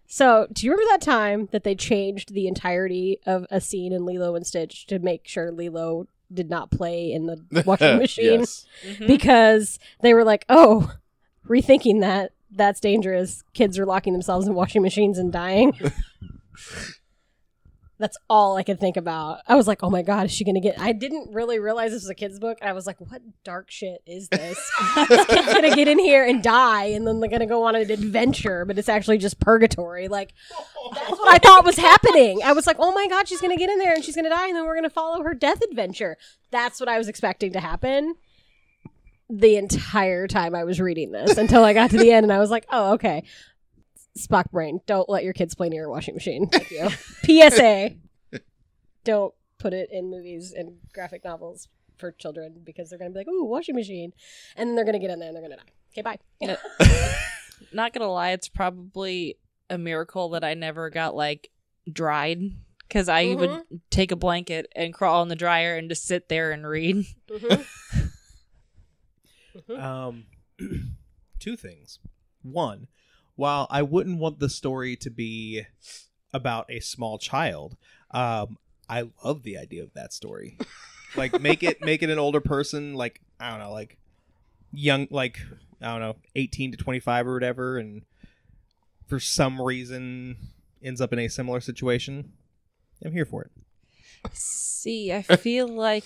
So, 0.07 0.47
do 0.53 0.67
you 0.67 0.73
remember 0.73 0.91
that 0.93 1.01
time 1.03 1.49
that 1.53 1.65
they 1.65 1.75
changed 1.75 2.35
the 2.35 2.47
entirety 2.47 3.19
of 3.27 3.47
a 3.51 3.61
scene 3.61 3.93
in 3.93 4.05
Lilo 4.05 4.35
and 4.35 4.47
Stitch 4.47 4.87
to 4.87 4.99
make 4.99 5.27
sure 5.27 5.51
Lilo 5.51 6.07
did 6.33 6.51
not 6.51 6.71
play 6.71 7.13
in 7.13 7.27
the 7.27 7.63
washing 7.67 7.99
machine? 7.99 8.41
yes 8.41 8.67
Mhm. 8.87 9.07
Because 9.07 9.79
they 10.03 10.13
were 10.15 10.25
like, 10.25 10.45
oh, 10.49 10.93
rethinking 11.49 12.01
that, 12.01 12.33
that's 12.55 12.81
dangerous. 12.81 13.43
Kids 13.55 13.79
are 13.79 13.87
locking 13.87 14.13
themselves 14.13 14.47
in 14.47 14.55
washing 14.55 14.83
machines 14.83 15.19
and 15.19 15.33
dying. 15.33 15.79
That's 17.99 18.17
all 18.29 18.57
I 18.57 18.65
could 18.65 18.81
think 18.81 18.97
about. 18.97 19.43
I 19.47 19.55
was 19.55 19.69
like, 19.69 19.85
oh 19.85 19.91
my 19.91 20.03
God, 20.03 20.27
is 20.27 20.33
she 20.33 20.43
going 20.43 20.57
to 20.57 20.61
get. 20.61 20.77
I 20.77 20.91
didn't 20.91 21.33
really 21.33 21.61
realize 21.61 21.93
this 21.93 22.03
was 22.03 22.11
a 22.11 22.17
kid's 22.17 22.41
book. 22.41 22.59
I 22.61 22.73
was 22.73 22.85
like, 22.85 23.01
what 23.01 23.23
dark 23.45 23.71
shit 23.71 24.03
is 24.07 24.29
this? 24.29 24.59
this 25.09 25.25
kid's 25.27 25.47
going 25.47 25.71
to 25.71 25.77
get 25.77 25.87
in 25.87 26.01
here 26.01 26.25
and 26.25 26.43
die, 26.43 26.87
and 26.87 27.07
then 27.07 27.21
they're 27.21 27.31
going 27.31 27.41
to 27.41 27.47
go 27.47 27.63
on 27.63 27.77
an 27.77 27.89
adventure, 27.93 28.65
but 28.65 28.77
it's 28.77 28.89
actually 28.89 29.19
just 29.19 29.39
purgatory. 29.39 30.09
Like, 30.09 30.35
that's 30.95 31.11
what 31.11 31.33
I 31.33 31.39
thought 31.39 31.65
was 31.65 31.77
happening. 31.77 32.41
I 32.45 32.55
was 32.55 32.67
like, 32.67 32.77
oh 32.81 32.91
my 32.91 33.07
God, 33.07 33.29
she's 33.29 33.41
going 33.41 33.57
to 33.57 33.61
get 33.61 33.71
in 33.71 33.79
there 33.79 33.95
and 33.95 34.03
she's 34.05 34.17
going 34.17 34.25
to 34.25 34.31
die, 34.31 34.49
and 34.49 34.57
then 34.57 34.65
we're 34.65 34.75
going 34.75 34.83
to 34.83 34.91
follow 34.91 35.23
her 35.23 35.33
death 35.33 35.63
adventure. 35.63 36.19
That's 36.51 36.81
what 36.81 36.89
I 36.89 36.99
was 36.99 37.07
expecting 37.07 37.53
to 37.53 37.61
happen 37.61 38.17
the 39.35 39.57
entire 39.57 40.27
time 40.27 40.55
I 40.55 40.65
was 40.65 40.81
reading 40.81 41.11
this 41.13 41.39
until 41.39 41.65
I 41.65 41.73
got 41.73 41.91
to 41.93 41.99
the 41.99 42.13
end 42.13 42.25
and 42.25 42.33
I 42.33 42.39
was 42.39 42.51
like, 42.51 42.67
oh, 42.71 42.93
okay. 42.95 43.25
Spock 44.19 44.51
brain, 44.51 44.81
don't 44.87 45.09
let 45.09 45.25
your 45.25 45.33
kids 45.33 45.55
play 45.55 45.69
near 45.71 45.87
a 45.87 45.91
washing 45.91 46.15
machine. 46.15 46.49
Thank 46.49 46.71
you. 46.71 46.89
PSA. 47.51 47.97
Don't 49.05 49.33
put 49.59 49.73
it 49.73 49.89
in 49.91 50.11
movies 50.11 50.53
and 50.57 50.77
graphic 50.93 51.25
novels 51.25 51.69
for 51.97 52.13
children 52.13 52.61
because 52.63 52.91
they're 52.91 52.99
going 52.99 53.11
to 53.11 53.15
be 53.15 53.21
like, 53.21 53.29
ooh, 53.29 53.45
washing 53.45 53.75
machine. 53.75 54.13
And 54.57 54.69
then 54.69 54.77
they're 54.77 54.85
going 54.85 54.95
to 54.95 54.99
get 54.99 55.11
in 55.11 55.19
there 55.19 55.29
and 55.29 55.37
they're 55.37 55.43
going 55.49 55.57
to 55.59 55.65
die. 55.65 55.73
Okay, 55.93 56.03
bye. 56.03 56.19
Not 57.73 57.93
gonna 57.93 58.11
lie, 58.11 58.31
it's 58.31 58.49
probably 58.49 59.37
a 59.71 59.79
miracle 59.79 60.31
that 60.31 60.43
I 60.43 60.55
never 60.55 60.91
got 60.91 61.15
like 61.15 61.49
dried 61.91 62.41
because 62.89 63.09
I 63.09 63.27
Mhm. 63.27 63.39
would 63.39 63.81
take 63.91 64.11
a 64.11 64.17
blanket 64.17 64.67
and 64.75 64.93
crawl 64.93 65.23
in 65.23 65.29
the 65.29 65.37
dryer 65.37 65.77
and 65.77 65.89
just 65.89 66.05
sit 66.05 66.29
there 66.29 66.51
and 66.51 66.67
read. 66.67 67.05
Um, 69.77 70.25
two 71.39 71.57
things. 71.57 71.99
One, 72.43 72.89
while 73.37 73.67
I 73.71 73.83
wouldn't 73.83 74.19
want 74.19 74.39
the 74.39 74.49
story 74.49 74.97
to 74.97 75.11
be 75.11 75.63
about 76.33 76.67
a 76.71 76.81
small 76.81 77.19
child, 77.19 77.77
um, 78.11 78.59
I 78.89 79.11
love 79.25 79.43
the 79.43 79.59
idea 79.59 79.83
of 79.83 79.95
that 79.95 80.13
story. 80.13 80.59
Like, 81.15 81.43
make 81.43 81.63
it 81.63 81.83
make 81.83 82.03
it 82.03 82.09
an 82.09 82.19
older 82.19 82.41
person, 82.41 82.95
like 82.95 83.21
I 83.39 83.51
don't 83.51 83.59
know, 83.59 83.71
like 83.71 83.99
young, 84.73 85.09
like 85.11 85.39
I 85.83 85.93
don't 85.93 86.01
know, 86.01 86.17
eighteen 86.35 86.71
to 86.71 86.79
twenty 86.79 87.01
five 87.01 87.27
or 87.27 87.35
whatever, 87.35 87.77
and 87.77 88.01
for 89.09 89.21
some 89.21 89.61
reason 89.61 90.39
ends 90.83 91.03
up 91.03 91.13
in 91.13 91.19
a 91.19 91.29
similar 91.29 91.61
situation. 91.61 92.33
I'm 93.05 93.13
here 93.13 93.27
for 93.27 93.43
it. 93.43 93.51
See, 94.33 95.13
I 95.13 95.21
feel 95.21 95.69
like 95.69 96.05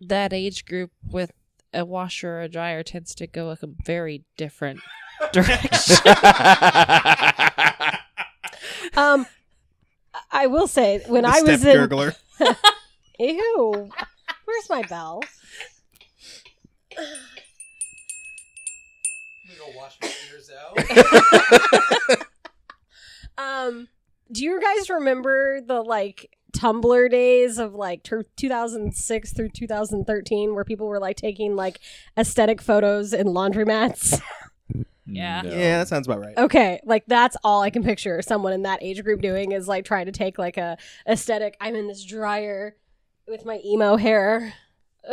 that 0.00 0.34
age 0.34 0.66
group 0.66 0.90
with 1.10 1.32
a 1.74 1.84
washer 1.84 2.36
or 2.38 2.40
a 2.42 2.48
dryer 2.48 2.82
tends 2.82 3.14
to 3.16 3.26
go 3.26 3.46
like 3.48 3.62
a 3.62 3.68
very 3.84 4.24
different 4.36 4.80
direction. 5.32 5.96
Um, 8.96 9.26
I 10.30 10.46
will 10.46 10.68
say, 10.68 11.02
when 11.08 11.22
The 11.24 11.28
I 11.28 11.40
was 11.42 11.60
step 11.60 11.74
in. 11.74 11.88
gurgler. 11.88 12.14
Ew. 13.18 13.90
Where's 14.44 14.70
my 14.70 14.82
bell? 14.82 15.20
I'm 16.96 17.04
gonna 19.48 19.58
go 19.72 19.76
wash 19.76 19.96
my 20.00 20.12
ears 20.32 20.50
out. 20.56 20.78
Um, 23.36 23.88
do 24.34 24.44
you 24.44 24.60
guys 24.60 24.90
remember 24.90 25.60
the 25.60 25.80
like 25.82 26.30
Tumblr 26.52 27.10
days 27.10 27.58
of 27.58 27.74
like 27.74 28.02
tur 28.04 28.22
2006 28.36 29.32
through 29.32 29.48
2013 29.48 30.54
where 30.54 30.64
people 30.64 30.86
were 30.86 31.00
like 31.00 31.16
taking 31.16 31.56
like 31.56 31.80
aesthetic 32.18 32.60
photos 32.60 33.12
in 33.12 33.28
laundromats? 33.28 34.20
Yeah. 35.06 35.42
No. 35.42 35.50
Yeah, 35.50 35.78
that 35.78 35.88
sounds 35.88 36.06
about 36.08 36.20
right. 36.20 36.36
okay, 36.38 36.80
like 36.82 37.04
that's 37.06 37.36
all 37.44 37.60
I 37.60 37.68
can 37.68 37.84
picture 37.84 38.22
someone 38.22 38.54
in 38.54 38.62
that 38.62 38.82
age 38.82 39.04
group 39.04 39.20
doing 39.20 39.52
is 39.52 39.68
like 39.68 39.84
trying 39.84 40.06
to 40.06 40.12
take 40.12 40.38
like 40.38 40.56
a 40.56 40.78
aesthetic 41.06 41.58
I'm 41.60 41.74
in 41.74 41.88
this 41.88 42.02
dryer 42.02 42.74
with 43.28 43.44
my 43.44 43.60
emo 43.66 43.96
hair 43.98 44.54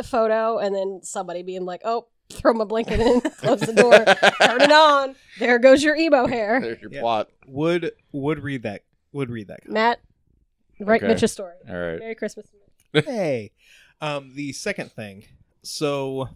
photo 0.02 0.56
and 0.56 0.74
then 0.74 1.00
somebody 1.02 1.42
being 1.42 1.66
like, 1.66 1.82
"Oh, 1.84 2.06
throw 2.30 2.54
my 2.54 2.64
blanket 2.64 3.00
in, 3.00 3.20
close 3.38 3.60
the 3.60 3.74
door, 3.74 3.92
turn 3.92 4.62
it 4.62 4.72
on. 4.72 5.14
There 5.38 5.58
goes 5.58 5.84
your 5.84 5.94
emo 5.94 6.26
hair." 6.26 6.58
There's 6.62 6.80
your 6.80 6.90
Yeah. 6.90 7.00
plot. 7.02 7.28
Would 7.46 7.92
would 8.12 8.42
read 8.42 8.62
that. 8.62 8.84
Would 9.12 9.30
read 9.30 9.48
that. 9.48 9.68
Matt, 9.68 10.00
write 10.80 11.02
Okay. 11.02 11.12
Mitch's 11.12 11.32
story. 11.32 11.54
All 11.68 11.76
right. 11.76 11.98
Merry 11.98 12.14
Christmas. 12.14 12.46
hey. 12.92 13.52
Um, 14.00 14.32
the 14.34 14.52
second 14.52 14.92
thing. 14.92 15.24
So 15.62 16.28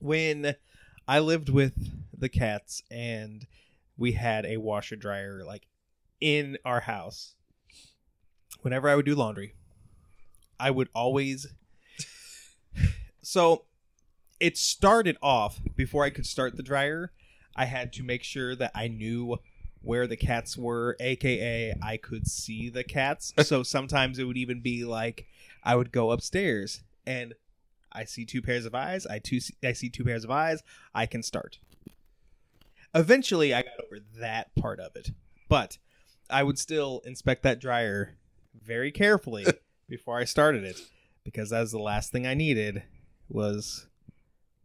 when 0.00 0.56
I 1.08 1.18
lived 1.20 1.48
with 1.48 1.74
the 2.16 2.28
cats 2.28 2.82
and 2.90 3.46
we 3.96 4.12
had 4.12 4.44
a 4.44 4.58
washer 4.58 4.96
dryer 4.96 5.42
like 5.44 5.66
in 6.20 6.58
our 6.64 6.80
house, 6.80 7.34
whenever 8.62 8.88
I 8.88 8.96
would 8.96 9.06
do 9.06 9.14
laundry, 9.14 9.54
I 10.58 10.70
would 10.70 10.88
always. 10.94 11.46
so 13.22 13.64
it 14.40 14.58
started 14.58 15.16
off 15.22 15.60
before 15.76 16.04
I 16.04 16.10
could 16.10 16.26
start 16.26 16.56
the 16.56 16.62
dryer. 16.62 17.12
I 17.56 17.66
had 17.66 17.92
to 17.94 18.02
make 18.02 18.24
sure 18.24 18.56
that 18.56 18.72
I 18.74 18.88
knew 18.88 19.38
where 19.84 20.06
the 20.06 20.16
cats 20.16 20.56
were, 20.56 20.96
aka 21.00 21.74
I 21.82 21.96
could 21.96 22.26
see 22.26 22.68
the 22.68 22.84
cats. 22.84 23.32
so 23.42 23.62
sometimes 23.62 24.18
it 24.18 24.24
would 24.24 24.36
even 24.36 24.60
be 24.60 24.84
like 24.84 25.26
I 25.62 25.76
would 25.76 25.92
go 25.92 26.10
upstairs 26.10 26.82
and 27.06 27.34
I 27.92 28.04
see 28.04 28.24
two 28.24 28.42
pairs 28.42 28.66
of 28.66 28.74
eyes. 28.74 29.06
I 29.06 29.18
two 29.18 29.40
I 29.62 29.72
see 29.72 29.88
two 29.88 30.04
pairs 30.04 30.24
of 30.24 30.30
eyes. 30.30 30.62
I 30.94 31.06
can 31.06 31.22
start. 31.22 31.58
Eventually, 32.94 33.52
I 33.52 33.62
got 33.62 33.84
over 33.84 34.00
that 34.20 34.54
part 34.54 34.80
of 34.80 34.94
it, 34.96 35.10
but 35.48 35.78
I 36.30 36.42
would 36.42 36.58
still 36.58 37.02
inspect 37.04 37.42
that 37.42 37.60
dryer 37.60 38.16
very 38.54 38.92
carefully 38.92 39.46
before 39.88 40.18
I 40.18 40.24
started 40.24 40.64
it 40.64 40.80
because 41.24 41.50
that 41.50 41.60
was 41.60 41.72
the 41.72 41.78
last 41.78 42.12
thing 42.12 42.26
I 42.26 42.34
needed 42.34 42.82
was 43.28 43.88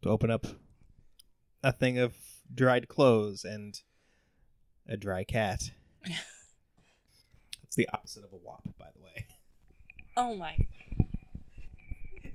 to 0.01 0.09
open 0.09 0.29
up 0.29 0.45
a 1.63 1.71
thing 1.71 1.97
of 1.97 2.15
dried 2.53 2.87
clothes 2.87 3.43
and 3.43 3.81
a 4.89 4.97
dry 4.97 5.23
cat. 5.23 5.71
It's 7.63 7.75
the 7.75 7.87
opposite 7.93 8.23
of 8.23 8.33
a 8.33 8.37
wop, 8.37 8.63
by 8.79 8.87
the 8.95 9.03
way. 9.03 9.27
oh 10.17 10.35
my. 10.35 10.57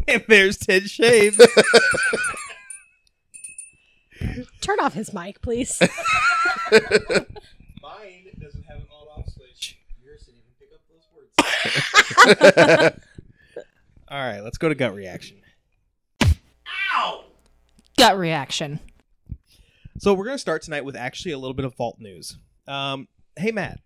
And 0.06 0.24
there's 0.28 0.56
Ted 0.58 0.88
Shave. 0.88 1.40
Turn 4.60 4.78
off 4.80 4.94
his 4.94 5.12
mic, 5.12 5.42
please. 5.42 5.80
Mine 6.70 6.80
doesn't 8.40 8.64
have 8.64 8.78
an 8.78 8.86
on-off 8.92 9.28
switch. 9.28 9.78
Yours 10.02 10.24
didn't 10.24 10.40
even 10.40 10.52
pick 10.60 10.70
up 10.72 10.80
those 10.88 11.08
words. 11.14 11.32
All 14.08 14.18
right, 14.18 14.40
let's 14.40 14.58
go 14.58 14.68
to 14.68 14.74
gut 14.74 14.94
reaction. 14.94 15.38
Ow! 16.94 17.24
Gut 17.98 18.16
reaction. 18.16 18.78
So 19.98 20.12
we're 20.14 20.24
gonna 20.24 20.38
start 20.38 20.62
tonight 20.62 20.84
with 20.84 20.96
actually 20.96 21.32
a 21.32 21.38
little 21.38 21.54
bit 21.54 21.64
of 21.64 21.74
vault 21.76 21.98
news. 22.00 22.36
Um, 22.66 23.08
hey 23.36 23.52
Matt, 23.52 23.80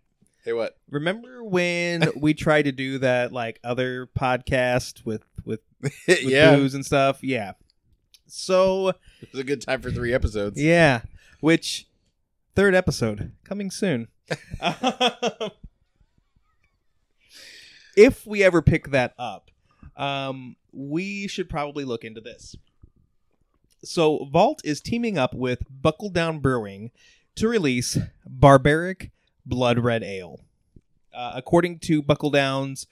Hey, 0.44 0.52
what? 0.52 0.76
remember 0.90 1.44
when 1.44 2.11
we 2.16 2.34
tried 2.34 2.62
to 2.62 2.72
do 2.72 2.98
that 2.98 3.32
like 3.32 3.61
other 3.62 4.09
podcast 4.18 5.04
with 5.04 5.22
with, 5.44 5.61
with 5.82 6.22
yeah, 6.22 6.56
booze 6.56 6.74
and 6.74 6.84
stuff? 6.84 7.22
Yeah. 7.22 7.52
So 8.26 8.88
it 9.20 9.32
was 9.32 9.40
a 9.40 9.44
good 9.44 9.62
time 9.62 9.80
for 9.80 9.90
three 9.90 10.12
episodes. 10.14 10.61
yeah, 10.61 11.02
which 11.40 11.88
third 12.54 12.74
episode 12.74 13.32
coming 13.44 13.70
soon. 13.70 14.09
if 17.96 18.26
we 18.26 18.42
ever 18.42 18.61
pick 18.62 18.90
that 18.90 19.14
up, 19.18 19.50
um, 19.96 20.56
we 20.72 21.26
should 21.26 21.48
probably 21.48 21.84
look 21.84 22.04
into 22.04 22.20
this. 22.20 22.54
So, 23.84 24.26
Vault 24.32 24.60
is 24.64 24.80
teaming 24.80 25.16
up 25.18 25.34
with 25.34 25.62
Buckle 25.70 26.10
Down 26.10 26.40
Brewing 26.40 26.90
to 27.36 27.48
release 27.48 27.96
Barbaric 28.26 29.12
Blood 29.46 29.78
Red 29.78 30.02
Ale. 30.02 30.40
Uh, 31.14 31.32
according 31.34 31.78
to 31.80 32.02
Buckle 32.02 32.30
Down's 32.30 32.86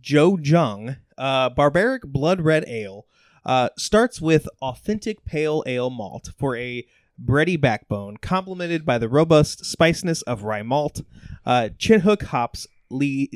Joe 0.00 0.36
Jung, 0.36 0.96
uh, 1.16 1.48
Barbaric 1.50 2.02
Blood 2.02 2.42
Red 2.42 2.64
Ale 2.66 3.06
uh, 3.46 3.70
starts 3.78 4.20
with 4.20 4.48
authentic 4.60 5.24
pale 5.24 5.62
ale 5.66 5.88
malt 5.88 6.30
for 6.36 6.56
a 6.56 6.86
bready 7.22 7.58
backbone, 7.58 8.18
complemented 8.18 8.84
by 8.84 8.98
the 8.98 9.08
robust 9.08 9.64
spiciness 9.64 10.20
of 10.22 10.42
rye 10.42 10.62
malt. 10.62 11.00
Uh, 11.46 11.70
Chinook 11.78 12.24
hops 12.24 12.66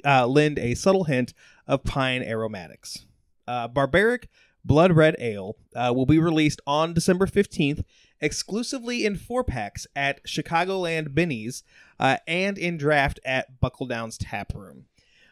uh, 0.04 0.26
lend 0.26 0.58
a 0.58 0.74
subtle 0.74 1.04
hint 1.04 1.32
of 1.66 1.84
pine 1.84 2.22
aromatics. 2.22 3.06
Uh, 3.46 3.68
Barbaric 3.68 4.28
Blood 4.64 4.92
Red 4.92 5.16
Ale 5.18 5.56
uh, 5.74 5.92
will 5.94 6.06
be 6.06 6.18
released 6.18 6.60
on 6.66 6.92
December 6.92 7.26
15th 7.26 7.84
exclusively 8.20 9.04
in 9.04 9.16
four 9.16 9.42
packs 9.42 9.86
at 9.96 10.22
Chicagoland 10.24 11.14
Binny's 11.14 11.62
uh, 11.98 12.18
and 12.26 12.58
in 12.58 12.76
draft 12.76 13.18
at 13.24 13.60
Buckle 13.60 13.86
Down's 13.86 14.18
Tap 14.18 14.52
Room. 14.54 14.86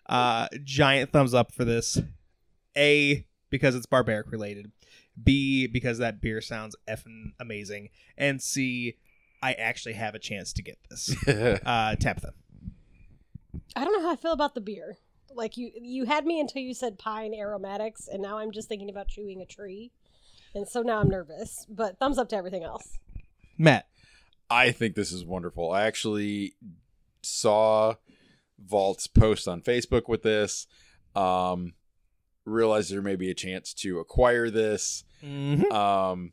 Uh, 0.09 0.49
giant 0.65 1.13
thumbs 1.13 1.35
up 1.35 1.53
for 1.53 1.65
this. 1.65 2.01
A, 2.77 3.27
because 3.51 3.75
it's 3.75 3.87
barbaric 3.87 4.31
related. 4.33 4.73
B, 5.23 5.67
because 5.67 5.99
that 5.99 6.21
beer 6.21 6.41
sounds 6.41 6.77
effing 6.89 7.33
amazing. 7.39 7.91
And 8.17 8.41
C, 8.41 8.97
I 9.43 9.53
actually 9.53 9.95
have 9.95 10.15
a 10.15 10.19
chance 10.19 10.53
to 10.55 10.63
get 10.63 10.79
this. 10.89 11.15
Uh, 11.65 11.97
Tabitha. 11.97 12.33
I 13.77 13.85
don't 13.85 13.93
know 13.93 14.09
how 14.09 14.13
I 14.13 14.17
feel 14.17 14.33
about 14.33 14.55
the 14.55 14.61
beer. 14.61 14.99
Like 15.35 15.57
you, 15.57 15.71
you 15.81 16.05
had 16.05 16.27
me 16.27 16.41
until 16.41 16.63
you 16.63 16.75
said 16.75 16.99
pine 16.99 17.35
aromatics, 17.35 18.09
and 18.09 18.23
now 18.23 18.39
I'm 18.39 18.51
just 18.51 18.69
thinking 18.69 18.91
about 18.91 19.09
chewing 19.09 19.41
a 19.41 19.47
tree, 19.47 19.93
and 20.55 20.67
so 20.67 20.83
now 20.83 20.99
I'm 20.99 21.09
nervous. 21.09 21.67
But 21.69 21.99
thumbs 21.99 22.19
up 22.19 22.29
to 22.31 22.37
everything 22.37 22.65
else. 22.65 22.99
Matt. 23.57 23.87
I 24.51 24.71
think 24.71 24.95
this 24.95 25.13
is 25.13 25.27
wonderful. 25.27 25.71
I 25.71 25.83
actually 25.83 26.55
saw 27.23 27.97
Vault's 28.59 29.07
post 29.07 29.47
on 29.47 29.61
Facebook 29.61 30.09
with 30.09 30.23
this. 30.23 30.67
Um, 31.15 31.75
realized 32.45 32.91
there 32.91 33.03
may 33.03 33.17
be 33.17 33.31
a 33.31 33.35
chance 33.35 33.75
to 33.75 33.99
acquire 33.99 34.51
this. 34.51 35.05
Mm-hmm. 35.23 35.71
Um, 35.71 36.33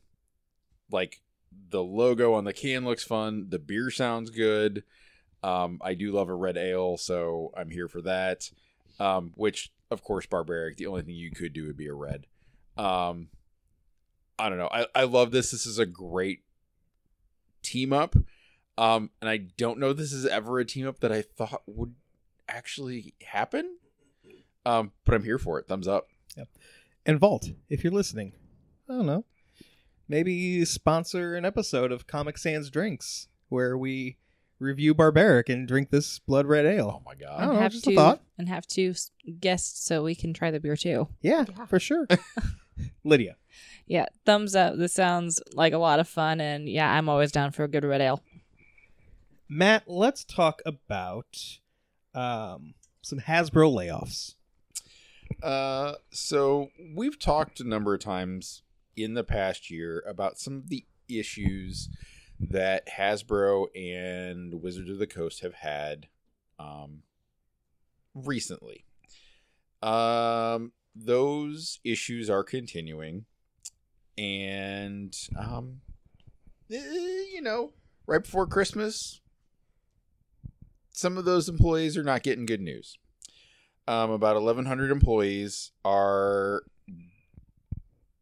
like 0.89 1.21
the 1.69 1.83
logo 1.83 2.33
on 2.33 2.45
the 2.45 2.53
can 2.53 2.85
looks 2.85 3.03
fun. 3.03 3.47
The 3.49 3.59
beer 3.59 3.89
sounds 3.91 4.29
good. 4.29 4.83
Um, 5.43 5.79
I 5.83 5.93
do 5.93 6.11
love 6.11 6.29
a 6.29 6.33
red 6.33 6.57
ale, 6.57 6.97
so 6.97 7.51
I'm 7.55 7.69
here 7.69 7.87
for 7.87 8.01
that. 8.03 8.49
Um, 8.99 9.33
which 9.35 9.71
of 9.91 10.03
course, 10.03 10.25
barbaric. 10.25 10.77
The 10.77 10.87
only 10.87 11.03
thing 11.03 11.15
you 11.15 11.31
could 11.31 11.53
do 11.53 11.67
would 11.67 11.77
be 11.77 11.87
a 11.87 11.93
red. 11.93 12.27
Um, 12.77 13.29
I 14.37 14.49
don't 14.49 14.57
know. 14.57 14.69
I, 14.71 14.87
I 14.93 15.03
love 15.03 15.31
this. 15.31 15.51
This 15.51 15.65
is 15.65 15.79
a 15.79 15.85
great 15.85 16.43
team 17.61 17.93
up. 17.93 18.15
Um, 18.77 19.11
and 19.21 19.29
I 19.29 19.37
don't 19.37 19.79
know 19.79 19.93
this 19.93 20.11
is 20.11 20.25
ever 20.25 20.59
a 20.59 20.65
team 20.65 20.87
up 20.87 20.99
that 20.99 21.11
I 21.11 21.21
thought 21.21 21.63
would 21.65 21.93
actually 22.49 23.13
happen. 23.23 23.77
Um, 24.65 24.91
but 25.05 25.15
I'm 25.15 25.23
here 25.23 25.37
for 25.37 25.59
it. 25.59 25.67
Thumbs 25.67 25.87
up. 25.87 26.07
And 27.05 27.19
Vault, 27.19 27.51
if 27.69 27.83
you're 27.83 27.93
listening, 27.93 28.33
I 28.89 28.93
don't 28.93 29.05
know. 29.05 29.25
Maybe 30.07 30.65
sponsor 30.65 31.35
an 31.35 31.45
episode 31.45 31.91
of 31.91 32.07
Comic 32.07 32.37
Sans 32.37 32.69
Drinks 32.69 33.27
where 33.49 33.77
we 33.77 34.17
review 34.59 34.93
Barbaric 34.93 35.49
and 35.49 35.67
drink 35.67 35.89
this 35.89 36.19
blood 36.19 36.45
red 36.45 36.65
ale. 36.65 36.87
Oh 36.87 36.95
ale. 36.97 37.01
my 37.05 37.11
I 37.11 37.15
god. 37.15 37.39
don't 37.39 37.43
and 37.49 37.53
know, 37.55 37.59
have 37.61 37.71
just 37.71 37.87
a 37.87 37.89
two 37.89 37.95
thought. 37.95 38.21
and 38.37 38.49
have 38.49 38.65
two 38.67 38.91
s- 38.91 39.11
guests 39.39 39.85
so 39.85 40.03
we 40.03 40.15
can 40.15 40.33
try 40.33 40.51
the 40.51 40.59
beer 40.59 40.75
too. 40.75 41.07
Yeah, 41.21 41.45
Yeah. 41.57 41.65
for 41.65 41.79
sure. 41.79 42.07
Lydia. 43.03 43.35
Yeah, 43.87 44.05
thumbs 44.25 44.55
up. 44.55 44.77
This 44.77 44.93
sounds 44.93 45.41
like 45.53 45.73
a 45.73 45.77
lot 45.77 45.99
of 45.99 46.07
fun, 46.07 46.41
and 46.41 46.67
yeah, 46.67 46.91
I'm 46.91 47.07
always 47.07 47.31
down 47.31 47.51
for 47.51 47.63
a 47.63 47.67
good 47.67 47.83
red 47.85 48.01
ale. 48.01 48.21
Matt, 49.47 49.83
let's 49.87 50.23
talk 50.23 50.61
about 50.65 51.37
um, 52.13 52.73
some 53.01 53.19
Hasbro 53.19 53.71
layoffs. 53.73 54.33
Uh, 55.43 55.93
so 56.11 56.69
we've 56.95 57.19
talked 57.19 57.59
a 57.59 57.63
number 57.67 57.93
of 57.93 57.99
times 57.99 58.63
in 58.95 59.13
the 59.13 59.23
past 59.23 59.69
year 59.69 60.03
about 60.07 60.39
some 60.39 60.55
of 60.57 60.69
the 60.69 60.85
issues 61.07 61.89
that 62.39 62.87
Hasbro 62.87 63.67
and 63.75 64.61
Wizards 64.61 64.89
of 64.89 64.99
the 64.99 65.07
Coast 65.07 65.41
have 65.41 65.53
had 65.55 66.07
um, 66.59 67.03
recently. 68.13 68.85
Um, 69.81 70.71
those 70.95 71.79
issues 71.83 72.29
are 72.29 72.43
continuing, 72.43 73.25
and 74.17 75.15
um, 75.37 75.81
eh, 76.71 77.25
you 77.33 77.41
know, 77.41 77.73
right 78.07 78.23
before 78.23 78.47
Christmas, 78.47 79.21
some 80.91 81.17
of 81.17 81.25
those 81.25 81.49
employees 81.49 81.97
are 81.97 82.03
not 82.03 82.23
getting 82.23 82.45
good 82.45 82.61
news 82.61 82.97
um, 83.87 84.11
about 84.11 84.35
1,100 84.35 84.91
employees 84.91 85.71
are 85.83 86.63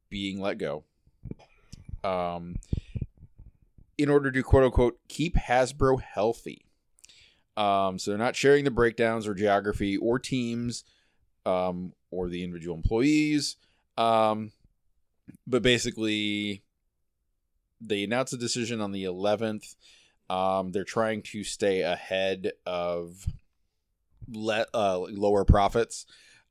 being 0.10 0.40
let 0.40 0.58
go. 0.58 0.84
Um, 2.04 2.58
in 3.98 4.10
order 4.10 4.32
to 4.32 4.44
quote 4.44 4.64
unquote 4.64 5.00
keep 5.08 5.36
Hasbro 5.36 6.02
healthy. 6.02 6.66
Um, 7.56 8.00
so 8.00 8.12
they're 8.12 8.18
not 8.18 8.36
sharing 8.36 8.64
the 8.64 8.72
breakdowns 8.72 9.28
or 9.28 9.34
geography 9.34 9.98
or 9.98 10.18
teams 10.18 10.84
um, 11.46 11.94
or 12.10 12.28
the 12.28 12.44
individual 12.44 12.76
employees. 12.76 13.58
Um, 13.98 14.52
but 15.46 15.62
basically, 15.62 16.64
they 17.80 18.04
announced 18.04 18.34
a 18.34 18.38
decision 18.38 18.82
on 18.82 18.92
the 18.92 19.04
11th. 19.04 19.76
Um, 20.30 20.72
they're 20.72 20.84
trying 20.84 21.22
to 21.24 21.44
stay 21.44 21.82
ahead 21.82 22.54
of 22.66 23.28
let 24.32 24.68
uh, 24.74 25.00
lower 25.00 25.46
profits. 25.46 26.06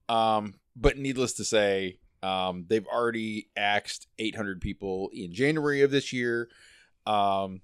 Um, 0.09 0.55
but 0.76 0.99
needless 0.99 1.32
to 1.34 1.45
say, 1.45 1.99
um, 2.22 2.66
they've 2.68 2.86
already 2.86 3.49
axed 3.57 4.07
800 4.18 4.61
people 4.61 5.11
in 5.12 5.32
January 5.32 5.82
of 5.82 5.90
this 5.90 6.12
year. 6.12 6.49
Um, 7.07 7.61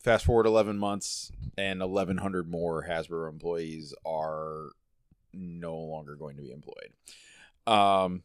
fast 0.00 0.24
forward 0.24 0.46
11 0.46 0.78
months, 0.78 1.32
and 1.56 1.80
1,100 1.80 2.50
more 2.50 2.86
Hasbro 2.88 3.28
employees 3.28 3.94
are 4.04 4.70
no 5.32 5.76
longer 5.76 6.16
going 6.16 6.36
to 6.36 6.42
be 6.42 6.50
employed. 6.50 6.92
Um, 7.66 8.22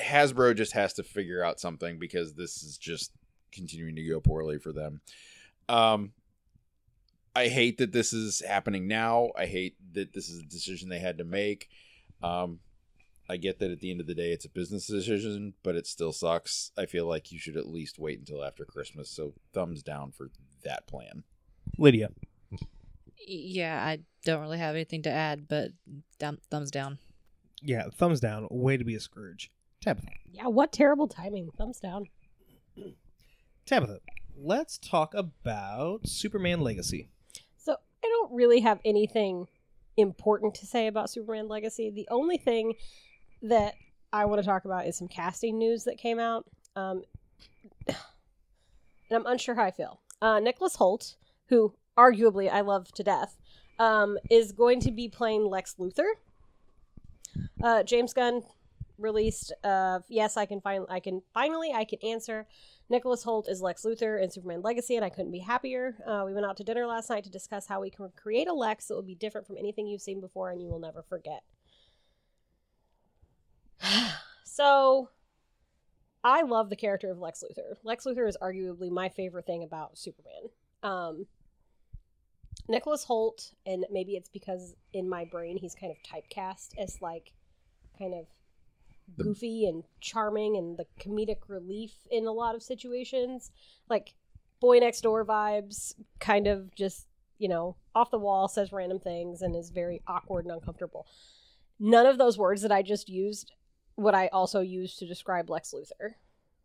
Hasbro 0.00 0.56
just 0.56 0.72
has 0.72 0.94
to 0.94 1.02
figure 1.02 1.42
out 1.42 1.60
something 1.60 1.98
because 1.98 2.34
this 2.34 2.62
is 2.62 2.78
just 2.78 3.12
continuing 3.52 3.96
to 3.96 4.04
go 4.04 4.20
poorly 4.20 4.58
for 4.58 4.72
them. 4.72 5.00
Um, 5.68 6.12
I 7.34 7.48
hate 7.48 7.78
that 7.78 7.92
this 7.92 8.12
is 8.12 8.42
happening 8.46 8.88
now. 8.88 9.30
I 9.36 9.46
hate 9.46 9.76
that 9.92 10.12
this 10.12 10.28
is 10.28 10.40
a 10.40 10.46
decision 10.46 10.88
they 10.88 10.98
had 10.98 11.18
to 11.18 11.24
make. 11.24 11.68
Um, 12.22 12.60
I 13.28 13.36
get 13.36 13.58
that 13.58 13.70
at 13.70 13.80
the 13.80 13.90
end 13.90 14.00
of 14.00 14.06
the 14.06 14.14
day, 14.14 14.32
it's 14.32 14.44
a 14.44 14.50
business 14.50 14.86
decision, 14.86 15.54
but 15.62 15.76
it 15.76 15.86
still 15.86 16.12
sucks. 16.12 16.72
I 16.78 16.86
feel 16.86 17.06
like 17.06 17.30
you 17.30 17.38
should 17.38 17.56
at 17.56 17.68
least 17.68 17.98
wait 17.98 18.18
until 18.18 18.42
after 18.42 18.64
Christmas. 18.64 19.10
So, 19.10 19.34
thumbs 19.52 19.82
down 19.82 20.12
for 20.12 20.30
that 20.64 20.86
plan. 20.86 21.24
Lydia. 21.76 22.10
Yeah, 23.26 23.84
I 23.84 24.00
don't 24.24 24.40
really 24.40 24.58
have 24.58 24.74
anything 24.74 25.02
to 25.02 25.10
add, 25.10 25.48
but 25.48 25.72
down, 26.18 26.38
thumbs 26.50 26.70
down. 26.70 26.98
Yeah, 27.62 27.84
thumbs 27.94 28.20
down. 28.20 28.46
Way 28.50 28.76
to 28.76 28.84
be 28.84 28.94
a 28.94 29.00
Scrooge. 29.00 29.50
Tabitha. 29.80 30.08
Yeah, 30.30 30.46
what 30.46 30.72
terrible 30.72 31.08
timing. 31.08 31.50
Thumbs 31.56 31.80
down. 31.80 32.06
Tabitha. 33.66 34.00
Let's 34.36 34.78
talk 34.78 35.14
about 35.14 36.06
Superman 36.06 36.60
Legacy. 36.60 37.08
So 37.56 37.72
I 37.72 38.06
don't 38.06 38.32
really 38.32 38.60
have 38.60 38.80
anything 38.84 39.48
important 39.96 40.54
to 40.54 40.66
say 40.66 40.86
about 40.86 41.10
Superman 41.10 41.48
Legacy. 41.48 41.90
The 41.90 42.08
only 42.10 42.38
thing 42.38 42.74
that 43.42 43.74
I 44.12 44.24
want 44.24 44.40
to 44.40 44.46
talk 44.46 44.64
about 44.64 44.86
is 44.86 44.96
some 44.96 45.08
casting 45.08 45.58
news 45.58 45.84
that 45.84 45.98
came 45.98 46.18
out. 46.18 46.46
Um, 46.76 47.02
and 47.86 47.96
I'm 49.12 49.26
unsure 49.26 49.54
how 49.54 49.64
I 49.64 49.70
feel. 49.70 50.00
Uh, 50.20 50.40
Nicholas 50.40 50.76
Hoult, 50.76 51.16
who 51.48 51.74
arguably 51.96 52.50
I 52.50 52.60
love 52.60 52.92
to 52.92 53.02
death, 53.02 53.36
um, 53.78 54.18
is 54.30 54.52
going 54.52 54.80
to 54.80 54.90
be 54.90 55.08
playing 55.08 55.46
Lex 55.46 55.76
Luthor. 55.78 56.10
Uh, 57.62 57.82
James 57.82 58.12
Gunn 58.12 58.42
released 58.98 59.52
of 59.62 60.02
yes, 60.08 60.36
I 60.36 60.44
can 60.44 60.60
find 60.60 60.84
I 60.88 61.00
can 61.00 61.22
finally 61.32 61.72
I 61.72 61.84
can 61.84 62.00
answer. 62.02 62.46
Nicholas 62.90 63.24
Hoult 63.24 63.48
is 63.48 63.60
Lex 63.60 63.84
Luthor 63.84 64.20
in 64.22 64.30
Superman 64.30 64.62
Legacy, 64.62 64.96
and 64.96 65.04
I 65.04 65.10
couldn't 65.10 65.30
be 65.30 65.40
happier. 65.40 65.96
Uh, 66.06 66.24
we 66.26 66.32
went 66.32 66.46
out 66.46 66.56
to 66.56 66.64
dinner 66.64 66.86
last 66.86 67.10
night 67.10 67.22
to 67.24 67.30
discuss 67.30 67.66
how 67.66 67.80
we 67.80 67.90
can 67.90 68.10
create 68.16 68.48
a 68.48 68.52
Lex 68.52 68.86
that 68.86 68.94
will 68.94 69.02
be 69.02 69.14
different 69.14 69.46
from 69.46 69.58
anything 69.58 69.86
you've 69.86 70.00
seen 70.00 70.20
before, 70.20 70.50
and 70.50 70.60
you 70.60 70.68
will 70.68 70.80
never 70.80 71.02
forget. 71.02 71.42
so, 74.44 75.10
I 76.24 76.42
love 76.42 76.68
the 76.68 76.76
character 76.76 77.10
of 77.10 77.18
Lex 77.18 77.42
Luthor. 77.42 77.76
Lex 77.84 78.04
Luthor 78.04 78.28
is 78.28 78.36
arguably 78.42 78.90
my 78.90 79.08
favorite 79.08 79.46
thing 79.46 79.62
about 79.62 79.98
Superman. 79.98 80.50
Um, 80.82 81.26
Nicholas 82.68 83.04
Hoult, 83.06 83.52
and 83.66 83.86
maybe 83.90 84.12
it's 84.12 84.28
because 84.28 84.74
in 84.92 85.08
my 85.08 85.24
brain 85.24 85.56
he's 85.56 85.74
kind 85.74 85.92
of 85.92 85.98
typecast 86.02 86.78
as 86.78 87.00
like 87.00 87.32
kind 87.98 88.14
of 88.14 88.26
goofy 89.16 89.66
and 89.66 89.84
charming 90.00 90.56
and 90.56 90.76
the 90.76 90.84
comedic 91.00 91.48
relief 91.48 91.92
in 92.10 92.26
a 92.26 92.32
lot 92.32 92.54
of 92.54 92.62
situations. 92.62 93.50
Like 93.88 94.14
boy 94.60 94.78
next 94.78 95.00
door 95.00 95.24
vibes, 95.24 95.94
kind 96.18 96.46
of 96.46 96.74
just, 96.74 97.06
you 97.38 97.48
know, 97.48 97.76
off 97.94 98.10
the 98.10 98.18
wall, 98.18 98.48
says 98.48 98.72
random 98.72 98.98
things 98.98 99.40
and 99.40 99.56
is 99.56 99.70
very 99.70 100.02
awkward 100.06 100.44
and 100.44 100.52
uncomfortable. 100.52 101.06
None 101.80 102.06
of 102.06 102.18
those 102.18 102.36
words 102.36 102.62
that 102.62 102.72
I 102.72 102.82
just 102.82 103.08
used 103.08 103.52
would 103.98 104.14
I 104.14 104.28
also 104.28 104.60
use 104.60 104.96
to 104.96 105.06
describe 105.06 105.50
Lex 105.50 105.74
Luthor 105.74 106.14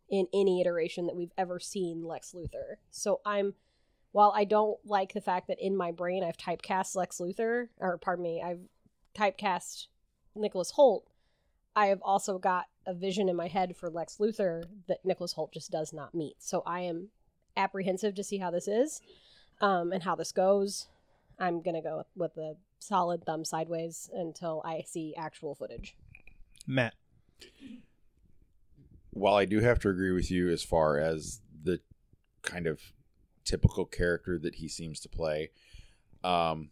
in 0.08 0.28
any 0.32 0.60
iteration 0.60 1.06
that 1.06 1.16
we've 1.16 1.32
ever 1.36 1.58
seen 1.58 2.04
Lex 2.04 2.32
Luthor. 2.32 2.76
So 2.90 3.20
I'm 3.26 3.54
while 4.12 4.32
I 4.34 4.44
don't 4.44 4.78
like 4.84 5.12
the 5.12 5.20
fact 5.20 5.48
that 5.48 5.58
in 5.60 5.76
my 5.76 5.90
brain 5.90 6.22
I've 6.22 6.36
typecast 6.36 6.94
Lex 6.94 7.18
Luthor, 7.18 7.68
or 7.78 7.98
pardon 7.98 8.22
me, 8.22 8.40
I've 8.40 8.60
typecast 9.16 9.88
Nicholas 10.36 10.72
Hoult, 10.76 11.02
I 11.74 11.86
have 11.86 12.00
also 12.02 12.38
got 12.38 12.66
a 12.86 12.94
vision 12.94 13.28
in 13.28 13.34
my 13.34 13.48
head 13.48 13.76
for 13.76 13.90
Lex 13.90 14.18
Luthor 14.18 14.62
that 14.86 15.04
Nicholas 15.04 15.34
Hoult 15.34 15.52
just 15.52 15.72
does 15.72 15.92
not 15.92 16.14
meet. 16.14 16.36
So 16.38 16.62
I 16.64 16.82
am 16.82 17.08
apprehensive 17.56 18.14
to 18.14 18.22
see 18.22 18.38
how 18.38 18.52
this 18.52 18.68
is 18.68 19.00
um, 19.60 19.90
and 19.90 20.04
how 20.04 20.14
this 20.14 20.30
goes. 20.30 20.86
I'm 21.40 21.62
going 21.62 21.74
to 21.74 21.80
go 21.80 22.04
with 22.14 22.36
a 22.36 22.54
solid 22.78 23.24
thumb 23.24 23.44
sideways 23.44 24.08
until 24.14 24.62
I 24.64 24.84
see 24.86 25.16
actual 25.18 25.56
footage. 25.56 25.96
Matt. 26.68 26.94
While 29.10 29.34
I 29.34 29.44
do 29.44 29.60
have 29.60 29.78
to 29.80 29.88
agree 29.88 30.12
with 30.12 30.30
you 30.30 30.50
as 30.50 30.62
far 30.62 30.98
as 30.98 31.40
the 31.62 31.80
kind 32.42 32.66
of 32.66 32.80
typical 33.44 33.84
character 33.84 34.38
that 34.38 34.56
he 34.56 34.68
seems 34.68 34.98
to 35.00 35.08
play, 35.08 35.50
um, 36.24 36.70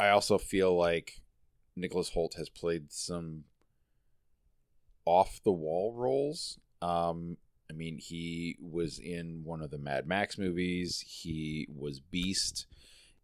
I 0.00 0.08
also 0.08 0.38
feel 0.38 0.76
like 0.76 1.22
Nicholas 1.76 2.10
Hoult 2.10 2.34
has 2.34 2.48
played 2.48 2.92
some 2.92 3.44
off 5.04 5.40
the 5.44 5.52
wall 5.52 5.94
roles. 5.94 6.58
Um, 6.82 7.36
I 7.70 7.74
mean, 7.74 7.98
he 7.98 8.56
was 8.60 8.98
in 8.98 9.42
one 9.44 9.62
of 9.62 9.70
the 9.70 9.78
Mad 9.78 10.06
Max 10.06 10.38
movies. 10.38 11.04
He 11.06 11.68
was 11.74 12.00
Beast 12.00 12.66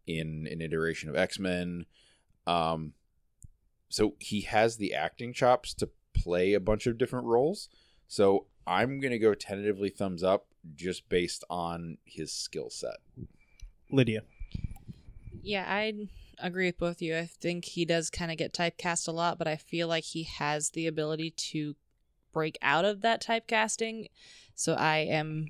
in 0.07 0.47
an 0.51 0.61
iteration 0.61 1.09
of 1.09 1.15
X 1.15 1.39
Men. 1.39 1.85
Um, 2.45 2.93
so 3.89 4.15
he 4.19 4.41
has 4.41 4.77
the 4.77 4.93
acting 4.93 5.33
chops 5.33 5.73
to 5.75 5.89
play 6.15 6.53
a 6.53 6.59
bunch 6.59 6.87
of 6.87 6.97
different 6.97 7.25
roles. 7.25 7.69
So 8.07 8.47
I'm 8.67 8.99
gonna 8.99 9.19
go 9.19 9.33
tentatively 9.33 9.89
thumbs 9.89 10.23
up 10.23 10.47
just 10.75 11.07
based 11.09 11.43
on 11.49 11.97
his 12.05 12.31
skill 12.31 12.69
set. 12.69 12.97
Lydia. 13.91 14.23
Yeah, 15.41 15.65
I 15.67 15.93
agree 16.39 16.67
with 16.67 16.79
both 16.79 16.97
of 16.97 17.01
you. 17.01 17.17
I 17.17 17.25
think 17.25 17.65
he 17.65 17.85
does 17.85 18.09
kind 18.09 18.31
of 18.31 18.37
get 18.37 18.53
typecast 18.53 19.07
a 19.07 19.11
lot, 19.11 19.37
but 19.37 19.47
I 19.47 19.55
feel 19.57 19.87
like 19.87 20.03
he 20.03 20.23
has 20.23 20.71
the 20.71 20.87
ability 20.87 21.31
to 21.51 21.75
break 22.33 22.57
out 22.61 22.83
of 22.83 23.01
that 23.01 23.21
typecasting. 23.23 24.07
So 24.55 24.73
I 24.73 24.97
am 24.97 25.47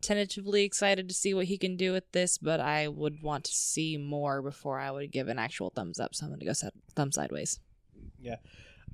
tentatively 0.00 0.64
excited 0.64 1.08
to 1.08 1.14
see 1.14 1.34
what 1.34 1.46
he 1.46 1.58
can 1.58 1.76
do 1.76 1.92
with 1.92 2.10
this, 2.12 2.38
but 2.38 2.60
I 2.60 2.88
would 2.88 3.22
want 3.22 3.44
to 3.44 3.52
see 3.52 3.96
more 3.96 4.42
before 4.42 4.78
I 4.78 4.90
would 4.90 5.10
give 5.10 5.28
an 5.28 5.38
actual 5.38 5.70
thumbs 5.70 5.98
up. 5.98 6.14
So 6.14 6.24
I'm 6.24 6.30
going 6.30 6.40
to 6.40 6.46
go 6.46 6.52
set, 6.52 6.72
thumb 6.94 7.12
sideways. 7.12 7.60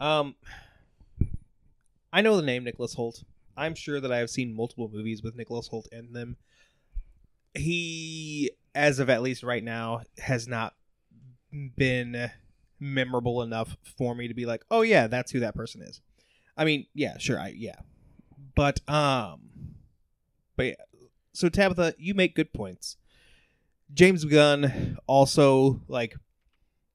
Um, 0.00 0.34
I 2.12 2.20
know 2.22 2.36
the 2.36 2.42
name 2.42 2.64
Nicholas 2.64 2.94
Hoult. 2.94 3.24
I'm 3.56 3.74
sure 3.74 4.00
that 4.00 4.12
I 4.12 4.18
have 4.18 4.30
seen 4.30 4.54
multiple 4.54 4.90
movies 4.92 5.22
with 5.22 5.36
Nicholas 5.36 5.68
Hoult 5.68 5.88
in 5.92 6.12
them. 6.12 6.36
He, 7.54 8.50
as 8.74 8.98
of 8.98 9.08
at 9.08 9.22
least 9.22 9.42
right 9.42 9.62
now, 9.62 10.02
has 10.18 10.48
not 10.48 10.74
been 11.76 12.30
memorable 12.80 13.42
enough 13.42 13.76
for 13.96 14.14
me 14.14 14.28
to 14.28 14.34
be 14.34 14.46
like, 14.46 14.64
oh 14.70 14.82
yeah, 14.82 15.06
that's 15.06 15.30
who 15.30 15.40
that 15.40 15.54
person 15.54 15.82
is. 15.82 16.00
I 16.56 16.64
mean, 16.64 16.86
yeah, 16.94 17.18
sure, 17.18 17.38
I 17.38 17.48
yeah, 17.56 17.76
but 18.54 18.80
um, 18.88 19.40
but 20.56 20.66
yeah. 20.66 20.74
So 21.32 21.48
Tabitha, 21.48 21.94
you 21.98 22.14
make 22.14 22.36
good 22.36 22.52
points. 22.52 22.96
James 23.92 24.24
Gunn 24.24 24.98
also 25.06 25.80
like 25.88 26.14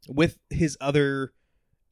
with 0.07 0.37
his 0.49 0.77
other 0.81 1.33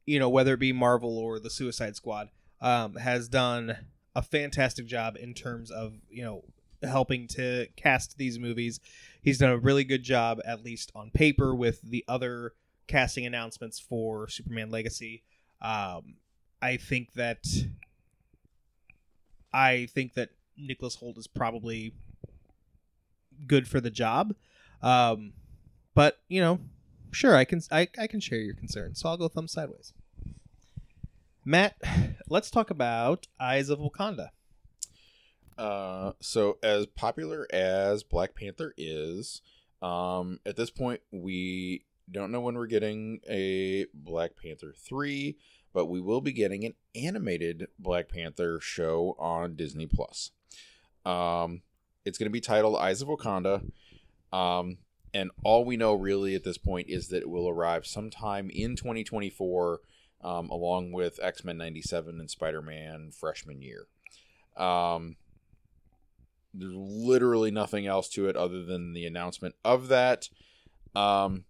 you 0.08 0.18
know, 0.18 0.30
whether 0.30 0.54
it 0.54 0.60
be 0.60 0.72
Marvel 0.72 1.18
or 1.18 1.38
the 1.38 1.50
Suicide 1.50 1.94
Squad, 1.94 2.30
um, 2.62 2.94
has 2.94 3.28
done 3.28 3.76
a 4.16 4.22
fantastic 4.22 4.86
job 4.86 5.18
in 5.20 5.34
terms 5.34 5.70
of, 5.70 5.96
you 6.08 6.24
know, 6.24 6.44
helping 6.82 7.28
to 7.28 7.66
cast 7.76 8.16
these 8.16 8.38
movies. 8.38 8.80
He's 9.20 9.36
done 9.36 9.50
a 9.50 9.58
really 9.58 9.84
good 9.84 10.02
job, 10.02 10.40
at 10.46 10.64
least 10.64 10.90
on 10.94 11.10
paper, 11.10 11.54
with 11.54 11.82
the 11.82 12.06
other 12.08 12.54
casting 12.86 13.26
announcements 13.26 13.78
for 13.78 14.28
Superman 14.28 14.70
Legacy. 14.70 15.24
Um, 15.60 16.14
I 16.62 16.78
think 16.78 17.12
that 17.12 17.46
I 19.52 19.88
think 19.92 20.14
that 20.14 20.30
Nicholas 20.56 20.96
Hoult 20.96 21.18
is 21.18 21.26
probably 21.26 21.92
good 23.46 23.68
for 23.68 23.78
the 23.78 23.90
job. 23.90 24.34
Um, 24.80 25.34
but 25.94 26.18
you 26.28 26.40
know, 26.40 26.60
sure, 27.10 27.36
I 27.36 27.44
can 27.44 27.60
I, 27.70 27.88
I 27.98 28.06
can 28.06 28.20
share 28.20 28.38
your 28.38 28.54
concern, 28.54 28.94
so 28.94 29.10
I'll 29.10 29.18
go 29.18 29.28
thumb 29.28 29.48
sideways. 29.48 29.92
Matt, 31.48 31.76
let's 32.28 32.50
talk 32.50 32.68
about 32.68 33.26
Eyes 33.40 33.70
of 33.70 33.78
Wakanda. 33.78 34.28
Uh, 35.56 36.12
so 36.20 36.58
as 36.62 36.84
popular 36.84 37.46
as 37.50 38.02
Black 38.02 38.34
Panther 38.34 38.74
is, 38.76 39.40
um, 39.80 40.40
at 40.44 40.56
this 40.56 40.68
point 40.68 41.00
we 41.10 41.86
don't 42.12 42.30
know 42.30 42.42
when 42.42 42.54
we're 42.54 42.66
getting 42.66 43.20
a 43.26 43.86
Black 43.94 44.32
Panther 44.36 44.74
three, 44.76 45.38
but 45.72 45.86
we 45.86 46.02
will 46.02 46.20
be 46.20 46.34
getting 46.34 46.66
an 46.66 46.74
animated 46.94 47.68
Black 47.78 48.10
Panther 48.10 48.60
show 48.60 49.16
on 49.18 49.56
Disney 49.56 49.86
Plus. 49.86 50.32
Um, 51.06 51.62
it's 52.04 52.18
going 52.18 52.26
to 52.26 52.30
be 52.30 52.42
titled 52.42 52.76
Eyes 52.76 53.00
of 53.00 53.08
Wakanda. 53.08 53.70
Um, 54.34 54.76
and 55.14 55.30
all 55.42 55.64
we 55.64 55.78
know 55.78 55.94
really 55.94 56.34
at 56.34 56.44
this 56.44 56.58
point 56.58 56.90
is 56.90 57.08
that 57.08 57.22
it 57.22 57.30
will 57.30 57.48
arrive 57.48 57.86
sometime 57.86 58.50
in 58.50 58.76
2024, 58.76 59.80
um, 60.22 60.50
along 60.50 60.92
with 60.92 61.20
X 61.22 61.44
Men 61.44 61.56
97 61.58 62.20
and 62.20 62.30
Spider 62.30 62.62
Man 62.62 63.10
freshman 63.10 63.62
year. 63.62 63.86
Um, 64.56 65.16
there's 66.54 66.74
literally 66.74 67.50
nothing 67.50 67.86
else 67.86 68.08
to 68.10 68.28
it 68.28 68.36
other 68.36 68.64
than 68.64 68.92
the 68.92 69.06
announcement 69.06 69.54
of 69.64 69.88
that. 69.88 70.28
Um, 70.94 71.44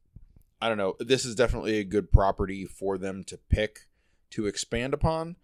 I 0.60 0.68
don't 0.68 0.78
know. 0.78 0.96
This 0.98 1.24
is 1.24 1.34
definitely 1.34 1.78
a 1.78 1.84
good 1.84 2.12
property 2.12 2.64
for 2.64 2.98
them 2.98 3.24
to 3.24 3.38
pick 3.38 3.86
to 4.30 4.46
expand 4.46 4.92
upon. 4.92 5.36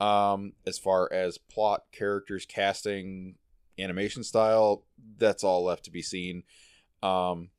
Um, 0.00 0.54
as 0.66 0.78
far 0.78 1.12
as 1.12 1.38
plot, 1.38 1.84
characters, 1.92 2.46
casting, 2.46 3.36
animation 3.78 4.24
style, 4.24 4.84
that's 5.18 5.44
all 5.44 5.64
left 5.64 5.84
to 5.84 5.90
be 5.90 6.02
seen. 6.02 6.42
Um, 7.02 7.50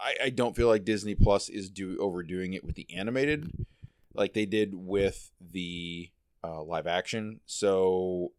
I, 0.00 0.14
I 0.24 0.30
don't 0.30 0.56
feel 0.56 0.68
like 0.68 0.84
Disney 0.84 1.14
Plus 1.14 1.48
is 1.48 1.70
do 1.70 1.96
overdoing 1.98 2.52
it 2.54 2.64
with 2.64 2.74
the 2.76 2.86
animated, 2.94 3.50
like 4.14 4.32
they 4.34 4.46
did 4.46 4.74
with 4.74 5.30
the 5.40 6.10
uh, 6.44 6.62
live 6.62 6.86
action. 6.86 7.40
So 7.46 8.32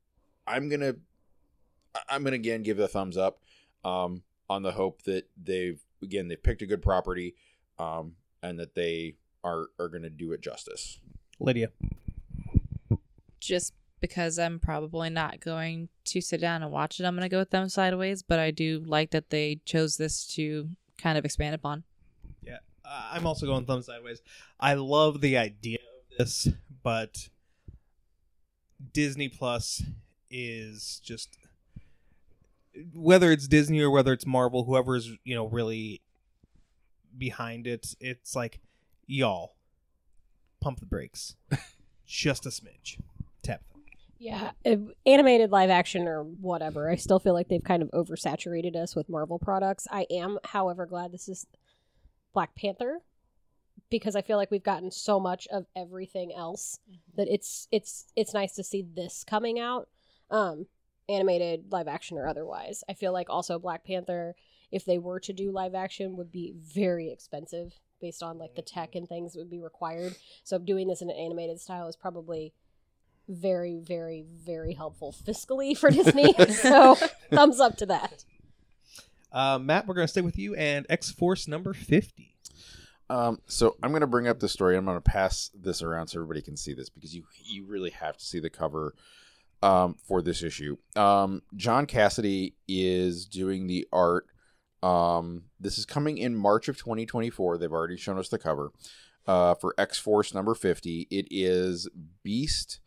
I'm 0.46 0.70
gonna 0.70 0.96
I- 1.96 2.02
I'm 2.16 2.24
gonna 2.24 2.36
again 2.36 2.64
give 2.64 2.80
it 2.80 2.84
a 2.84 2.88
thumbs 2.88 3.18
up 3.18 3.40
um, 3.84 4.24
on 4.50 4.64
the 4.64 4.72
hope 4.72 5.04
that 5.04 5.30
they've 5.42 5.82
again 6.02 6.28
they 6.28 6.36
picked 6.36 6.62
a 6.62 6.66
good 6.66 6.82
property 6.82 7.36
um, 7.80 8.14
and 8.44 8.60
that 8.60 8.76
they 8.76 9.16
are 9.44 9.68
are 9.80 9.90
gonna 9.90 10.10
do 10.10 10.32
it 10.32 10.42
justice. 10.42 11.00
Lydia. 11.40 11.70
Just 13.40 13.74
because 14.00 14.38
I'm 14.40 14.60
probably 14.60 15.10
not 15.10 15.40
going 15.40 15.90
to 16.06 16.22
sit 16.22 16.42
down 16.42 16.64
and 16.64 16.72
watch 16.72 17.00
it, 17.00 17.06
I'm 17.06 17.16
going 17.16 17.24
to 17.24 17.30
go 17.30 17.40
with 17.40 17.52
them 17.52 17.70
sideways, 17.70 18.22
but 18.22 18.40
I 18.40 18.52
do 18.52 18.84
like 18.86 19.12
that 19.12 19.30
they 19.30 19.60
chose 19.66 19.98
this 19.98 20.26
to 20.36 20.70
kind 20.98 21.18
of 21.18 21.26
expand 21.26 21.56
upon. 21.56 21.84
Yeah, 22.42 22.60
I'm 22.86 23.26
also 23.26 23.46
going 23.46 23.66
thumb 23.66 23.82
sideways. 23.82 24.22
I 24.60 24.76
love 24.76 25.22
the 25.22 25.38
idea 25.38 25.80
of 25.80 26.18
this, 26.18 26.48
but 26.84 27.30
Disney 28.94 29.30
Plus 29.30 29.84
is 30.30 31.02
just 31.04 31.38
whether 32.94 33.32
it's 33.32 33.48
Disney 33.48 33.82
or 33.82 33.90
whether 33.90 34.14
it's 34.14 34.26
Marvel, 34.26 34.66
whoever's 34.66 35.12
you 35.24 35.36
know 35.36 35.48
really 35.48 36.02
behind 37.18 37.68
it, 37.68 37.96
it's 38.00 38.36
like 38.36 38.60
y'all 39.06 39.56
pump 40.62 40.80
the 40.80 40.86
brakes. 40.86 41.36
just 42.06 42.46
a 42.46 42.50
smidge. 42.50 43.00
Tap. 43.44 43.62
Yeah, 44.20 44.52
uh, 44.66 44.76
animated 45.06 45.52
live 45.52 45.70
action 45.70 46.08
or 46.08 46.24
whatever. 46.24 46.90
I 46.90 46.96
still 46.96 47.20
feel 47.20 47.34
like 47.34 47.50
they've 47.50 47.64
kind 47.64 47.84
of 47.84 47.92
oversaturated 47.92 48.76
us 48.76 48.96
with 48.96 49.10
Marvel 49.10 49.40
products. 49.40 49.88
I 49.92 50.08
am, 50.10 50.40
however, 50.44 50.86
glad 50.86 51.12
this 51.12 51.30
is 51.30 51.46
Black 52.34 52.56
Panther 52.56 53.02
because 53.90 54.16
I 54.16 54.22
feel 54.22 54.38
like 54.38 54.52
we've 54.52 54.64
gotten 54.64 54.92
so 54.92 55.20
much 55.20 55.48
of 55.48 55.66
everything 55.76 56.34
else 56.36 56.80
that 57.16 57.28
it's 57.28 57.68
it's 57.72 58.08
it's 58.16 58.34
nice 58.34 58.54
to 58.56 58.64
see 58.64 58.86
this 58.96 59.24
coming 59.24 59.60
out, 59.60 59.88
um, 60.30 60.66
animated, 61.08 61.72
live 61.72 61.88
action 61.88 62.18
or 62.18 62.28
otherwise. 62.28 62.84
I 62.90 62.94
feel 62.94 63.14
like 63.14 63.30
also 63.30 63.60
Black 63.60 63.86
Panther, 63.86 64.36
if 64.72 64.84
they 64.84 64.98
were 64.98 65.20
to 65.22 65.34
do 65.34 65.52
live 65.52 65.76
action, 65.76 66.18
would 66.18 66.32
be 66.32 66.54
very 66.58 67.12
expensive 67.12 67.80
based 68.02 68.22
on 68.22 68.38
like 68.38 68.56
the 68.56 68.62
tech 68.62 68.96
and 68.96 69.08
things 69.08 69.34
that 69.34 69.40
would 69.40 69.50
be 69.50 69.60
required. 69.60 70.16
So 70.44 70.58
doing 70.60 70.88
this 70.88 71.02
in 71.02 71.10
an 71.10 71.16
animated 71.16 71.60
style 71.60 71.88
is 71.88 71.96
probably 71.96 72.54
very, 73.28 73.78
very, 73.78 74.26
very 74.46 74.74
helpful 74.74 75.14
fiscally 75.26 75.78
for 75.78 75.90
Disney. 75.90 76.34
so 76.54 76.96
thumbs 77.32 77.60
up 77.60 77.78
to 77.78 77.86
that. 77.88 78.26
Uh, 79.32 79.60
Matt, 79.60 79.88
we're 79.88 79.96
going 79.96 80.08
to 80.08 80.12
stay 80.12 80.22
with 80.22 80.38
you 80.38 80.56
and 80.56 80.86
X 80.90 81.12
Force 81.12 81.48
number 81.48 81.74
50. 81.74 82.36
Um, 83.10 83.40
so 83.46 83.76
I'm 83.82 83.92
going 83.92 84.02
to 84.02 84.08
bring 84.08 84.28
up 84.28 84.40
the 84.40 84.50
story. 84.50 84.76
I'm 84.76 84.86
going 84.86 84.98
to 84.98 85.02
pass 85.02 85.50
this 85.54 85.82
around 85.82 86.08
so 86.08 86.20
everybody 86.20 86.42
can 86.42 86.58
see 86.58 86.74
this 86.74 86.90
because 86.90 87.16
you 87.16 87.24
you 87.44 87.66
really 87.66 87.92
have 87.92 88.18
to 88.18 88.26
see 88.26 88.40
the 88.40 88.50
cover 88.50 88.96
um, 89.64 89.96
for 90.08 90.22
this 90.22 90.44
issue. 90.44 90.78
Um, 90.96 91.42
John 91.56 91.86
Cassaday 91.88 92.54
is 92.68 93.26
doing 93.26 93.68
the 93.68 93.88
art. 93.94 94.26
Um, 94.84 95.44
this 95.60 95.78
is 95.78 95.86
coming 95.86 96.18
in 96.18 96.36
March 96.36 96.68
of 96.68 96.78
2024. 96.78 97.58
They've 97.58 97.72
already 97.72 97.98
shown 97.98 98.18
us 98.18 98.30
the 98.30 98.38
cover 98.38 98.72
uh, 99.26 99.56
for 99.56 99.74
X 99.78 99.98
Force 99.98 100.34
number 100.34 100.54
50. 100.54 101.08
It 101.10 101.28
is 101.32 101.88
Beast 102.24 102.80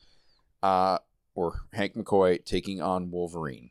uh, 0.62 0.98
or 1.34 1.62
Hank 1.72 1.94
McCoy 1.94 2.44
taking 2.44 2.80
on 2.80 3.11
Wolverine. 3.11 3.70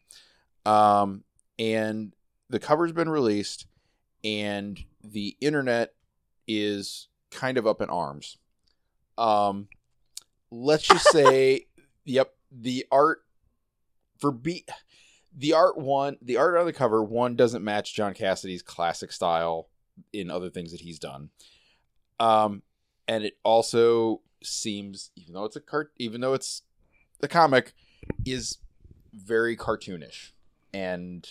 Um, 0.65 1.23
and 1.57 2.13
the 2.49 2.59
cover's 2.59 2.91
been 2.91 3.09
released, 3.09 3.67
and 4.23 4.79
the 5.03 5.35
internet 5.41 5.93
is 6.47 7.07
kind 7.31 7.57
of 7.57 7.67
up 7.67 7.81
in 7.81 7.89
arms. 7.89 8.37
Um, 9.17 9.67
let's 10.51 10.87
just 10.87 11.05
say, 11.11 11.67
yep, 12.05 12.33
the 12.51 12.85
art 12.91 13.19
for 14.17 14.31
B, 14.31 14.65
the 15.35 15.53
art 15.53 15.77
one, 15.77 16.17
the 16.21 16.37
art 16.37 16.57
on 16.57 16.65
the 16.65 16.73
cover 16.73 17.03
one 17.03 17.35
doesn't 17.35 17.63
match 17.63 17.93
John 17.93 18.13
Cassaday's 18.13 18.61
classic 18.61 19.11
style 19.11 19.69
in 20.13 20.29
other 20.29 20.49
things 20.49 20.71
that 20.71 20.81
he's 20.81 20.99
done. 20.99 21.29
Um, 22.19 22.63
and 23.07 23.23
it 23.23 23.37
also 23.43 24.21
seems, 24.43 25.11
even 25.15 25.33
though 25.33 25.45
it's 25.45 25.55
a 25.55 25.61
cart, 25.61 25.91
even 25.97 26.21
though 26.21 26.33
it's 26.33 26.63
the 27.19 27.27
comic, 27.27 27.73
is 28.25 28.57
very 29.13 29.55
cartoonish 29.57 30.31
and 30.73 31.27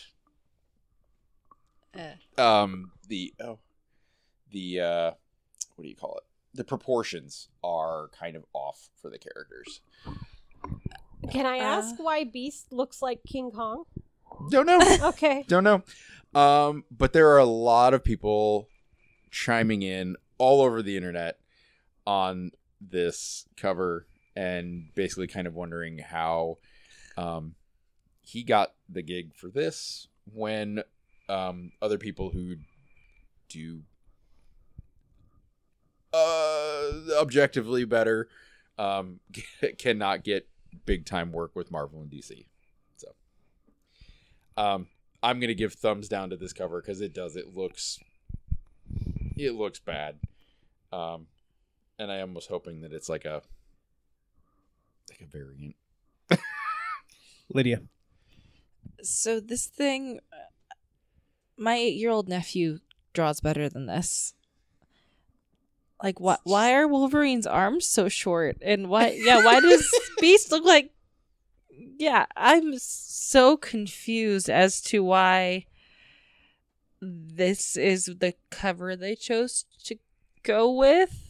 Eh. 1.95 2.13
um 2.37 2.91
the 3.09 3.33
oh 3.41 3.59
the 4.51 4.81
uh 4.81 5.11
what 5.77 5.83
do 5.85 5.89
you 5.89 5.97
call 5.97 6.17
it 6.19 6.25
the 6.55 6.65
proportions 6.65 7.49
are 7.65 8.09
kind 8.19 8.37
of 8.37 8.45
off 8.53 8.89
for 9.01 9.09
the 9.11 9.19
characters 9.19 9.81
Can 11.33 11.47
I 11.47 11.59
Uh. 11.59 11.63
ask 11.63 11.97
why 11.99 12.25
Beast 12.25 12.73
looks 12.73 13.01
like 13.03 13.21
King 13.27 13.51
Kong? 13.51 13.85
don't 14.51 14.67
know 14.67 14.79
Okay. 15.09 15.45
don't 15.49 15.65
know 15.65 15.83
um 16.39 16.85
but 16.91 17.13
there 17.13 17.31
are 17.31 17.39
a 17.39 17.45
lot 17.45 17.95
of 17.95 18.05
people 18.05 18.69
chiming 19.31 19.83
in 19.83 20.17
all 20.37 20.61
over 20.63 20.83
the 20.83 20.97
internet 20.97 21.39
on 22.07 22.51
this 22.81 23.47
cover 23.57 24.07
and 24.37 24.89
basically 24.95 25.27
kind 25.27 25.47
of 25.47 25.55
wondering 25.55 25.99
how 25.99 26.59
um 27.17 27.55
he 28.23 28.43
got 28.43 28.75
the 28.89 29.03
gig 29.03 29.35
for 29.35 29.49
this 29.49 30.09
when 30.33 30.83
um 31.29 31.73
other 31.81 31.99
people 31.99 32.31
who 32.31 32.57
do 33.49 33.83
uh 36.13 36.93
objectively 37.19 37.85
better 37.85 38.29
um 38.79 39.21
cannot 39.79 40.25
get 40.25 40.49
big 40.85 41.05
time 41.05 41.33
work 41.33 41.57
with 41.57 41.71
Marvel 41.71 42.01
and 42.01 42.11
DC. 42.11 42.47
So 42.97 43.09
um 44.57 44.87
I'm 45.23 45.41
going 45.41 45.49
to 45.49 45.55
give 45.55 45.73
thumbs 45.73 46.09
down 46.09 46.31
to 46.31 46.37
this 46.37 46.53
cover 46.53 46.81
cuz 46.81 47.01
it 47.01 47.13
does 47.13 47.37
it 47.37 47.55
looks 47.55 47.99
it 49.37 49.53
looks 49.53 49.79
bad. 49.79 50.19
Um 50.93 51.27
and 51.99 52.13
I 52.13 52.17
am 52.17 52.31
almost 52.31 52.49
hoping 52.49 52.81
that 52.83 52.93
it's 52.93 53.09
like 53.09 53.25
a 53.25 53.43
like 55.11 55.21
a 55.21 55.27
variant. 55.27 55.77
Lydia. 57.53 57.83
So 59.03 59.41
this 59.41 59.67
thing, 59.67 60.21
uh, 60.33 60.37
my 61.57 61.77
eight-year-old 61.77 62.29
nephew 62.29 62.79
draws 63.13 63.41
better 63.41 63.69
than 63.69 63.87
this. 63.87 64.35
Like, 66.03 66.21
why? 66.21 66.37
Why 66.45 66.75
are 66.75 66.87
Wolverine's 66.87 67.47
arms 67.47 67.87
so 67.87 68.09
short? 68.09 68.59
And 68.63 68.89
why? 68.89 69.19
Yeah, 69.21 69.45
why 69.45 69.61
does 69.61 69.89
Beast 70.21 70.53
look 70.53 70.65
like? 70.65 70.93
Yeah, 71.71 72.27
I'm 72.37 72.79
so 72.79 73.57
confused 73.57 74.49
as 74.49 74.81
to 74.83 75.03
why 75.03 75.67
this 77.01 77.77
is 77.77 78.07
the 78.07 78.35
cover 78.51 78.97
they 78.97 79.15
chose 79.15 79.65
to 79.85 79.97
go 80.43 80.73
with, 80.73 81.28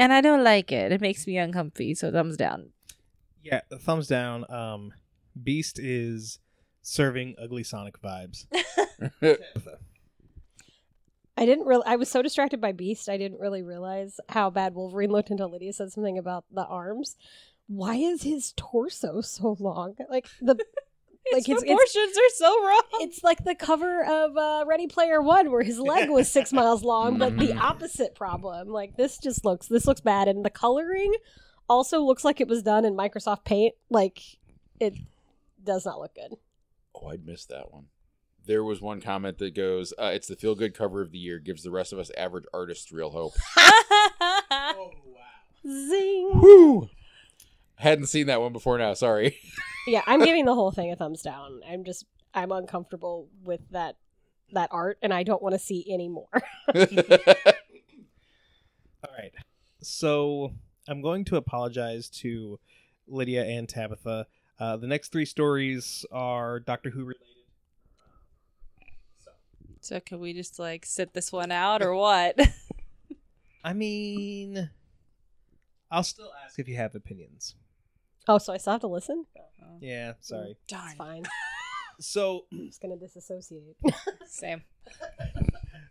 and 0.00 0.12
I 0.12 0.20
don't 0.20 0.42
like 0.42 0.72
it. 0.72 0.92
It 0.92 1.00
makes 1.00 1.26
me 1.26 1.36
uncomfy. 1.38 1.94
So 1.94 2.10
thumbs 2.10 2.36
down. 2.36 2.70
Yeah, 3.42 3.60
thumbs 3.80 4.06
down. 4.08 4.50
Um, 4.50 4.92
Beast 5.40 5.78
is 5.78 6.38
serving 6.82 7.36
ugly 7.40 7.62
Sonic 7.62 8.00
vibes. 8.02 8.46
I 11.36 11.46
didn't 11.46 11.66
really. 11.66 11.84
I 11.86 11.96
was 11.96 12.10
so 12.10 12.22
distracted 12.22 12.60
by 12.60 12.72
Beast, 12.72 13.08
I 13.08 13.16
didn't 13.16 13.40
really 13.40 13.62
realize 13.62 14.18
how 14.28 14.50
bad 14.50 14.74
Wolverine 14.74 15.10
looked 15.10 15.30
until 15.30 15.50
Lydia 15.50 15.72
said 15.72 15.92
something 15.92 16.18
about 16.18 16.44
the 16.52 16.66
arms. 16.66 17.16
Why 17.66 17.96
is 17.96 18.22
his 18.22 18.52
torso 18.56 19.20
so 19.20 19.56
long? 19.60 19.94
Like 20.08 20.28
the, 20.40 20.56
like 21.32 21.46
His 21.46 21.62
it's, 21.62 21.62
it's 21.62 21.70
proportions 21.70 22.16
are 22.18 22.34
so 22.36 22.66
wrong. 22.66 22.82
it's 22.94 23.24
like 23.24 23.44
the 23.44 23.54
cover 23.54 24.04
of 24.04 24.36
uh, 24.36 24.64
Ready 24.66 24.86
Player 24.86 25.20
One, 25.22 25.50
where 25.50 25.62
his 25.62 25.78
leg 25.78 26.10
was 26.10 26.30
six 26.30 26.52
miles 26.54 26.82
long, 26.82 27.18
but 27.18 27.36
the 27.38 27.54
opposite 27.54 28.14
problem. 28.14 28.68
Like 28.68 28.96
this 28.96 29.18
just 29.18 29.44
looks 29.44 29.66
this 29.68 29.86
looks 29.86 30.00
bad, 30.00 30.28
and 30.28 30.44
the 30.44 30.50
coloring 30.50 31.12
also 31.68 32.00
looks 32.02 32.24
like 32.24 32.40
it 32.40 32.48
was 32.48 32.62
done 32.62 32.84
in 32.84 32.96
Microsoft 32.96 33.44
Paint. 33.44 33.74
Like 33.90 34.20
it 34.78 34.94
does 35.62 35.84
not 35.86 36.00
look 36.00 36.14
good. 36.14 36.36
Oh, 36.94 37.08
I'd 37.08 37.24
missed 37.26 37.48
that 37.50 37.72
one. 37.72 37.86
There 38.46 38.64
was 38.64 38.80
one 38.80 39.00
comment 39.00 39.38
that 39.38 39.54
goes, 39.54 39.92
uh, 39.98 40.10
"It's 40.14 40.26
the 40.26 40.34
feel 40.36 40.54
good 40.54 40.74
cover 40.74 41.02
of 41.02 41.12
the 41.12 41.18
year. 41.18 41.38
Gives 41.38 41.62
the 41.62 41.70
rest 41.70 41.92
of 41.92 41.98
us 41.98 42.10
average 42.16 42.46
artists 42.52 42.90
real 42.92 43.10
hope." 43.10 43.34
Oh 44.52 44.90
wow! 45.06 45.20
Zing. 45.66 46.30
Woo! 46.40 46.88
Hadn't 47.80 48.06
seen 48.06 48.26
that 48.26 48.40
one 48.42 48.52
before. 48.52 48.76
Now, 48.76 48.92
sorry. 48.94 49.38
yeah, 49.86 50.02
I'm 50.06 50.22
giving 50.22 50.44
the 50.44 50.54
whole 50.54 50.70
thing 50.70 50.92
a 50.92 50.96
thumbs 50.96 51.22
down. 51.22 51.60
I'm 51.66 51.82
just 51.84 52.04
I'm 52.34 52.52
uncomfortable 52.52 53.28
with 53.42 53.60
that 53.70 53.96
that 54.52 54.68
art, 54.70 54.98
and 55.02 55.14
I 55.14 55.22
don't 55.22 55.42
want 55.42 55.54
to 55.54 55.58
see 55.58 55.86
any 55.90 56.08
more. 56.08 56.28
All 56.74 56.84
right. 59.16 59.32
So 59.80 60.52
I'm 60.88 61.00
going 61.00 61.24
to 61.26 61.36
apologize 61.36 62.10
to 62.20 62.60
Lydia 63.06 63.44
and 63.44 63.66
Tabitha. 63.68 64.26
Uh, 64.58 64.76
the 64.76 64.86
next 64.86 65.10
three 65.10 65.24
stories 65.24 66.04
are 66.12 66.60
Doctor 66.60 66.90
Who 66.90 67.00
related. 67.00 67.26
So 69.80 69.98
can 70.00 70.20
we 70.20 70.34
just 70.34 70.58
like 70.58 70.84
sit 70.84 71.14
this 71.14 71.32
one 71.32 71.50
out 71.50 71.80
or 71.80 71.94
what? 71.94 72.38
I 73.64 73.72
mean, 73.72 74.70
I'll 75.90 76.02
still 76.02 76.30
ask 76.44 76.58
if 76.58 76.68
you 76.68 76.76
have 76.76 76.94
opinions. 76.94 77.54
Oh, 78.30 78.38
so 78.38 78.52
I 78.52 78.58
still 78.58 78.74
have 78.74 78.80
to 78.82 78.86
listen? 78.86 79.26
Yeah, 79.80 80.12
sorry. 80.20 80.56
It's 80.68 80.94
fine. 80.94 81.24
So, 82.02 82.46
I'm 82.50 82.66
just 82.68 82.80
gonna 82.80 82.96
disassociate. 82.96 83.76
Same. 84.26 84.62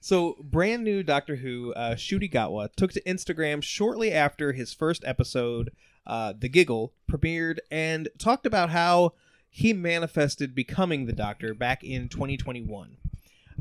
so 0.02 0.38
brand 0.42 0.84
new 0.84 1.04
Doctor 1.04 1.36
Who, 1.36 1.72
uh, 1.74 1.94
Ncuti 1.94 2.32
Gatwa 2.32 2.74
took 2.76 2.92
to 2.94 3.02
Instagram 3.04 3.62
shortly 3.62 4.12
after 4.12 4.54
his 4.54 4.74
first 4.74 5.04
episode, 5.06 5.70
uh, 6.08 6.34
The 6.36 6.50
Giggle, 6.50 6.94
premiered 7.08 7.60
and 7.70 8.10
talked 8.18 8.48
about 8.48 8.72
how 8.72 9.14
he 9.52 9.72
manifested 9.72 10.56
becoming 10.56 11.06
the 11.06 11.14
Doctor 11.14 11.54
back 11.54 11.84
in 11.84 12.10
2021. 12.10 12.98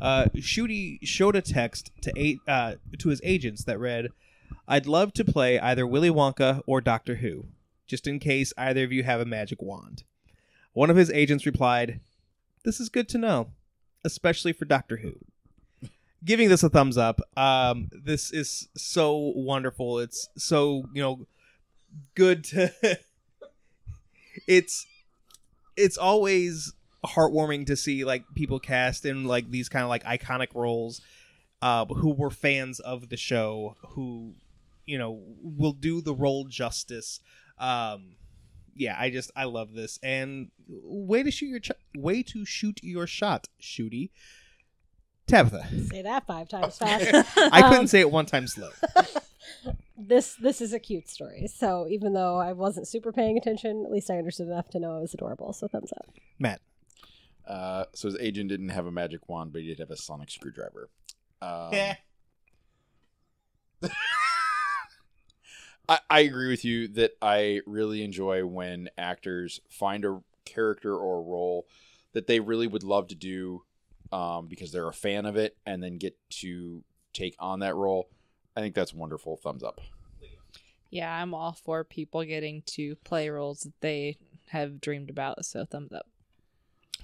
Uh, 0.00 0.28
Ncuti 0.34 1.00
showed 1.02 1.36
a 1.36 1.42
text 1.42 1.90
to 2.00 2.10
eight, 2.16 2.38
uh, 2.48 2.76
to 2.98 3.10
his 3.10 3.20
agents 3.24 3.64
that 3.64 3.78
read, 3.78 4.08
"I'd 4.66 4.86
love 4.86 5.12
to 5.14 5.24
play 5.24 5.58
either 5.58 5.86
Willy 5.86 6.08
Wonka 6.08 6.62
or 6.66 6.80
Doctor 6.80 7.16
Who, 7.16 7.44
just 7.88 8.06
in 8.06 8.20
case 8.20 8.52
either 8.56 8.84
of 8.84 8.92
you 8.92 9.02
have 9.02 9.20
a 9.20 9.24
magic 9.24 9.60
wand." 9.60 10.04
One 10.72 10.90
of 10.90 10.96
his 10.96 11.10
agents 11.10 11.46
replied, 11.46 12.00
"This 12.64 12.78
is 12.78 12.88
good 12.88 13.08
to 13.08 13.18
know, 13.18 13.48
especially 14.04 14.52
for 14.52 14.64
Doctor 14.64 14.98
Who." 14.98 15.14
Giving 16.24 16.48
this 16.48 16.62
a 16.62 16.68
thumbs 16.68 16.96
up. 16.96 17.20
Um, 17.36 17.88
this 17.92 18.30
is 18.32 18.68
so 18.76 19.32
wonderful. 19.34 19.98
It's 19.98 20.28
so 20.36 20.84
you 20.92 21.02
know 21.02 21.26
good 22.14 22.44
to 22.44 22.72
it's 24.46 24.86
it's 25.76 25.96
always 25.96 26.72
heartwarming 27.04 27.66
to 27.66 27.76
see 27.76 28.04
like 28.04 28.24
people 28.34 28.58
cast 28.58 29.06
in 29.06 29.24
like 29.24 29.50
these 29.50 29.68
kind 29.68 29.84
of 29.84 29.88
like 29.88 30.04
iconic 30.04 30.48
roles 30.54 31.00
uh 31.62 31.84
who 31.86 32.12
were 32.12 32.30
fans 32.30 32.80
of 32.80 33.08
the 33.08 33.16
show 33.16 33.76
who 33.90 34.34
you 34.84 34.98
know 34.98 35.22
will 35.40 35.72
do 35.72 36.00
the 36.00 36.14
role 36.14 36.44
justice 36.44 37.20
um 37.60 38.14
yeah 38.74 38.96
i 38.98 39.10
just 39.10 39.30
i 39.36 39.44
love 39.44 39.72
this 39.72 39.98
and 40.02 40.50
way 40.68 41.22
to 41.22 41.30
shoot 41.30 41.46
your 41.48 41.60
ch- 41.60 41.70
way 41.96 42.22
to 42.22 42.44
shoot 42.44 42.78
your 42.82 43.06
shot 43.06 43.48
Ncuti 43.60 44.10
tabitha 45.26 45.66
Say 45.90 46.02
that 46.02 46.26
five 46.26 46.48
times 46.48 46.78
fast. 46.78 47.12
i 47.52 47.62
Um, 47.62 47.70
couldn't 47.70 47.88
say 47.88 48.00
it 48.00 48.10
one 48.10 48.26
time 48.26 48.46
slow 48.46 48.70
this 49.96 50.34
this 50.36 50.60
is 50.60 50.72
a 50.72 50.78
cute 50.78 51.08
story. 51.08 51.48
So 51.48 51.86
even 51.90 52.12
though 52.12 52.36
I 52.38 52.52
wasn't 52.52 52.86
super 52.86 53.12
paying 53.12 53.36
attention, 53.36 53.82
at 53.84 53.90
least 53.90 54.10
I 54.10 54.16
understood 54.18 54.46
enough 54.46 54.68
to 54.70 54.78
know 54.78 54.96
it 54.96 55.00
was 55.00 55.12
adorable. 55.14 55.52
So 55.52 55.66
thumbs 55.68 55.92
up. 55.92 56.06
matt 56.38 56.60
Uh, 57.46 57.84
so 57.94 58.08
his 58.08 58.16
agent 58.20 58.48
didn't 58.50 58.68
have 58.68 58.86
a 58.86 58.92
magic 58.92 59.28
wand, 59.28 59.52
but 59.52 59.62
he 59.62 59.68
did 59.68 59.78
have 59.80 59.90
a 59.90 59.96
sonic 59.96 60.30
screwdriver. 60.30 60.88
Um, 61.42 61.72
I, 65.88 65.98
I 66.10 66.20
agree 66.20 66.50
with 66.50 66.64
you 66.64 66.88
that 66.88 67.12
I 67.22 67.60
really 67.66 68.02
enjoy 68.02 68.44
when 68.44 68.88
actors 68.98 69.60
find 69.68 70.04
a 70.04 70.20
character 70.44 70.94
or 70.96 71.18
a 71.18 71.22
role 71.22 71.66
that 72.12 72.26
they 72.26 72.40
really 72.40 72.66
would 72.66 72.82
love 72.82 73.08
to 73.08 73.14
do 73.14 73.62
um, 74.12 74.46
because 74.48 74.72
they're 74.72 74.88
a 74.88 74.92
fan 74.92 75.26
of 75.26 75.36
it 75.36 75.56
and 75.66 75.82
then 75.82 75.98
get 75.98 76.16
to 76.30 76.82
take 77.12 77.34
on 77.38 77.60
that 77.60 77.74
role. 77.74 78.08
I 78.56 78.60
think 78.60 78.74
that's 78.74 78.94
wonderful. 78.94 79.36
Thumbs 79.36 79.62
up. 79.62 79.80
Yeah, 80.90 81.14
I'm 81.14 81.34
all 81.34 81.52
for 81.52 81.84
people 81.84 82.24
getting 82.24 82.62
to 82.66 82.96
play 82.96 83.28
roles 83.28 83.60
that 83.60 83.80
they 83.80 84.16
have 84.48 84.80
dreamed 84.80 85.10
about. 85.10 85.44
So 85.44 85.64
thumbs 85.64 85.92
up. 85.92 86.06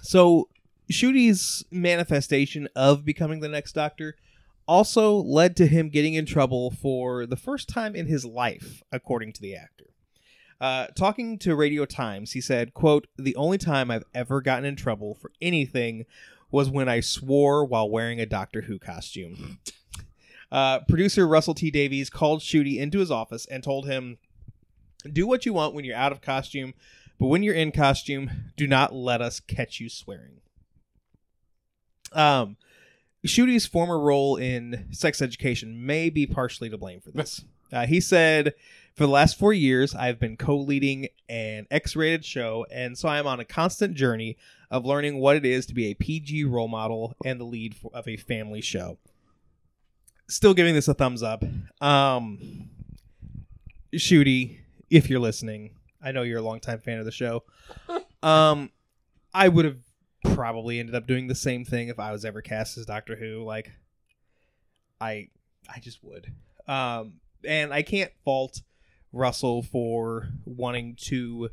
So, 0.01 0.49
Ncuti's 0.91 1.63
manifestation 1.71 2.67
of 2.75 3.05
becoming 3.05 3.39
the 3.39 3.49
next 3.49 3.73
Doctor 3.73 4.15
also 4.67 5.15
led 5.15 5.55
to 5.57 5.67
him 5.67 5.89
getting 5.89 6.13
in 6.13 6.25
trouble 6.25 6.71
for 6.71 7.25
the 7.25 7.35
first 7.35 7.69
time 7.69 7.95
in 7.95 8.07
his 8.07 8.25
life, 8.25 8.81
according 8.91 9.33
to 9.33 9.41
the 9.41 9.55
actor. 9.55 9.85
Uh, 10.59 10.87
talking 10.87 11.37
to 11.39 11.55
Radio 11.55 11.85
Times, 11.85 12.31
he 12.31 12.41
said, 12.41 12.73
"quote 12.73 13.07
The 13.17 13.35
only 13.35 13.57
time 13.57 13.91
I've 13.91 14.05
ever 14.13 14.41
gotten 14.41 14.65
in 14.65 14.75
trouble 14.75 15.13
for 15.13 15.31
anything 15.41 16.05
was 16.51 16.69
when 16.69 16.87
I 16.87 17.01
swore 17.01 17.65
while 17.65 17.89
wearing 17.89 18.19
a 18.19 18.25
Doctor 18.25 18.61
Who 18.61 18.79
costume." 18.79 19.59
Uh, 20.51 20.79
producer 20.87 21.27
Russell 21.27 21.55
T 21.55 21.71
Davies 21.71 22.09
called 22.09 22.39
Ncuti 22.39 22.77
into 22.77 22.99
his 22.99 23.09
office 23.09 23.47
and 23.47 23.63
told 23.63 23.87
him, 23.87 24.19
"Do 25.11 25.25
what 25.27 25.45
you 25.45 25.53
want 25.53 25.73
when 25.73 25.83
you're 25.83 25.97
out 25.97 26.11
of 26.11 26.21
costume." 26.21 26.75
But 27.19 27.27
when 27.27 27.43
you're 27.43 27.55
in 27.55 27.71
costume, 27.71 28.51
do 28.57 28.67
not 28.67 28.93
let 28.93 29.21
us 29.21 29.39
catch 29.39 29.79
you 29.79 29.89
swearing. 29.89 30.41
Um, 32.11 32.57
Ncuti's 33.25 33.65
former 33.65 33.99
role 33.99 34.35
in 34.35 34.87
sex 34.91 35.21
education 35.21 35.85
may 35.85 36.09
be 36.11 36.27
partially 36.27 36.69
to 36.69 36.77
blame 36.77 37.01
for 37.01 37.09
this. 37.11 37.43
Uh, 37.73 37.87
he 37.87 37.99
said, 37.99 38.53
For 38.95 39.03
the 39.03 39.11
last 39.11 39.39
four 39.39 39.51
years, 39.51 39.95
I've 39.95 40.19
been 40.19 40.37
co 40.37 40.55
leading 40.55 41.07
an 41.27 41.65
X 41.71 41.95
rated 41.95 42.23
show, 42.23 42.67
and 42.71 42.95
so 42.95 43.09
I'm 43.09 43.25
on 43.25 43.39
a 43.39 43.45
constant 43.45 43.95
journey 43.95 44.37
of 44.69 44.85
learning 44.85 45.19
what 45.19 45.35
it 45.35 45.45
is 45.45 45.65
to 45.65 45.73
be 45.73 45.87
a 45.87 45.95
PG 45.95 46.43
role 46.45 46.67
model 46.67 47.15
and 47.25 47.39
the 47.39 47.45
lead 47.45 47.75
for, 47.75 47.89
of 47.95 48.07
a 48.07 48.15
family 48.15 48.61
show. 48.61 48.99
Still 50.27 50.53
giving 50.53 50.75
this 50.75 50.87
a 50.87 50.93
thumbs 50.93 51.23
up. 51.23 51.43
Um, 51.81 52.69
Shooty, 53.93 54.59
if 54.91 55.09
you're 55.09 55.19
listening, 55.19 55.71
I 55.99 56.11
know 56.11 56.21
you're 56.21 56.39
a 56.39 56.43
longtime 56.43 56.79
fan 56.79 56.99
of 56.99 57.05
the 57.05 57.11
show. 57.11 57.43
Um, 58.23 58.71
I 59.35 59.49
would 59.49 59.65
have 59.65 59.77
probably 60.33 60.79
ended 60.79 60.95
up 60.95 61.07
doing 61.07 61.27
the 61.27 61.35
same 61.35 61.65
thing 61.65 61.89
if 61.89 61.99
I 61.99 62.11
was 62.11 62.25
ever 62.25 62.41
cast 62.41 62.77
as 62.77 62.85
Doctor 62.85 63.15
Who. 63.15 63.43
Like, 63.43 63.71
I, 64.99 65.29
I 65.73 65.79
just 65.79 66.03
would. 66.03 66.31
Um, 66.67 67.15
and 67.43 67.73
I 67.73 67.81
can't 67.81 68.11
fault 68.23 68.61
Russell 69.11 69.61
for 69.61 70.29
wanting 70.45 70.95
to, 71.03 71.49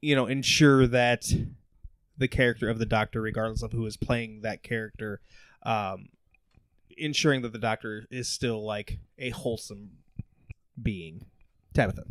you 0.00 0.14
know, 0.16 0.26
ensure 0.26 0.86
that 0.86 1.26
the 2.16 2.28
character 2.28 2.68
of 2.68 2.78
the 2.78 2.86
Doctor, 2.86 3.20
regardless 3.20 3.62
of 3.62 3.72
who 3.72 3.86
is 3.86 3.96
playing 3.96 4.40
that 4.42 4.62
character, 4.62 5.20
um, 5.62 6.08
ensuring 6.96 7.42
that 7.42 7.52
the 7.52 7.58
Doctor 7.58 8.06
is 8.10 8.28
still 8.28 8.64
like 8.64 8.98
a 9.18 9.30
wholesome 9.30 9.90
being. 10.80 11.26
Tabitha. 11.74 12.04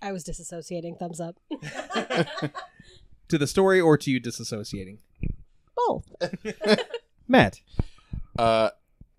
I 0.00 0.12
was 0.12 0.24
disassociating. 0.24 0.98
Thumbs 0.98 1.20
up. 1.20 1.36
to 3.28 3.38
the 3.38 3.46
story 3.46 3.80
or 3.80 3.96
to 3.98 4.10
you 4.10 4.20
disassociating? 4.20 4.98
Both. 5.76 6.12
Matt. 7.28 7.60
Uh, 8.38 8.70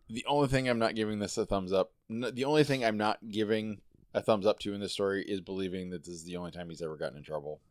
the 0.09 0.25
only 0.27 0.47
thing 0.47 0.67
I'm 0.67 0.79
not 0.79 0.95
giving 0.95 1.19
this 1.19 1.37
a 1.37 1.45
thumbs 1.45 1.71
up, 1.71 1.91
n- 2.09 2.31
the 2.33 2.45
only 2.45 2.63
thing 2.63 2.83
I'm 2.83 2.97
not 2.97 3.19
giving 3.29 3.81
a 4.13 4.21
thumbs 4.21 4.45
up 4.45 4.59
to 4.59 4.73
in 4.73 4.79
this 4.79 4.93
story 4.93 5.23
is 5.23 5.41
believing 5.41 5.91
that 5.91 6.03
this 6.03 6.15
is 6.15 6.23
the 6.23 6.37
only 6.37 6.51
time 6.51 6.69
he's 6.69 6.81
ever 6.81 6.95
gotten 6.97 7.17
in 7.17 7.23
trouble. 7.23 7.61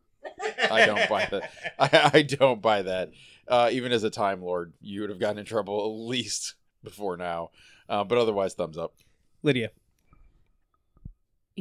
I 0.71 0.85
don't 0.85 1.09
buy 1.09 1.27
that. 1.31 1.51
I, 1.79 2.11
I 2.13 2.21
don't 2.21 2.61
buy 2.61 2.81
that. 2.83 3.11
Uh, 3.47 3.69
even 3.71 3.91
as 3.91 4.03
a 4.03 4.09
Time 4.09 4.41
Lord, 4.41 4.73
you 4.81 5.01
would 5.01 5.09
have 5.09 5.19
gotten 5.19 5.37
in 5.39 5.45
trouble 5.45 5.79
at 5.85 6.07
least 6.07 6.55
before 6.83 7.17
now. 7.17 7.51
Uh, 7.87 8.03
but 8.03 8.17
otherwise, 8.17 8.53
thumbs 8.53 8.77
up. 8.77 8.93
Lydia. 9.43 9.71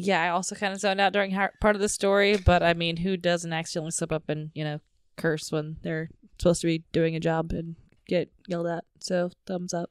Yeah, 0.01 0.23
I 0.23 0.29
also 0.29 0.55
kind 0.55 0.73
of 0.73 0.79
zoned 0.79 1.01
out 1.01 1.13
during 1.13 1.33
har- 1.33 1.55
part 1.61 1.75
of 1.75 1.83
the 1.83 1.89
story, 1.89 2.37
but 2.37 2.63
I 2.63 2.73
mean, 2.73 2.99
who 2.99 3.17
doesn't 3.17 3.53
accidentally 3.53 3.91
slip 3.91 4.13
up 4.13 4.29
and 4.29 4.51
you 4.55 4.63
know 4.63 4.81
curse 5.17 5.51
when 5.51 5.77
they're 5.83 6.09
supposed 6.39 6.61
to 6.61 6.69
be 6.69 6.85
doing 6.93 7.17
a 7.17 7.21
job 7.21 7.51
and 7.51 7.75
get 8.07 8.31
yelled 8.47 8.69
at? 8.69 8.85
So 9.01 9.33
thumbs 9.45 9.75
up. 9.75 9.91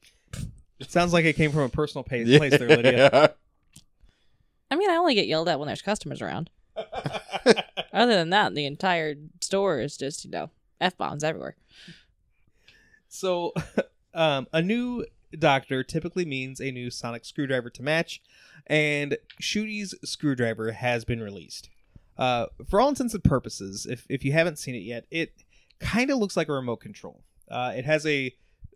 It 0.80 0.91
sounds 0.91 1.12
like 1.12 1.26
it 1.26 1.36
came 1.36 1.51
from 1.51 1.64
a 1.64 1.70
personal 1.70 2.03
pa- 2.03 2.24
place 2.24 2.58
there, 2.58 2.70
Lydia. 2.70 3.34
I 4.72 4.76
mean, 4.78 4.89
I 4.89 4.95
only 4.95 5.14
get 5.14 5.28
yelled 5.28 5.49
at 5.49 5.60
when 5.60 5.68
there's 5.68 5.82
customers 5.82 6.22
around. 6.22 6.49
Other 7.93 8.16
than 8.16 8.30
that, 8.30 8.55
the 8.55 8.66
entire 8.66 9.16
store 9.41 9.82
is 9.82 9.97
just 9.97 10.24
you 10.24 10.32
know 10.32 10.51
f 10.80 10.95
bombs 10.95 11.24
everywhere. 11.24 11.58
So, 13.10 13.53
um, 14.14 14.47
a 14.53 14.62
new 14.62 15.05
doctor 15.38 15.84
typically 15.84 16.26
means 16.26 16.60
a 16.60 16.72
new 16.72 16.90
sonic 16.90 17.26
screwdriver 17.26 17.70
to 17.72 17.84
match, 17.84 18.22
and 18.66 19.18
Ncuti's 19.42 19.96
screwdriver 20.04 20.72
has 20.72 21.06
been 21.06 21.22
released. 21.22 21.70
Uh, 22.18 22.48
for 22.68 22.82
all 22.82 22.90
intents 22.90 23.14
and 23.14 23.24
purposes, 23.24 23.86
if, 23.86 24.06
if 24.10 24.26
you 24.26 24.32
haven't 24.32 24.60
seen 24.60 24.76
it 24.76 24.80
yet, 24.80 25.06
it 25.12 25.34
kind 25.80 26.10
of 26.10 26.18
looks 26.18 26.36
like 26.36 26.50
a 26.50 26.54
remote 26.54 26.78
control. 26.78 27.24
Uh, 27.50 27.74
it 27.76 27.86
has 27.86 28.06
a 28.06 28.34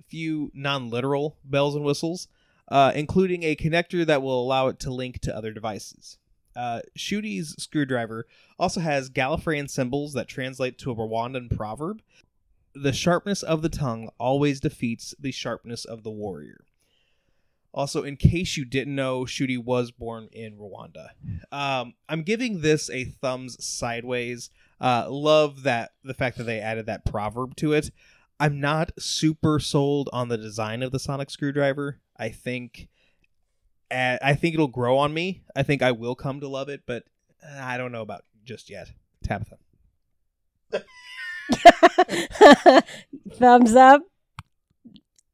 few 0.08 0.52
non 0.54 0.90
literal 0.90 1.38
bells 1.44 1.76
and 1.76 1.84
whistles, 1.84 2.28
uh, 2.68 2.92
including 2.94 3.44
a 3.44 3.56
connector 3.56 4.06
that 4.06 4.22
will 4.22 4.42
allow 4.42 4.68
it 4.68 4.80
to 4.80 4.92
link 4.92 5.20
to 5.22 5.36
other 5.36 5.52
devices. 5.52 6.18
Uh, 6.56 6.82
Ncuti's 6.98 7.56
screwdriver 7.62 8.28
also 8.60 8.82
has 8.82 9.10
Gallifreyan 9.10 9.70
symbols 9.70 10.14
that 10.14 10.28
translate 10.28 10.78
to 10.80 10.92
a 10.92 10.96
Rwandan 10.96 11.56
proverb 11.56 12.02
the 12.74 12.94
sharpness 12.94 13.44
of 13.44 13.62
the 13.62 13.70
tongue 13.70 14.10
always 14.18 14.60
defeats 14.60 15.14
the 15.20 15.32
sharpness 15.32 15.86
of 15.86 16.04
the 16.04 16.12
warrior. 16.12 16.66
Also, 17.74 18.04
in 18.04 18.18
case 18.18 18.58
you 18.58 18.66
didn't 18.66 18.96
know, 18.96 19.22
Ncuti 19.24 19.58
was 19.58 19.92
born 19.92 20.28
in 20.34 20.58
Rwanda. 20.58 21.10
Um, 21.52 21.94
I'm 22.10 22.24
giving 22.24 22.62
this 22.62 22.90
a 22.90 23.06
thumbs 23.06 23.64
sideways. 23.64 24.50
Uh, 24.80 25.06
love 25.10 25.64
that 25.64 25.92
the 26.04 26.14
fact 26.14 26.38
that 26.38 26.44
they 26.44 26.60
added 26.60 26.88
that 26.88 27.06
proverb 27.06 27.56
to 27.58 27.74
it. 27.74 27.92
I'm 28.40 28.60
not 28.60 28.92
super 29.00 29.60
sold 29.60 30.10
on 30.12 30.28
the 30.28 30.38
design 30.38 30.82
of 30.84 30.92
the 30.92 31.00
sonic 31.00 31.30
screwdriver. 31.30 32.00
I 32.18 32.30
think, 32.30 32.90
uh, 33.90 34.18
I 34.22 34.34
think 34.34 34.56
it'll 34.56 34.68
grow 34.68 34.98
on 34.98 35.14
me. 35.14 35.44
I 35.56 35.64
think 35.64 35.82
I 35.82 35.92
will 35.92 36.16
come 36.16 36.40
to 36.42 36.48
love 36.48 36.68
it, 36.68 36.82
but 36.86 37.04
uh, 37.44 37.60
I 37.62 37.78
don't 37.78 37.92
know 37.92 38.02
about 38.02 38.26
just 38.44 38.70
yet. 38.70 38.92
Tabitha. 39.24 39.58
thumbs 43.34 43.76
up. 43.76 44.02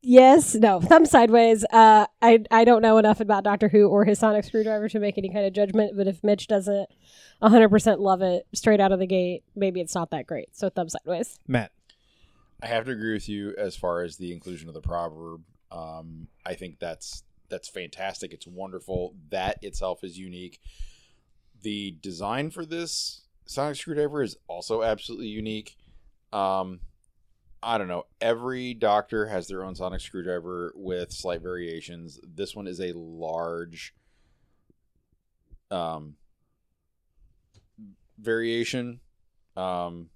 Yes, 0.01 0.55
no, 0.55 0.79
thumbs 0.79 1.11
sideways. 1.11 1.65
Uh, 1.65 2.05
I 2.21 2.39
I 2.49 2.63
don't 2.63 2.81
know 2.81 2.97
enough 2.97 3.19
about 3.19 3.43
Doctor 3.43 3.67
Who 3.67 3.87
or 3.87 4.05
his 4.05 4.19
sonic 4.19 4.45
screwdriver 4.45 4.87
to 4.89 4.99
make 4.99 5.17
any 5.17 5.29
kind 5.29 5.45
of 5.45 5.53
judgment. 5.53 5.97
But 5.97 6.07
if 6.07 6.23
Mitch 6.23 6.47
doesn't 6.47 6.89
100 7.39 7.69
percent 7.69 7.99
love 7.99 8.21
it 8.21 8.47
straight 8.53 8.79
out 8.79 8.91
of 8.91 8.99
the 8.99 9.07
gate, 9.07 9.43
maybe 9.55 9.81
it's 9.81 9.95
not 9.95 10.11
that 10.11 10.25
great. 10.25 10.55
So 10.55 10.69
thumbs 10.69 10.93
sideways. 10.93 11.39
Matt. 11.47 11.71
I 12.61 12.67
have 12.67 12.85
to 12.85 12.91
agree 12.91 13.13
with 13.13 13.29
you 13.29 13.53
as 13.57 13.75
far 13.75 14.01
as 14.01 14.17
the 14.17 14.33
inclusion 14.33 14.67
of 14.67 14.73
the 14.73 14.81
proverb. 14.81 15.43
Um, 15.71 16.27
I 16.45 16.55
think 16.55 16.79
that's 16.79 17.23
that's 17.49 17.69
fantastic. 17.69 18.33
It's 18.33 18.47
wonderful. 18.47 19.13
That 19.29 19.59
itself 19.61 20.03
is 20.03 20.17
unique. 20.17 20.59
The 21.61 21.97
design 22.01 22.49
for 22.49 22.65
this 22.65 23.21
sonic 23.45 23.77
screwdriver 23.77 24.21
is 24.21 24.37
also 24.47 24.83
absolutely 24.83 25.27
unique. 25.27 25.77
Um, 26.33 26.79
I 27.61 27.77
don't 27.77 27.87
know. 27.87 28.05
Every 28.21 28.73
doctor 28.73 29.27
has 29.27 29.47
their 29.47 29.63
own 29.63 29.75
sonic 29.75 30.01
screwdriver 30.01 30.73
with 30.75 31.11
slight 31.11 31.41
variations. 31.41 32.19
This 32.23 32.55
one 32.55 32.67
is 32.67 32.79
a 32.79 32.93
large 32.93 33.93
um, 35.71 36.15
variation, 38.19 38.99
um, 39.55 40.09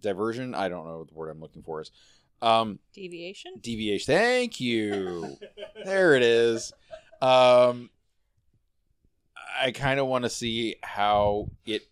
diversion. 0.00 0.54
I 0.54 0.68
don't 0.68 0.86
know 0.86 0.98
what 0.98 1.08
the 1.08 1.14
word 1.14 1.30
I'm 1.30 1.40
looking 1.40 1.62
for 1.62 1.80
is. 1.80 1.90
Um, 2.42 2.78
Deviation. 2.94 3.54
deviation. 3.60 4.14
Thank 4.14 4.60
you. 4.60 5.36
there 5.84 6.14
it 6.14 6.22
is. 6.22 6.72
Um, 7.20 7.90
I 9.60 9.72
kind 9.72 10.00
of 10.00 10.06
want 10.06 10.24
to 10.24 10.30
see 10.30 10.76
how 10.82 11.50
it 11.66 11.82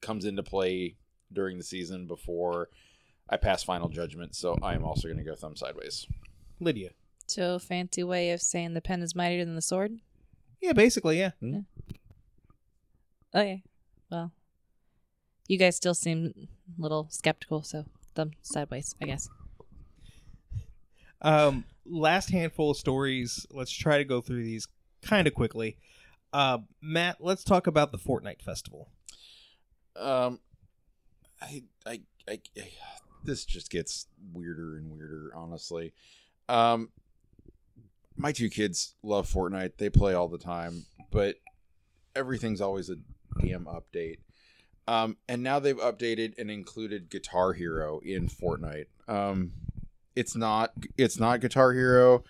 comes 0.00 0.24
into 0.24 0.42
play 0.42 0.94
during 1.32 1.58
the 1.58 1.64
season 1.64 2.06
before 2.06 2.68
I 3.28 3.36
pass 3.36 3.62
final 3.62 3.88
judgment. 3.88 4.34
So 4.34 4.56
I 4.62 4.74
am 4.74 4.84
also 4.84 5.08
going 5.08 5.18
to 5.18 5.24
go 5.24 5.34
thumb 5.34 5.56
sideways. 5.56 6.06
Lydia. 6.60 6.90
So 7.26 7.58
fancy 7.58 8.02
way 8.02 8.30
of 8.30 8.40
saying 8.40 8.74
the 8.74 8.80
pen 8.80 9.02
is 9.02 9.14
mightier 9.14 9.44
than 9.44 9.54
the 9.54 9.62
sword. 9.62 9.98
Yeah, 10.60 10.72
basically, 10.72 11.18
yeah. 11.18 11.32
Okay. 13.34 13.62
Well, 14.10 14.32
you 15.46 15.58
guys 15.58 15.76
still 15.76 15.94
seem 15.94 16.32
a 16.36 16.82
little 16.82 17.08
skeptical, 17.10 17.62
so 17.62 17.84
thumb 18.14 18.32
sideways, 18.42 18.94
I 19.02 19.06
guess. 19.06 19.28
Um, 21.20 21.64
last 21.84 22.30
handful 22.30 22.70
of 22.70 22.76
stories. 22.76 23.46
Let's 23.50 23.72
try 23.72 23.98
to 23.98 24.04
go 24.04 24.20
through 24.20 24.44
these 24.44 24.66
kind 25.02 25.26
of 25.26 25.34
quickly. 25.34 25.76
Uh, 26.32 26.58
Matt, 26.80 27.16
let's 27.20 27.44
talk 27.44 27.66
about 27.66 27.92
the 27.92 27.98
Fortnite 27.98 28.42
Festival. 28.42 28.88
Um, 29.96 30.40
I, 31.40 31.62
I, 31.86 32.00
I, 32.28 32.40
I, 32.56 32.70
this 33.24 33.44
just 33.44 33.70
gets 33.70 34.06
weirder 34.32 34.76
and 34.76 34.90
weirder, 34.90 35.32
honestly. 35.34 35.92
Um, 36.48 36.90
my 38.16 38.32
two 38.32 38.50
kids 38.50 38.94
love 39.02 39.30
Fortnite. 39.30 39.76
They 39.78 39.90
play 39.90 40.14
all 40.14 40.28
the 40.28 40.38
time, 40.38 40.86
but 41.10 41.36
everything's 42.16 42.60
always 42.60 42.90
a 42.90 42.96
damn 43.40 43.66
update. 43.66 44.18
Um, 44.88 45.18
and 45.28 45.42
now 45.42 45.58
they've 45.58 45.76
updated 45.76 46.34
and 46.38 46.50
included 46.50 47.10
Guitar 47.10 47.52
Hero 47.52 48.00
in 48.00 48.28
Fortnite. 48.28 48.86
Um, 49.06 49.52
it's 50.16 50.34
not 50.34 50.72
it's 50.96 51.20
not 51.20 51.40
Guitar 51.40 51.72
Hero, 51.72 52.24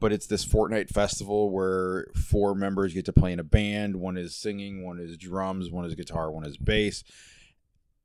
but 0.00 0.12
it's 0.12 0.26
this 0.26 0.44
Fortnite 0.44 0.90
festival 0.90 1.50
where 1.50 2.06
four 2.14 2.54
members 2.54 2.92
get 2.92 3.06
to 3.06 3.12
play 3.12 3.32
in 3.32 3.40
a 3.40 3.44
band. 3.44 3.96
One 3.96 4.16
is 4.16 4.36
singing, 4.36 4.84
one 4.84 4.98
is 4.98 5.16
drums, 5.16 5.70
one 5.70 5.86
is 5.86 5.94
guitar, 5.94 6.30
one 6.30 6.44
is 6.44 6.58
bass. 6.58 7.02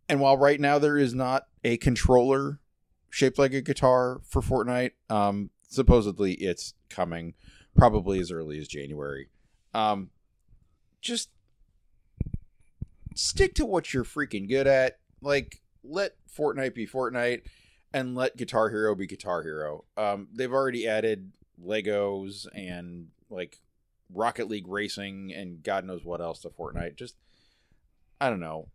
And 0.10 0.20
while 0.20 0.38
right 0.38 0.60
now 0.60 0.80
there 0.80 0.98
is 0.98 1.14
not 1.14 1.48
a 1.64 1.78
controller 1.78 2.60
shaped 3.12 3.40
like 3.40 3.54
a 3.54 3.62
guitar 3.62 4.22
for 4.24 4.42
Fortnite, 4.42 4.92
um, 5.10 5.52
supposedly 5.68 6.34
it's 6.34 6.74
coming 6.90 7.36
probably 7.76 8.20
as 8.20 8.32
early 8.32 8.60
as 8.60 8.68
January. 8.68 9.30
Um, 9.74 10.10
just 11.00 11.30
stick 13.16 13.54
to 13.56 13.66
what 13.66 13.94
you're 13.94 14.04
freaking 14.04 14.50
good 14.50 14.68
at. 14.68 14.98
Like, 15.22 15.62
let 15.84 16.16
Fortnite 16.36 16.74
be 16.74 16.88
Fortnite 16.88 17.44
and 17.94 18.16
let 18.16 18.38
Guitar 18.38 18.70
Hero 18.70 18.96
be 18.96 19.08
Guitar 19.08 19.44
Hero. 19.44 19.86
Um, 19.98 20.28
they've 20.34 20.52
already 20.52 20.88
added 20.88 21.32
Legos 21.64 22.48
and 22.54 23.08
like 23.30 23.60
Rocket 24.14 24.50
League 24.50 24.68
racing 24.68 25.34
and 25.34 25.64
God 25.64 25.86
knows 25.86 26.04
what 26.04 26.22
else 26.22 26.40
to 26.42 26.50
Fortnite. 26.50 26.96
Just 26.96 27.16
I 28.20 28.30
don't 28.30 28.40
know. 28.40 28.70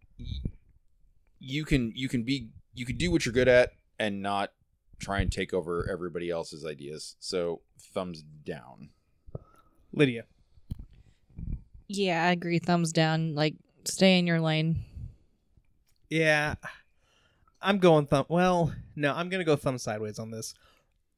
Y- 1.41 1.47
You 1.47 1.65
can 1.65 1.93
you 1.95 2.09
can 2.09 2.23
be 2.23 2.49
you 2.75 2.85
can 2.87 2.97
do 2.97 3.11
what 3.11 3.25
you're 3.25 3.33
good 3.33 3.49
at 3.49 3.73
and 3.99 4.23
not 4.23 4.53
try 4.99 5.21
and 5.21 5.31
take 5.31 5.53
over 5.53 5.89
everybody 5.91 6.31
else's 6.31 6.65
ideas. 6.65 7.17
So 7.21 7.61
thumbs 7.79 8.23
down. 8.23 8.91
Lydia. 9.93 10.25
Yeah, 11.87 12.25
I 12.27 12.31
agree. 12.33 12.59
Thumbs 12.59 12.93
down. 12.93 13.35
Like, 13.35 13.55
stay 13.85 14.19
in 14.19 14.27
your 14.27 14.41
lane. 14.41 14.85
Yeah, 16.09 16.55
I'm 17.61 17.79
going 17.79 18.07
thumb. 18.07 18.27
Well, 18.29 18.73
no, 18.97 19.13
I'm 19.15 19.29
gonna 19.29 19.45
go 19.45 19.57
thumb 19.57 19.79
sideways 19.79 20.19
on 20.19 20.31
this. 20.31 20.55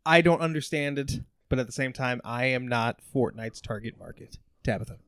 I 0.05 0.21
don't 0.21 0.41
understand 0.41 0.99
it, 0.99 1.21
but 1.49 1.59
at 1.59 1.67
the 1.67 1.73
same 1.73 1.93
time, 1.93 2.21
I 2.25 2.47
am 2.47 2.69
not 2.69 3.01
Fortnite's 3.15 3.61
target 3.61 3.99
market. 3.99 4.39
Tabitha. 4.63 4.99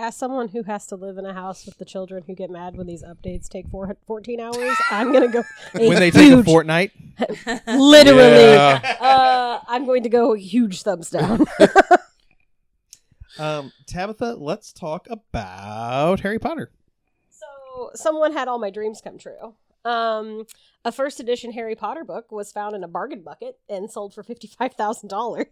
As 0.00 0.14
someone 0.16 0.46
who 0.48 0.62
has 0.62 0.86
to 0.86 0.96
live 0.96 1.18
in 1.18 1.26
a 1.26 1.34
house 1.34 1.66
with 1.66 1.78
the 1.78 1.84
children 1.84 2.22
who 2.26 2.34
get 2.34 2.50
mad 2.50 2.76
when 2.76 2.86
these 2.86 3.02
updates 3.02 3.48
take 3.48 3.68
four, 3.68 3.96
14 4.06 4.38
hours, 4.38 4.76
I'm 4.92 5.10
going 5.12 5.26
to 5.26 5.32
go 5.32 5.42
a 5.74 5.88
when 5.88 5.98
they 5.98 6.12
take 6.12 6.30
a 6.30 6.36
huge, 6.36 6.46
Fortnite, 6.46 6.92
literally, 7.66 8.52
Yeah. 8.52 8.96
uh, 9.00 9.60
I'm 9.66 9.86
going 9.86 10.04
to 10.04 10.08
go 10.08 10.34
huge 10.34 10.82
thumbs 10.82 11.10
down. 11.10 11.44
um, 13.40 13.72
Tabitha, 13.88 14.36
let's 14.38 14.72
talk 14.72 15.08
about 15.10 16.20
Harry 16.20 16.38
Potter. 16.38 16.70
so 17.30 17.90
someone 17.94 18.32
had 18.32 18.46
all 18.46 18.58
my 18.60 18.70
dreams 18.70 19.00
come 19.02 19.18
true. 19.18 19.54
Um, 19.84 20.44
a 20.84 20.92
first 20.92 21.18
edition 21.18 21.50
Harry 21.52 21.74
Potter 21.74 22.04
book 22.04 22.30
was 22.30 22.52
found 22.52 22.76
in 22.76 22.84
a 22.84 22.88
bargain 22.88 23.22
bucket 23.22 23.58
and 23.68 23.90
sold 23.90 24.14
for 24.14 24.22
$55,000 24.22 25.46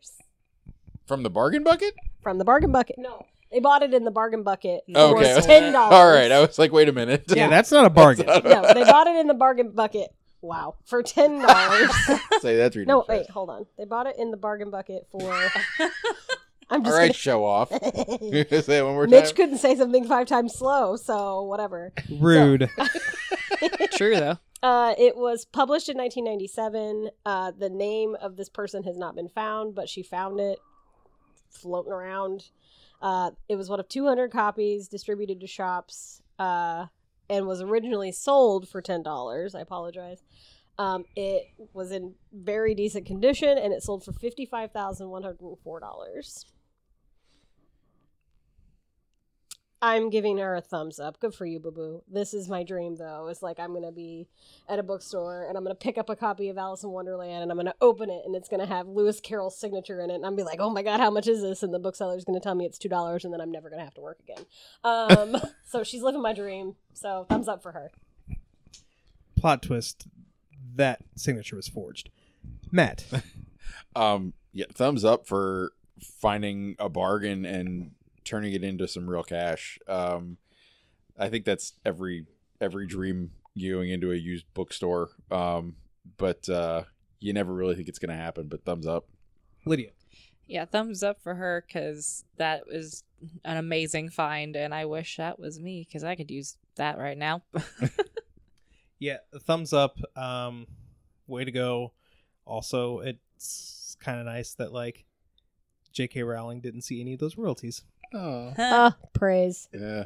From 1.04 1.24
the 1.24 1.30
bargain 1.30 1.64
bucket? 1.64 1.94
from 2.22 2.38
the 2.38 2.44
bargain 2.44 2.70
bucket. 2.72 2.96
No, 2.98 3.24
they 3.50 3.60
bought 3.60 3.82
it 3.82 3.94
in 3.94 4.04
the 4.04 4.10
bargain 4.10 4.42
bucket 4.42 4.82
for 4.92 5.18
okay. 5.18 5.34
$10. 5.40 5.74
All 5.74 6.06
right. 6.06 6.30
I 6.30 6.40
was 6.40 6.58
like, 6.58 6.72
wait 6.72 6.88
a 6.88 6.92
minute. 6.92 7.24
Yeah, 7.28 7.48
that's 7.50 7.70
not 7.70 7.84
a 7.84 7.90
bargain. 7.90 8.26
no, 8.26 8.72
they 8.74 8.84
bought 8.84 9.06
it 9.06 9.16
in 9.16 9.26
the 9.26 9.34
bargain 9.34 9.70
bucket. 9.70 10.10
Wow, 10.42 10.76
for 10.84 11.02
ten 11.02 11.40
dollars. 11.40 11.90
Say 12.40 12.56
that 12.56 12.72
three 12.72 12.84
no, 12.84 13.04
wait, 13.08 13.28
hold 13.30 13.50
on. 13.50 13.66
They 13.78 13.84
bought 13.84 14.06
it 14.06 14.16
in 14.18 14.30
the 14.30 14.36
bargain 14.36 14.70
bucket 14.70 15.06
for. 15.10 15.20
I'm 16.68 16.80
All 16.80 16.86
just 16.86 16.96
right, 16.96 17.14
show 17.14 17.44
off. 17.44 17.70
gonna. 17.70 18.62
Say 18.62 18.78
it 18.78 18.84
one 18.84 18.94
more 18.94 19.06
Mitch 19.06 19.26
time. 19.26 19.34
couldn't 19.34 19.58
say 19.58 19.74
something 19.76 20.06
five 20.06 20.26
times 20.26 20.54
slow, 20.54 20.96
so 20.96 21.42
whatever. 21.42 21.92
Rude. 22.10 22.68
True, 23.92 24.16
though. 24.16 24.38
Uh, 24.62 24.94
it 24.98 25.16
was 25.16 25.44
published 25.44 25.88
in 25.88 25.96
1997. 25.96 27.10
Uh, 27.24 27.52
the 27.56 27.70
name 27.70 28.16
of 28.20 28.36
this 28.36 28.48
person 28.48 28.82
has 28.82 28.96
not 28.96 29.14
been 29.14 29.28
found, 29.28 29.74
but 29.74 29.88
she 29.88 30.02
found 30.02 30.40
it 30.40 30.58
floating 31.50 31.92
around. 31.92 32.50
Uh, 33.00 33.32
it 33.48 33.56
was 33.56 33.68
one 33.68 33.80
of 33.80 33.88
200 33.88 34.30
copies 34.30 34.86
distributed 34.88 35.40
to 35.40 35.46
shops 35.46 36.22
uh, 36.38 36.86
and 37.28 37.46
was 37.46 37.60
originally 37.60 38.12
sold 38.12 38.66
for 38.68 38.80
$10. 38.80 39.54
I 39.54 39.60
apologize. 39.60 40.22
Um, 40.78 41.04
it 41.14 41.48
was 41.72 41.90
in 41.90 42.14
very 42.32 42.74
decent 42.74 43.06
condition 43.06 43.56
and 43.56 43.72
it 43.72 43.82
sold 43.82 44.04
for 44.04 44.12
$55,104. 44.12 46.44
I'm 49.86 50.10
giving 50.10 50.38
her 50.38 50.56
a 50.56 50.60
thumbs 50.60 50.98
up. 50.98 51.20
Good 51.20 51.32
for 51.32 51.46
you, 51.46 51.60
Boo 51.60 51.70
Boo. 51.70 52.02
This 52.10 52.34
is 52.34 52.48
my 52.48 52.64
dream, 52.64 52.96
though. 52.96 53.28
It's 53.28 53.40
like 53.40 53.60
I'm 53.60 53.70
going 53.70 53.84
to 53.84 53.92
be 53.92 54.26
at 54.68 54.80
a 54.80 54.82
bookstore 54.82 55.46
and 55.46 55.56
I'm 55.56 55.62
going 55.62 55.76
to 55.76 55.78
pick 55.78 55.96
up 55.96 56.10
a 56.10 56.16
copy 56.16 56.48
of 56.48 56.58
Alice 56.58 56.82
in 56.82 56.90
Wonderland 56.90 57.44
and 57.44 57.52
I'm 57.52 57.56
going 57.56 57.66
to 57.66 57.74
open 57.80 58.10
it 58.10 58.22
and 58.26 58.34
it's 58.34 58.48
going 58.48 58.58
to 58.58 58.66
have 58.66 58.88
Lewis 58.88 59.20
Carroll's 59.20 59.56
signature 59.56 60.00
in 60.00 60.10
it. 60.10 60.16
And 60.16 60.26
I'm 60.26 60.34
going 60.34 60.38
to 60.38 60.42
be 60.42 60.46
like, 60.50 60.58
oh 60.58 60.70
my 60.70 60.82
God, 60.82 60.98
how 60.98 61.12
much 61.12 61.28
is 61.28 61.40
this? 61.40 61.62
And 61.62 61.72
the 61.72 61.78
bookseller's 61.78 62.24
going 62.24 62.34
to 62.38 62.42
tell 62.42 62.56
me 62.56 62.66
it's 62.66 62.80
$2 62.80 63.22
and 63.24 63.32
then 63.32 63.40
I'm 63.40 63.52
never 63.52 63.70
going 63.70 63.78
to 63.78 63.84
have 63.84 63.94
to 63.94 64.00
work 64.00 64.18
again. 64.24 64.44
Um, 64.82 65.36
so 65.64 65.84
she's 65.84 66.02
living 66.02 66.20
my 66.20 66.32
dream. 66.32 66.74
So 66.92 67.24
thumbs 67.28 67.46
up 67.46 67.62
for 67.62 67.70
her. 67.70 67.92
Plot 69.36 69.62
twist: 69.62 70.08
that 70.74 71.00
signature 71.14 71.54
was 71.54 71.68
forged. 71.68 72.10
Matt. 72.72 73.04
Um, 73.94 74.34
yeah, 74.52 74.66
thumbs 74.72 75.04
up 75.04 75.26
for 75.26 75.72
finding 76.00 76.76
a 76.78 76.88
bargain 76.88 77.44
and 77.44 77.92
turning 78.26 78.52
it 78.52 78.64
into 78.64 78.86
some 78.88 79.08
real 79.08 79.22
cash. 79.22 79.78
Um, 79.88 80.36
I 81.18 81.28
think 81.28 81.44
that's 81.44 81.72
every 81.84 82.26
every 82.60 82.86
dream 82.86 83.30
going 83.58 83.90
into 83.90 84.12
a 84.12 84.16
used 84.16 84.46
bookstore. 84.54 85.10
Um, 85.30 85.76
but 86.18 86.48
uh, 86.48 86.84
you 87.20 87.32
never 87.32 87.54
really 87.54 87.74
think 87.74 87.88
it's 87.88 87.98
going 87.98 88.16
to 88.16 88.22
happen. 88.22 88.48
But 88.48 88.64
thumbs 88.64 88.86
up. 88.86 89.06
Lydia. 89.64 89.90
Yeah, 90.46 90.64
thumbs 90.64 91.02
up 91.02 91.20
for 91.22 91.34
her 91.34 91.64
because 91.66 92.24
that 92.36 92.68
was 92.68 93.02
an 93.44 93.56
amazing 93.56 94.10
find, 94.10 94.54
and 94.54 94.72
I 94.72 94.84
wish 94.84 95.16
that 95.16 95.40
was 95.40 95.58
me 95.58 95.84
because 95.88 96.04
I 96.04 96.14
could 96.14 96.30
use 96.30 96.56
that 96.76 96.98
right 96.98 97.18
now. 97.18 97.42
Yeah, 98.98 99.18
thumbs 99.40 99.72
up. 99.72 99.98
Um, 100.16 100.66
way 101.26 101.44
to 101.44 101.50
go. 101.50 101.92
Also, 102.44 103.00
it's 103.00 103.96
kind 104.00 104.18
of 104.18 104.26
nice 104.26 104.54
that 104.54 104.72
like 104.72 105.04
J.K. 105.92 106.22
Rowling 106.22 106.60
didn't 106.60 106.82
see 106.82 107.00
any 107.00 107.14
of 107.14 107.20
those 107.20 107.36
royalties. 107.36 107.82
Oh, 108.16 108.92
praise. 109.12 109.68
yeah. 109.72 110.04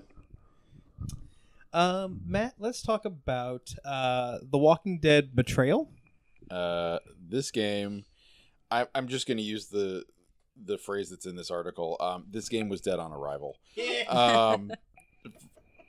Um, 1.73 2.23
Matt, 2.27 2.55
let's 2.59 2.83
talk 2.83 3.05
about 3.05 3.73
uh, 3.85 4.39
The 4.43 4.59
Walking 4.59 4.99
Dead 4.99 5.35
Betrayal. 5.35 5.91
Uh, 6.51 6.99
this 7.29 7.51
game, 7.51 8.05
I, 8.71 8.87
I'm 8.95 9.07
just 9.07 9.27
going 9.29 9.39
to 9.39 9.45
use 9.45 9.67
the 9.67 10.05
the 10.63 10.77
phrase 10.77 11.09
that's 11.09 11.27
in 11.27 11.37
this 11.37 11.51
article. 11.51 11.97
Um, 12.01 12.25
this 12.29 12.49
game 12.49 12.69
was 12.69 12.81
dead 12.81 12.99
on 12.99 13.13
arrival. 13.13 13.57
um, 14.09 14.73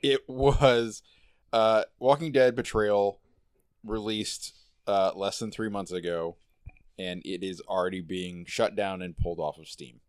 it 0.02 0.20
was 0.28 1.02
uh, 1.52 1.82
Walking 1.98 2.32
Dead 2.32 2.54
Betrayal 2.54 3.20
released 3.84 4.54
uh, 4.86 5.12
less 5.14 5.38
than 5.38 5.50
three 5.50 5.68
months 5.68 5.92
ago, 5.92 6.36
and 6.98 7.20
it 7.24 7.42
is 7.42 7.60
already 7.68 8.00
being 8.00 8.44
shut 8.46 8.76
down 8.76 9.02
and 9.02 9.16
pulled 9.16 9.40
off 9.40 9.58
of 9.58 9.68
Steam. 9.68 10.00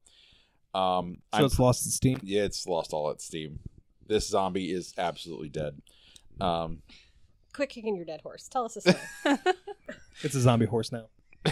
Um, 0.73 1.17
So 1.33 1.39
I'm 1.39 1.45
it's 1.45 1.59
lost 1.59 1.85
its 1.85 1.95
steam. 1.95 2.19
yeah, 2.23 2.43
it's 2.43 2.65
lost 2.67 2.93
all 2.93 3.09
its 3.11 3.25
steam. 3.25 3.59
this 4.07 4.27
zombie 4.27 4.71
is 4.71 4.93
absolutely 4.97 5.49
dead. 5.49 5.81
Um, 6.41 6.81
Quit 7.53 7.69
kicking 7.69 7.95
your 7.95 8.05
dead 8.05 8.21
horse. 8.21 8.47
Tell 8.47 8.65
us 8.65 8.77
a 8.77 8.81
story. 8.81 8.97
It's 10.23 10.35
a 10.35 10.41
zombie 10.41 10.65
horse 10.67 10.91
now. 10.91 11.07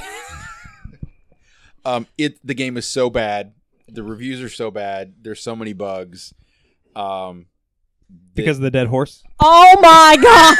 um, 1.86 2.08
it 2.18 2.38
the 2.46 2.54
game 2.54 2.78
is 2.78 2.88
so 2.88 3.10
bad. 3.10 3.54
The 3.88 4.04
reviews 4.04 4.42
are 4.42 4.50
so 4.50 4.70
bad. 4.72 5.14
There's 5.22 5.42
so 5.42 5.56
many 5.56 5.74
bugs. 5.74 6.34
Um, 6.96 7.48
Because 8.36 8.58
of 8.58 8.64
the 8.64 8.72
dead 8.72 8.88
horse? 8.88 9.24
oh 9.40 9.78
my 9.82 10.18
god! 10.22 10.58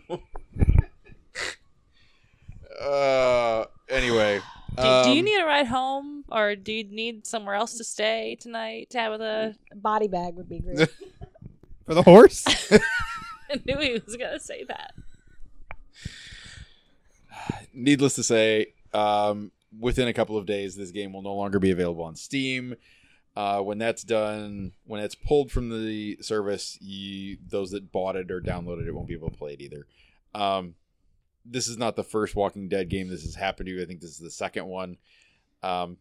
uh, 2.80 3.64
anyway, 3.88 4.40
Do, 4.76 4.82
do 4.82 4.88
you 5.10 5.18
um, 5.20 5.24
need 5.24 5.40
a 5.40 5.44
ride 5.46 5.66
home, 5.66 6.24
or 6.30 6.53
do 6.64 6.72
you 6.72 6.84
need 6.84 7.26
somewhere 7.26 7.54
else 7.54 7.76
to 7.78 7.84
stay 7.84 8.36
tonight, 8.40 8.90
Tabitha? 8.90 9.54
A 9.72 9.76
body 9.76 10.08
bag 10.08 10.34
would 10.34 10.48
be 10.48 10.60
great. 10.60 10.88
For 11.86 11.94
the 11.94 12.02
horse? 12.02 12.44
I 13.50 13.60
knew 13.66 13.78
he 13.78 13.92
was 13.92 14.16
gonna 14.16 14.40
say 14.40 14.64
that. 14.64 14.94
needless 17.74 18.14
to 18.14 18.22
say, 18.22 18.72
um, 18.94 19.52
within 19.78 20.08
a 20.08 20.14
couple 20.14 20.38
of 20.38 20.46
days, 20.46 20.76
this 20.76 20.90
game 20.90 21.12
will 21.12 21.22
no 21.22 21.34
longer 21.34 21.58
be 21.58 21.70
available 21.70 22.04
on 22.04 22.16
Steam. 22.16 22.74
Uh, 23.36 23.60
when 23.60 23.78
that's 23.78 24.02
done, 24.04 24.72
when 24.84 25.02
it's 25.02 25.16
pulled 25.16 25.50
from 25.50 25.68
the 25.68 26.16
service, 26.22 26.78
you, 26.80 27.36
those 27.48 27.72
that 27.72 27.90
bought 27.90 28.16
it 28.16 28.30
or 28.30 28.40
downloaded 28.40 28.86
it 28.86 28.94
won't 28.94 29.08
be 29.08 29.14
able 29.14 29.28
to 29.28 29.36
play 29.36 29.52
it 29.52 29.60
either. 29.60 29.86
Um, 30.34 30.74
this 31.44 31.68
is 31.68 31.76
not 31.76 31.96
the 31.96 32.04
first 32.04 32.36
Walking 32.36 32.68
Dead 32.68 32.88
game 32.88 33.08
this 33.08 33.24
has 33.24 33.34
happened 33.34 33.66
to. 33.66 33.82
I 33.82 33.86
think 33.86 34.00
this 34.00 34.12
is 34.12 34.18
the 34.18 34.30
second 34.30 34.66
one. 34.66 34.96
Um, 35.62 35.98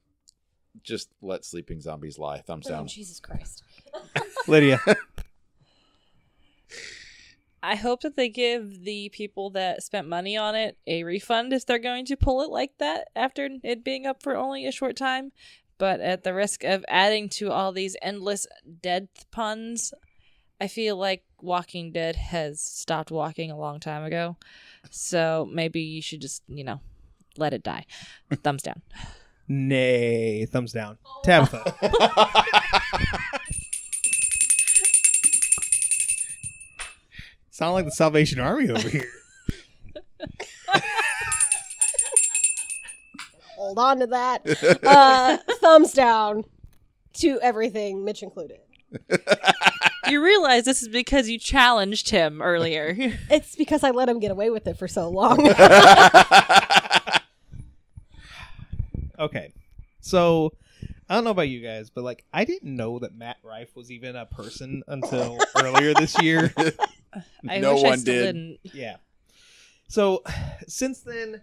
just 0.82 1.10
let 1.22 1.46
sleeping 1.46 1.80
zombies 1.82 2.18
lie. 2.18 2.40
Thumbs 2.40 2.66
down. 2.66 2.74
oh, 2.74 2.78
down. 2.80 2.88
Jesus 2.88 3.20
Christ. 3.20 3.64
Lydia. 4.48 4.80
I 7.66 7.76
hope 7.76 8.02
that 8.02 8.18
they 8.18 8.28
give 8.28 8.84
the 8.84 9.08
people 9.10 9.52
that 9.52 9.84
spent 9.84 10.08
money 10.08 10.36
on 10.36 10.54
it 10.54 10.78
a 10.86 11.06
refund 11.06 11.54
if 11.54 11.66
they're 11.66 11.80
going 11.80 12.06
to 12.08 12.18
pull 12.18 12.42
it 12.42 12.50
like 12.50 12.78
that 12.80 13.08
after 13.16 13.48
it 13.64 13.86
being 13.86 14.06
up 14.06 14.22
for 14.22 14.36
only 14.36 14.66
a 14.66 14.72
short 14.72 14.98
time. 14.98 15.32
But 15.78 16.02
at 16.02 16.24
the 16.24 16.34
risk 16.34 16.66
of 16.66 16.84
adding 16.90 17.30
to 17.30 17.52
all 17.52 17.72
these 17.72 17.96
endless 18.02 18.48
dead 18.82 19.08
puns, 19.32 19.94
I 20.60 20.68
feel 20.68 20.98
like 20.98 21.24
Walking 21.42 21.92
Dead 21.92 22.16
has 22.18 22.62
stopped 22.62 23.12
walking 23.12 23.50
a 23.50 23.58
long 23.58 23.80
time 23.80 24.04
ago. 24.04 24.38
So 24.92 25.48
maybe 25.52 25.82
you 25.82 26.02
should 26.02 26.22
just, 26.22 26.44
you 26.48 26.64
know, 26.64 26.82
let 27.38 27.54
it 27.54 27.64
die. 27.64 27.86
Thumbs 28.44 28.64
down. 28.64 28.82
Nay. 29.48 30.46
Thumbs 30.46 30.72
down. 30.72 30.98
Tabitha. 31.24 31.74
Sound 37.52 37.74
like 37.74 37.86
the 37.86 37.92
Salvation 37.92 38.40
Army 38.40 38.70
over 38.70 38.90
here. 38.90 39.08
Hold 43.58 43.80
on 43.80 44.00
to 44.00 44.08
that. 44.08 44.42
Uh, 44.84 45.38
thumbs 45.62 45.94
down 45.94 46.44
to 47.14 47.40
everything, 47.42 48.04
Mitch 48.04 48.24
included. 48.24 48.60
You 50.10 50.24
realize 50.24 50.66
this 50.66 50.82
is 50.82 50.90
because 50.90 51.30
you 51.30 51.40
challenged 51.40 52.10
him 52.10 52.42
earlier. 52.42 52.96
It's 53.30 53.56
because 53.56 53.84
I 53.84 53.92
let 53.92 54.10
him 54.10 54.20
get 54.20 54.32
away 54.32 54.50
with 54.50 54.68
it 54.68 54.78
for 54.78 54.88
so 54.88 55.10
long. 55.10 55.38
Okay. 59.24 59.54
So, 60.02 60.54
I 61.10 61.16
don't 61.16 61.24
know 61.24 61.32
about 61.32 61.44
you 61.50 61.62
guys, 61.62 61.90
but 61.90 62.04
like, 62.04 62.26
I 62.34 62.44
didn't 62.46 62.76
know 62.76 63.00
that 63.00 63.16
Matt 63.16 63.38
Rife 63.44 63.76
was 63.76 63.90
even 63.92 64.16
a 64.16 64.26
person 64.26 64.84
until 64.88 65.38
earlier 65.62 65.94
this 65.94 66.22
year. 66.22 66.54
I 67.48 67.60
No 67.60 67.76
wish 67.76 67.84
I 67.84 67.88
one 67.90 68.00
still 68.00 68.14
did. 68.14 68.26
didn't. 68.34 68.60
Yeah. 68.74 68.98
So 69.88 70.24
since 70.68 71.00
then, 71.02 71.42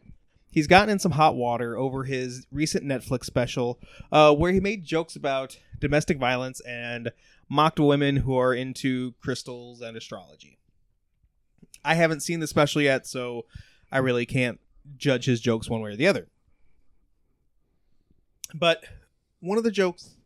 he's 0.51 0.67
gotten 0.67 0.91
in 0.91 0.99
some 0.99 1.13
hot 1.13 1.37
water 1.37 1.77
over 1.79 2.05
his 2.05 2.47
recent 2.51 2.85
Netflix 2.85 3.25
special, 3.25 3.79
uh, 4.13 4.35
where 4.35 4.53
he 4.53 4.61
made 4.61 4.85
jokes 4.85 5.15
about 5.17 5.59
domestic 5.79 6.19
violence 6.19 6.61
and 6.63 7.13
mocked 7.49 7.81
women 7.81 8.17
who 8.17 8.37
are 8.37 8.53
into 8.53 9.15
crystals 9.23 9.81
and 9.81 9.97
astrology. 9.97 10.59
I 11.85 11.95
haven't 11.95 12.21
seen 12.21 12.41
the 12.41 12.47
special 12.47 12.83
yet, 12.83 13.07
so 13.07 13.47
I 13.91 13.99
really 13.99 14.27
can't 14.27 14.61
judge 14.97 15.25
his 15.25 15.41
jokes 15.41 15.71
one 15.71 15.81
way 15.81 15.93
or 15.93 15.97
the 15.97 16.09
other. 16.09 16.27
But 18.55 18.85
one 19.41 19.59
of 19.59 19.65
the 19.65 19.71
jokes, 19.71 20.17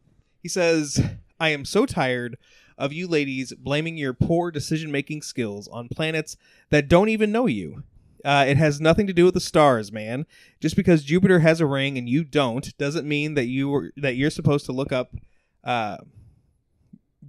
he 0.42 0.48
says, 0.48 1.02
I 1.38 1.50
am 1.50 1.64
so 1.64 1.86
tired 1.86 2.36
of 2.76 2.92
you 2.92 3.06
ladies 3.06 3.52
blaming 3.54 3.96
your 3.96 4.12
poor 4.12 4.50
decision 4.50 4.90
making 4.90 5.22
skills 5.22 5.68
on 5.68 5.88
planets 5.88 6.36
that 6.70 6.88
don't 6.88 7.08
even 7.08 7.32
know 7.32 7.46
you. 7.46 7.84
Uh, 8.24 8.44
it 8.48 8.56
has 8.56 8.80
nothing 8.80 9.06
to 9.06 9.12
do 9.12 9.26
with 9.26 9.34
the 9.34 9.40
stars, 9.40 9.92
man. 9.92 10.26
Just 10.58 10.76
because 10.76 11.04
Jupiter 11.04 11.40
has 11.40 11.60
a 11.60 11.66
ring 11.66 11.98
and 11.98 12.08
you 12.08 12.24
don't 12.24 12.76
doesn't 12.78 13.06
mean 13.06 13.34
that 13.34 13.46
you 13.46 13.68
were, 13.68 13.92
that 13.96 14.16
you're 14.16 14.30
supposed 14.30 14.64
to 14.66 14.72
look 14.72 14.92
up. 14.92 15.14
Uh, 15.62 15.98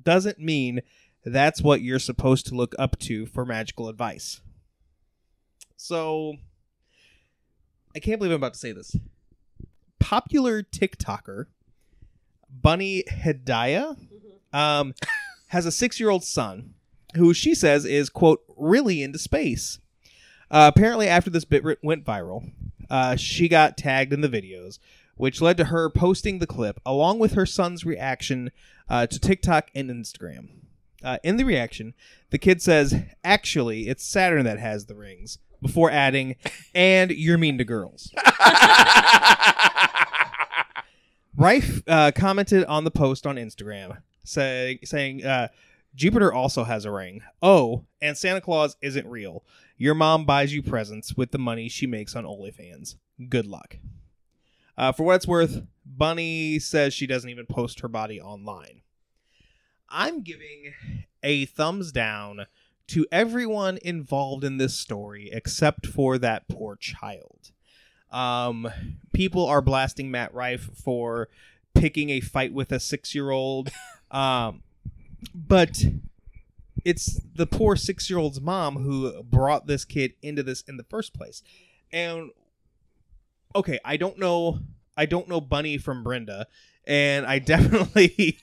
doesn't 0.03 0.39
mean 0.39 0.81
that's 1.25 1.61
what 1.61 1.81
you're 1.81 1.99
supposed 1.99 2.47
to 2.47 2.55
look 2.55 2.73
up 2.79 2.97
to 2.99 3.25
for 3.25 3.45
magical 3.45 3.89
advice. 3.89 4.41
So, 5.75 6.35
I 7.93 7.99
can't 7.99 8.19
believe 8.19 8.31
I'm 8.31 8.37
about 8.37 8.53
to 8.53 8.59
say 8.59 8.71
this. 8.71 8.95
Popular 10.05 10.61
TikToker 10.61 11.47
Bunny 12.47 13.03
Hedaya 13.11 13.97
um, 14.53 14.93
has 15.47 15.65
a 15.65 15.71
six-year-old 15.71 16.23
son 16.23 16.75
who 17.15 17.33
she 17.33 17.55
says 17.55 17.85
is 17.85 18.11
quote 18.11 18.43
really 18.55 19.01
into 19.01 19.17
space. 19.17 19.79
Uh, 20.51 20.69
apparently, 20.71 21.07
after 21.07 21.31
this 21.31 21.43
bit 21.43 21.63
went 21.81 22.05
viral, 22.05 22.51
uh, 22.87 23.15
she 23.15 23.47
got 23.47 23.77
tagged 23.77 24.13
in 24.13 24.21
the 24.21 24.29
videos, 24.29 24.77
which 25.15 25.41
led 25.41 25.57
to 25.57 25.65
her 25.65 25.89
posting 25.89 26.37
the 26.37 26.45
clip 26.45 26.79
along 26.85 27.17
with 27.17 27.33
her 27.33 27.47
son's 27.47 27.83
reaction 27.83 28.51
uh, 28.87 29.07
to 29.07 29.19
TikTok 29.19 29.71
and 29.73 29.89
Instagram. 29.89 30.49
Uh, 31.03 31.17
in 31.23 31.37
the 31.37 31.45
reaction, 31.45 31.95
the 32.29 32.37
kid 32.37 32.61
says, 32.61 32.93
"Actually, 33.23 33.87
it's 33.87 34.05
Saturn 34.05 34.45
that 34.45 34.59
has 34.59 34.85
the 34.85 34.95
rings." 34.95 35.39
Before 35.63 35.89
adding, 35.89 36.35
"And 36.75 37.09
you're 37.09 37.39
mean 37.39 37.57
to 37.57 37.63
girls." 37.63 38.13
Rife 41.37 41.83
uh, 41.87 42.11
commented 42.15 42.63
on 42.65 42.83
the 42.83 42.91
post 42.91 43.27
on 43.27 43.35
Instagram, 43.35 43.97
say, 44.23 44.79
saying, 44.83 45.25
uh, 45.25 45.49
Jupiter 45.93 46.31
also 46.31 46.63
has 46.63 46.85
a 46.85 46.91
ring. 46.91 47.21
Oh, 47.41 47.85
and 48.01 48.17
Santa 48.17 48.41
Claus 48.41 48.75
isn't 48.81 49.07
real. 49.07 49.43
Your 49.77 49.95
mom 49.95 50.25
buys 50.25 50.53
you 50.53 50.61
presents 50.61 51.15
with 51.15 51.31
the 51.31 51.37
money 51.37 51.69
she 51.69 51.87
makes 51.87 52.15
on 52.15 52.25
OnlyFans. 52.25 52.95
Good 53.29 53.47
luck. 53.47 53.77
Uh, 54.77 54.91
for 54.91 55.03
what 55.03 55.15
it's 55.15 55.27
worth, 55.27 55.63
Bunny 55.85 56.59
says 56.59 56.93
she 56.93 57.07
doesn't 57.07 57.29
even 57.29 57.45
post 57.45 57.79
her 57.79 57.87
body 57.87 58.19
online. 58.19 58.81
I'm 59.89 60.21
giving 60.21 60.73
a 61.23 61.45
thumbs 61.45 61.91
down 61.91 62.47
to 62.87 63.05
everyone 63.11 63.79
involved 63.81 64.43
in 64.43 64.57
this 64.57 64.75
story 64.75 65.29
except 65.31 65.87
for 65.87 66.17
that 66.17 66.47
poor 66.47 66.75
child. 66.75 67.51
Um, 68.15 68.69
people 69.13 69.45
are 69.45 69.61
blasting 69.61 70.09
Matt 70.09 70.33
Rife 70.33 70.69
for 70.73 71.27
picking 71.73 72.09
a 72.09 72.21
fight 72.21 72.53
with 72.53 72.71
a 72.71 72.79
six 72.79 73.13
year 73.13 73.29
old. 73.29 73.71
Um, 74.11 74.61
but 75.33 75.83
it's 76.85 77.19
the 77.33 77.47
poor 77.47 77.75
six 77.75 78.09
year 78.09 78.19
old's 78.19 78.39
mom 78.39 78.77
who 78.77 79.23
brought 79.23 79.67
this 79.67 79.83
kid 79.83 80.13
into 80.21 80.43
this 80.43 80.61
in 80.67 80.77
the 80.77 80.83
first 80.83 81.13
place. 81.13 81.41
And 81.91 82.29
okay, 83.55 83.79
I 83.83 83.97
don't 83.97 84.19
know 84.19 84.59
I 84.95 85.05
don't 85.05 85.27
know 85.27 85.41
Bunny 85.41 85.77
from 85.77 86.03
Brenda, 86.03 86.47
and 86.85 87.25
I 87.25 87.39
definitely 87.53 88.37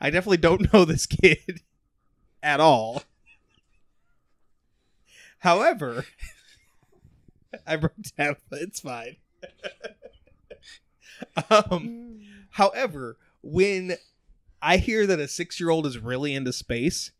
I 0.00 0.08
definitely 0.10 0.38
don't 0.38 0.72
know 0.72 0.84
this 0.84 1.04
kid 1.04 1.60
at 2.42 2.60
all. 2.60 3.02
However, 5.40 6.06
I 7.66 7.76
broke 7.76 7.94
down 8.16 8.36
but 8.50 8.60
it's 8.60 8.80
fine. 8.80 9.16
um 11.50 12.20
however, 12.50 13.16
when 13.42 13.96
I 14.60 14.78
hear 14.78 15.06
that 15.06 15.20
a 15.20 15.28
six 15.28 15.60
year 15.60 15.70
old 15.70 15.86
is 15.86 15.98
really 15.98 16.34
into 16.34 16.52
space, 16.52 17.12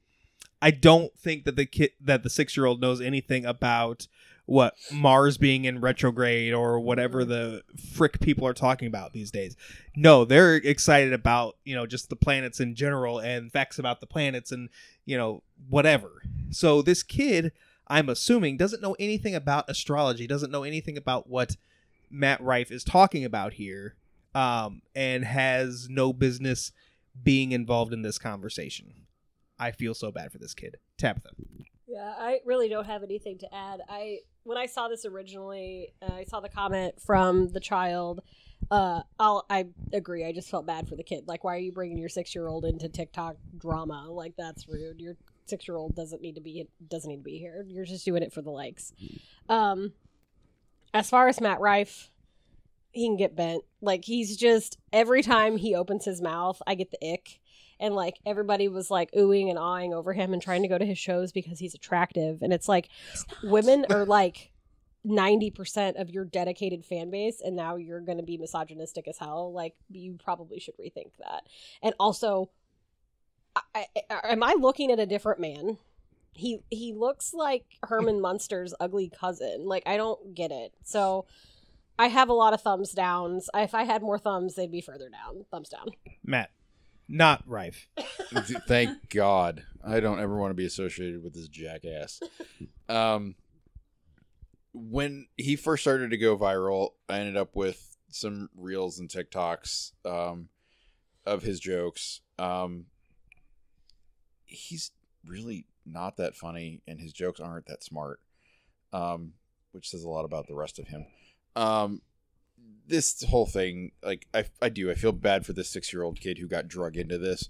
I 0.61 0.71
don't 0.71 1.17
think 1.17 1.45
that 1.45 1.57
the 1.57 1.67
kid 1.67 1.91
that 2.01 2.23
the 2.23 2.31
six 2.31 2.57
year 2.57 2.67
old 2.67 2.81
knows 2.81 3.01
anything 3.01 3.45
about 3.45 4.07
what 4.49 4.75
Mars 4.91 5.37
being 5.37 5.67
in 5.67 5.79
retrograde 5.79 6.55
or 6.55 6.81
whatever 6.81 7.23
the 7.23 7.63
frick 7.93 8.19
people 8.19 8.47
are 8.47 8.55
talking 8.55 8.89
about 8.89 9.13
these 9.13 9.31
days. 9.31 9.55
No, 9.95 10.25
they're 10.25 10.57
excited 10.57 11.13
about, 11.13 11.57
you 11.67 11.77
know, 11.77 11.85
just 11.85 12.09
the 12.09 12.17
planets 12.17 12.59
in 12.59 12.75
general 12.75 13.19
and 13.19 13.53
facts 13.53 13.79
about 13.79 14.01
the 14.01 14.07
planets 14.07 14.51
and, 14.51 14.71
you 15.05 15.19
know, 15.19 15.43
whatever. 15.69 16.23
So 16.49 16.81
this 16.81 17.03
kid, 17.03 17.53
I'm 17.89 18.09
assuming, 18.09 18.57
doesn't 18.57 18.83
know 18.83 18.97
anything 18.99 19.35
about 19.35 19.69
astrology, 19.69 20.27
doesn't 20.27 20.51
know 20.51 20.63
anything 20.65 20.97
about 20.97 21.29
what 21.29 21.57
Matt 22.11 22.41
Rife 22.41 22.71
is 22.71 22.85
talking 22.85 23.25
about 23.25 23.55
here. 23.55 23.97
um, 24.35 24.83
and 24.95 25.25
has 25.25 25.89
no 25.89 26.13
business 26.13 26.73
being 27.23 27.53
involved 27.53 27.93
in 27.93 28.03
this 28.03 28.19
conversation. 28.19 29.07
I 29.59 29.73
feel 29.73 29.95
so 29.95 30.13
bad 30.13 30.31
for 30.31 30.39
this 30.39 30.55
kid. 30.55 30.77
Tabitha. 30.97 31.31
Yeah, 31.89 32.15
I 32.17 32.41
really 32.45 32.69
don't 32.69 32.85
have 32.85 33.03
anything 33.03 33.39
to 33.39 33.53
add. 33.55 33.81
I 33.89 34.19
when 34.45 34.57
I 34.59 34.67
saw 34.67 34.89
this 34.89 35.05
originally, 35.05 35.93
uh, 36.03 36.13
I 36.15 36.25
saw 36.25 36.41
the 36.41 36.49
comment 36.49 37.01
from 37.01 37.49
the 37.49 37.61
child. 37.61 38.21
Uh, 38.71 39.03
I'll 39.19 39.45
I 39.51 39.67
agree. 39.93 40.25
I 40.25 40.33
just 40.33 40.51
felt 40.51 40.67
bad 40.67 40.89
for 40.89 40.95
the 40.95 41.03
kid. 41.03 41.25
Like, 41.27 41.43
why 41.43 41.57
are 41.57 41.61
you 41.61 41.73
bringing 41.73 41.99
your 41.99 42.09
six 42.09 42.35
year 42.35 42.47
old 42.47 42.65
into 42.65 42.89
TikTok 42.89 43.37
drama? 43.57 44.07
Like, 44.09 44.35
that's 44.37 44.69
rude. 44.69 45.01
Your 45.01 45.17
six 45.49 45.67
year 45.69 45.77
old 45.77 45.95
doesn't 45.95 46.23
need 46.23 46.35
to 46.35 46.41
be 46.41 46.69
doesn't 46.87 47.09
need 47.09 47.19
to 47.19 47.23
be 47.23 47.39
here. 47.39 47.65
You're 47.69 47.85
just 47.85 48.05
doing 48.05 48.23
it 48.23 48.33
for 48.33 48.43
the 48.43 48.51
likes. 48.51 48.93
Um, 49.49 49.93
as 50.95 51.11
far 51.11 51.29
as 51.29 51.41
Matt 51.41 51.61
Rife, 51.61 52.11
he 52.93 53.07
can 53.07 53.17
get 53.17 53.37
bent. 53.37 53.65
Like, 53.81 54.05
he's 54.05 54.37
just 54.37 54.79
every 54.93 55.23
time 55.23 55.57
he 55.57 55.75
opens 55.75 56.05
his 56.05 56.21
mouth, 56.21 56.61
I 56.67 56.75
get 56.75 56.91
the 56.91 57.13
ick 57.13 57.41
and 57.81 57.95
like 57.95 58.19
everybody 58.27 58.69
was 58.69 58.91
like 58.91 59.11
oohing 59.13 59.49
and 59.49 59.59
awing 59.59 59.95
over 59.95 60.13
him 60.13 60.33
and 60.33 60.43
trying 60.43 60.63
to 60.63 60.69
go 60.69 60.79
to 60.79 60.85
his 60.85 60.99
shows 60.99 61.33
because 61.33 61.59
he's 61.59 61.75
attractive 61.75 62.43
and 62.43 62.53
it's 62.53 62.69
like 62.69 62.89
women 63.43 63.87
are 63.91 64.05
like 64.05 64.53
90% 65.07 66.01
of 66.01 66.11
your 66.11 66.25
dedicated 66.25 66.85
fan 66.85 67.11
base 67.11 67.41
and 67.41 67.55
now 67.55 67.77
you're 67.77 68.01
going 68.01 68.19
to 68.19 68.25
be 68.25 68.37
misogynistic 68.37 69.07
as 69.07 69.19
hell 69.19 69.53
like 69.53 69.75
you 69.91 70.19
probably 70.23 70.59
should 70.59 70.77
rethink 70.77 71.13
that 71.19 71.45
and 71.83 71.95
also 72.01 72.51
I, 73.57 73.87
I, 74.11 74.33
am 74.33 74.43
i 74.43 74.55
looking 74.59 74.91
at 74.91 75.01
a 75.01 75.07
different 75.07 75.41
man 75.41 75.79
he 76.33 76.61
he 76.71 76.93
looks 76.93 77.35
like 77.35 77.65
herman 77.85 78.21
munster's 78.23 78.75
ugly 78.81 79.11
cousin 79.11 79.67
like 79.67 79.83
i 79.87 79.97
don't 79.97 80.35
get 80.35 80.51
it 80.51 80.73
so 80.85 81.27
i 81.99 82.09
have 82.09 82.29
a 82.29 82.35
lot 82.35 82.53
of 82.53 82.61
thumbs 82.61 82.93
downs 82.93 83.51
if 83.55 83.75
i 83.75 83.85
had 83.85 84.03
more 84.03 84.19
thumbs 84.19 84.55
they'd 84.55 84.71
be 84.71 84.81
further 84.81 85.09
down 85.09 85.45
thumbs 85.51 85.69
down 85.69 85.89
Matt. 86.25 86.51
Not 87.09 87.43
Rife. 87.47 87.89
Thank 88.69 89.09
God. 89.09 89.65
I 89.83 90.01
don't 90.01 90.21
ever 90.21 90.37
want 90.37 90.51
to 90.51 90.55
be 90.55 90.67
associated 90.67 91.23
with 91.23 91.33
this 91.33 91.49
jackass. 91.49 92.21
Um, 92.89 93.35
when 94.75 95.27
he 95.37 95.57
first 95.57 95.83
started 95.83 96.11
to 96.11 96.19
go 96.19 96.37
viral, 96.37 96.91
I 97.09 97.21
ended 97.21 97.39
up 97.39 97.57
with 97.57 97.97
some 98.11 98.51
reels 98.55 98.99
and 98.99 99.09
TikToks 99.09 99.93
um, 100.05 100.49
of 101.25 101.43
his 101.43 101.61
jokes. 101.61 102.21
Um, 102.39 102.87
he's 104.49 104.91
really 105.25 105.67
not 105.87 106.17
that 106.17 106.35
funny, 106.35 106.83
and 106.87 107.01
his 107.01 107.13
jokes 107.13 107.41
aren't 107.41 107.67
that 107.67 107.85
smart, 107.85 108.21
um, 108.93 109.35
which 109.73 109.89
says 109.89 110.05
a 110.05 110.09
lot 110.09 110.25
about 110.25 110.47
the 110.47 110.55
rest 110.55 110.79
of 110.79 110.89
him. 110.89 111.07
Um, 111.57 112.03
this 112.87 113.23
whole 113.25 113.47
thing, 113.47 113.93
like 114.03 114.27
I, 114.35 114.45
I 114.61 114.69
do, 114.69 114.91
I 114.91 114.95
feel 114.95 115.13
bad 115.13 115.47
for 115.47 115.53
this 115.53 115.71
six 115.71 115.93
year 115.93 116.03
old 116.03 116.21
kid 116.21 116.39
who 116.39 116.47
got 116.47 116.69
drug 116.69 116.97
into 116.97 117.19
this. 117.19 117.49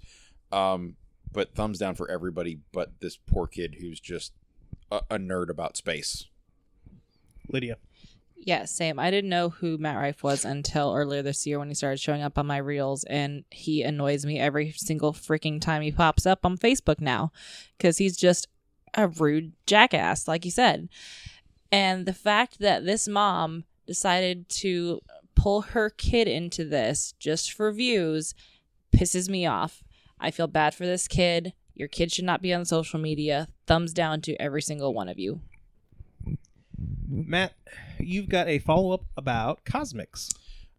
Um, 0.51 0.95
but 1.31 1.53
thumbs 1.53 1.77
down 1.77 1.95
for 1.95 2.09
everybody, 2.09 2.59
but 2.71 2.99
this 2.99 3.17
poor 3.17 3.47
kid 3.47 3.77
who's 3.79 3.99
just 3.99 4.33
a, 4.91 5.01
a 5.11 5.17
nerd 5.17 5.49
about 5.49 5.77
space. 5.77 6.25
Lydia. 7.47 7.77
Yeah, 8.41 8.65
same. 8.65 8.99
I 8.99 9.11
didn't 9.11 9.29
know 9.29 9.49
who 9.49 9.77
Matt 9.77 9.97
Rife 9.97 10.23
was 10.23 10.45
until 10.45 10.93
earlier 10.95 11.21
this 11.21 11.45
year 11.45 11.59
when 11.59 11.67
he 11.67 11.73
started 11.73 11.99
showing 11.99 12.21
up 12.21 12.37
on 12.37 12.47
my 12.47 12.57
reels, 12.57 13.03
and 13.03 13.43
he 13.51 13.83
annoys 13.83 14.25
me 14.25 14.39
every 14.39 14.71
single 14.71 15.13
freaking 15.13 15.59
time 15.59 15.81
he 15.81 15.91
pops 15.91 16.25
up 16.25 16.45
on 16.45 16.57
Facebook 16.57 17.01
now 17.01 17.31
because 17.77 17.97
he's 17.97 18.15
just 18.15 18.47
a 18.93 19.07
rude 19.07 19.51
jackass, 19.65 20.27
like 20.27 20.45
you 20.45 20.51
said. 20.51 20.87
And 21.71 22.05
the 22.05 22.13
fact 22.13 22.59
that 22.59 22.85
this 22.85 23.07
mom 23.07 23.65
decided 23.85 24.47
to 24.49 25.01
pull 25.35 25.61
her 25.61 25.89
kid 25.89 26.27
into 26.27 26.65
this 26.65 27.13
just 27.19 27.51
for 27.51 27.71
views 27.71 28.33
pisses 28.95 29.29
me 29.29 29.45
off. 29.45 29.83
I 30.19 30.31
feel 30.31 30.47
bad 30.47 30.73
for 30.73 30.85
this 30.85 31.07
kid. 31.07 31.53
Your 31.75 31.87
kid 31.87 32.11
should 32.11 32.25
not 32.25 32.41
be 32.41 32.53
on 32.53 32.65
social 32.65 32.99
media. 32.99 33.47
Thumbs 33.67 33.93
down 33.93 34.21
to 34.21 34.35
every 34.35 34.61
single 34.61 34.93
one 34.93 35.07
of 35.07 35.19
you. 35.19 35.41
Matt, 37.07 37.53
you've 37.99 38.29
got 38.29 38.47
a 38.47 38.59
follow 38.59 38.91
up 38.91 39.05
about 39.17 39.65
CosMc's. 39.65 40.31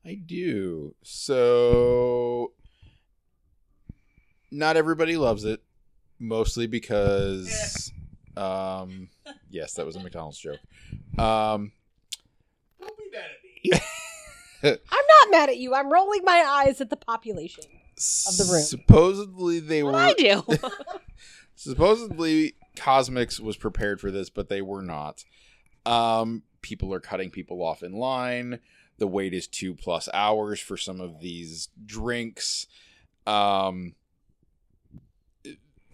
I 0.04 0.14
do. 0.14 0.94
So, 1.02 2.52
not 4.50 4.76
everybody 4.76 5.16
loves 5.16 5.44
it, 5.44 5.60
mostly 6.18 6.66
because, 6.66 7.92
um, 8.36 9.08
yes, 9.50 9.74
that 9.74 9.86
was 9.86 9.96
a 9.96 10.00
McDonald's 10.00 10.38
joke. 10.38 10.60
Um, 11.18 11.72
Don't 12.80 12.96
be 12.96 13.04
mad 13.12 13.24
at 13.24 13.72
me. 13.72 13.80
I'm 14.62 14.78
not 14.90 15.30
mad 15.30 15.48
at 15.48 15.56
you. 15.58 15.74
I'm 15.74 15.92
rolling 15.92 16.22
my 16.24 16.44
eyes 16.46 16.80
at 16.80 16.90
the 16.90 16.96
population. 16.96 17.64
Of 18.28 18.36
the 18.38 18.48
room. 18.50 18.62
Supposedly 18.62 19.60
they 19.60 19.82
What 19.82 19.92
were. 19.92 19.98
I 19.98 20.14
do? 20.14 20.42
supposedly 21.54 22.54
CosMc's 22.76 23.40
was 23.40 23.58
prepared 23.58 24.00
for 24.00 24.10
this, 24.10 24.30
but 24.30 24.48
they 24.48 24.62
were 24.62 24.80
not. 24.80 25.24
Um, 25.86 26.42
people 26.62 26.92
are 26.92 27.00
cutting 27.00 27.30
people 27.30 27.62
off 27.62 27.82
in 27.82 27.92
line. 27.92 28.60
The 28.98 29.06
wait 29.06 29.32
is 29.32 29.46
two 29.46 29.74
plus 29.74 30.08
hours 30.12 30.60
for 30.60 30.76
some 30.76 31.00
of 31.00 31.20
these 31.20 31.68
drinks. 31.86 32.66
Um, 33.26 33.94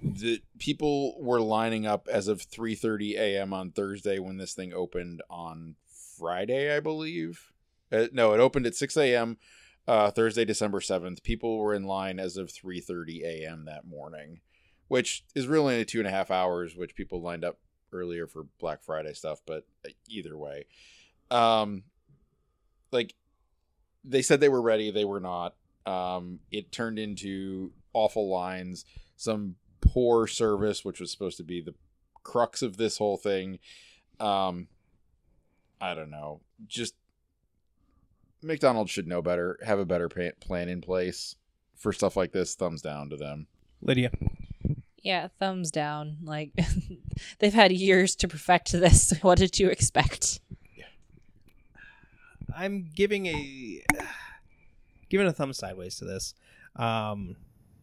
the 0.02 0.42
people 0.58 1.20
were 1.22 1.40
lining 1.40 1.86
up 1.86 2.08
as 2.10 2.28
of 2.28 2.40
3:30 2.40 3.16
a.m. 3.16 3.52
on 3.52 3.70
Thursday 3.70 4.18
when 4.18 4.36
this 4.36 4.54
thing 4.54 4.72
opened 4.72 5.22
on 5.30 5.76
Friday, 6.18 6.74
I 6.74 6.80
believe. 6.80 7.52
Uh, 7.92 8.06
no, 8.12 8.32
it 8.32 8.40
opened 8.40 8.66
at 8.66 8.74
6 8.74 8.96
a.m. 8.96 9.38
Uh, 9.86 10.10
Thursday, 10.10 10.44
December 10.44 10.80
7th. 10.80 11.22
People 11.22 11.58
were 11.58 11.72
in 11.72 11.84
line 11.84 12.18
as 12.18 12.36
of 12.36 12.50
3:30 12.50 13.22
a.m. 13.22 13.64
that 13.66 13.86
morning 13.86 14.40
which 14.88 15.24
is 15.34 15.46
really 15.46 15.74
only 15.74 15.84
two 15.84 15.98
and 15.98 16.08
a 16.08 16.12
half 16.12 16.30
hours, 16.30 16.76
which 16.76 16.94
people 16.94 17.20
lined 17.20 17.44
up 17.44 17.58
earlier 17.92 18.26
for 18.26 18.46
Black 18.58 18.82
Friday 18.82 19.14
stuff. 19.14 19.40
But 19.46 19.66
uh, 19.84 19.90
either 20.08 20.36
way, 20.36 20.66
um, 21.30 21.84
like 22.92 23.14
they 24.04 24.22
said 24.22 24.40
they 24.40 24.48
were 24.48 24.62
ready, 24.62 24.90
they 24.90 25.04
were 25.04 25.20
not. 25.20 25.54
Um, 25.84 26.40
it 26.50 26.72
turned 26.72 26.98
into 26.98 27.72
awful 27.92 28.28
lines, 28.28 28.84
some 29.16 29.56
poor 29.80 30.26
service, 30.26 30.84
which 30.84 31.00
was 31.00 31.10
supposed 31.10 31.36
to 31.36 31.44
be 31.44 31.60
the 31.60 31.74
crux 32.22 32.62
of 32.62 32.76
this 32.76 32.98
whole 32.98 33.16
thing. 33.16 33.58
Um, 34.18 34.68
I 35.80 35.94
don't 35.94 36.10
know, 36.10 36.40
just 36.66 36.94
McDonald's 38.42 38.90
should 38.90 39.06
know 39.06 39.22
better, 39.22 39.58
have 39.64 39.78
a 39.78 39.84
better 39.84 40.08
plan 40.08 40.68
in 40.68 40.80
place 40.80 41.36
for 41.76 41.92
stuff 41.92 42.16
like 42.16 42.32
this. 42.32 42.54
Thumbs 42.54 42.82
down 42.82 43.10
to 43.10 43.16
them. 43.16 43.46
Lydia. 43.80 44.10
Yeah, 45.06 45.28
thumbs 45.38 45.70
down. 45.70 46.16
Like 46.24 46.50
they've 47.38 47.54
had 47.54 47.70
years 47.70 48.16
to 48.16 48.28
perfect 48.28 48.72
this. 48.72 49.14
What 49.22 49.38
did 49.38 49.56
you 49.58 49.68
expect? 49.68 50.40
I'm 52.54 52.90
giving 52.92 53.26
a 53.26 53.84
giving 55.08 55.28
a 55.28 55.32
thumb 55.32 55.52
sideways 55.52 55.96
to 55.98 56.04
this. 56.06 56.34
Um, 56.74 57.36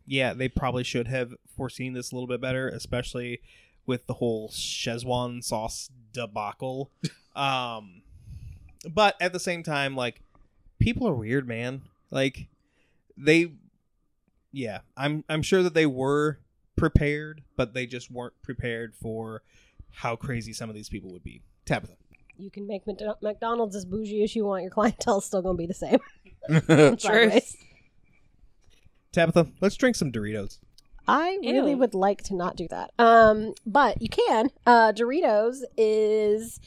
yeah, 0.05 0.33
they 0.33 0.49
probably 0.49 0.83
should 0.83 1.07
have 1.07 1.33
foreseen 1.55 1.93
this 1.93 2.11
a 2.11 2.15
little 2.15 2.27
bit 2.27 2.41
better, 2.41 2.67
especially 2.67 3.39
with 3.85 4.05
the 4.05 4.15
whole 4.15 4.49
Szechuan 4.49 5.41
sauce 5.41 5.89
debacle. 6.11 6.91
um, 7.37 8.01
but 8.91 9.15
at 9.21 9.31
the 9.31 9.39
same 9.39 9.63
time, 9.63 9.95
like 9.95 10.21
people 10.77 11.07
are 11.07 11.15
weird, 11.15 11.47
man. 11.47 11.83
Like 12.11 12.47
they, 13.15 13.53
yeah, 14.51 14.79
I'm 14.97 15.23
I'm 15.29 15.41
sure 15.41 15.63
that 15.63 15.73
they 15.73 15.85
were 15.85 16.39
prepared, 16.75 17.43
but 17.55 17.73
they 17.73 17.85
just 17.85 18.11
weren't 18.11 18.33
prepared 18.41 18.95
for 18.95 19.43
how 19.91 20.15
crazy 20.15 20.53
some 20.53 20.69
of 20.69 20.75
these 20.75 20.89
people 20.89 21.11
would 21.11 21.23
be. 21.23 21.41
Tabitha. 21.65 21.93
You 22.37 22.49
can 22.49 22.67
make 22.67 22.83
McDonald's 23.21 23.75
as 23.75 23.85
bougie 23.85 24.23
as 24.23 24.35
you 24.35 24.45
want. 24.45 24.63
Your 24.63 24.71
clientele's 24.71 25.25
still 25.25 25.41
going 25.41 25.55
to 25.55 25.61
be 25.61 25.67
the 25.67 25.73
same. 25.73 25.99
Truth. 26.97 27.55
Tabitha, 29.11 29.47
let's 29.61 29.75
drink 29.75 29.95
some 29.95 30.11
Doritos. 30.11 30.57
I 31.07 31.37
really 31.41 31.71
Ew. 31.71 31.77
would 31.77 31.93
like 31.93 32.23
to 32.23 32.35
not 32.35 32.55
do 32.55 32.67
that. 32.69 32.91
Um, 32.97 33.53
but 33.65 34.01
you 34.01 34.09
can. 34.09 34.49
Uh, 34.65 34.93
Doritos 34.93 35.59
is 35.77 36.59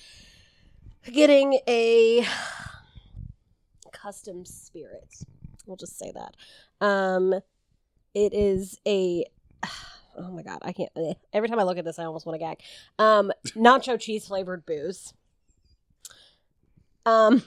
getting 1.11 1.59
a 1.67 2.25
custom 3.93 4.45
spirit. 4.45 5.15
We'll 5.67 5.77
just 5.77 5.99
say 5.99 6.13
that. 6.15 6.37
Um, 6.87 7.35
it 8.15 8.33
is 8.33 8.79
a. 8.87 9.25
Oh 10.17 10.31
my 10.31 10.43
god, 10.43 10.59
I 10.63 10.73
can't. 10.73 10.91
eh. 10.97 11.15
Every 11.33 11.49
time 11.49 11.59
I 11.59 11.63
look 11.65 11.79
at 11.79 11.85
this, 11.85 11.99
I 11.99 12.05
almost 12.05 12.25
want 12.27 12.35
to 12.41 12.45
gag. 12.45 12.61
Um, 12.99 13.33
nacho 13.57 14.01
cheese 14.01 14.27
flavored 14.27 14.65
booze. 14.67 15.13
Um, 17.05 17.43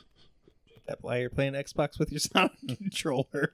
That 0.88 1.00
why 1.02 1.18
you're 1.18 1.30
playing 1.30 1.54
Xbox 1.54 1.98
with 2.00 2.12
your 2.12 2.20
Sonic 2.20 2.52
controller. 2.78 3.54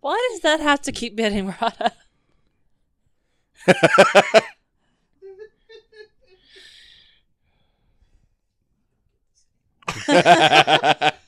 Why 0.00 0.28
does 0.32 0.40
that 0.40 0.60
have 0.60 0.80
to 0.82 0.92
keep 0.92 1.16
getting 1.16 1.50
brought 1.50 1.80
up? 1.80 1.94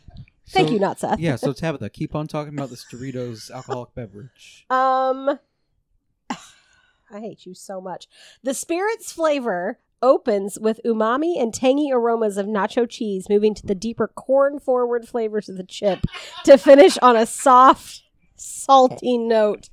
Thank 0.53 0.69
So- 0.69 0.75
you, 0.75 0.81
not 0.81 1.01
Seth. 1.01 1.19
Yeah, 1.19 1.37
so 1.37 1.53
Tabitha, 1.55 1.89
keep 1.91 2.15
on 2.15 2.27
talking 2.29 2.53
about 2.55 2.71
this 2.71 2.85
Doritos 2.85 3.51
alcoholic 3.51 3.95
beverage. 3.95 4.67
Um, 4.71 5.39
I 6.31 7.21
hate 7.21 7.47
you 7.47 7.55
so 7.55 7.81
much. 7.81 8.07
The 8.43 8.55
spirit's 8.55 9.13
flavor 9.13 9.79
opens 10.03 10.59
with 10.59 10.81
umami 10.85 11.41
and 11.41 11.55
tangy 11.55 11.91
aromas 11.93 12.37
of 12.37 12.47
nacho 12.47 12.89
cheese, 12.89 13.29
moving 13.29 13.55
to 13.55 13.67
the 13.67 13.75
deeper 13.75 14.09
corn 14.09 14.59
forward 14.59 15.07
flavors 15.09 15.49
of 15.49 15.57
the 15.57 15.63
chip 15.65 16.01
to 16.45 16.59
finish 16.59 16.99
on 16.99 17.17
a 17.17 17.25
soft, 17.25 18.03
salty 18.37 19.17
note. 19.17 19.69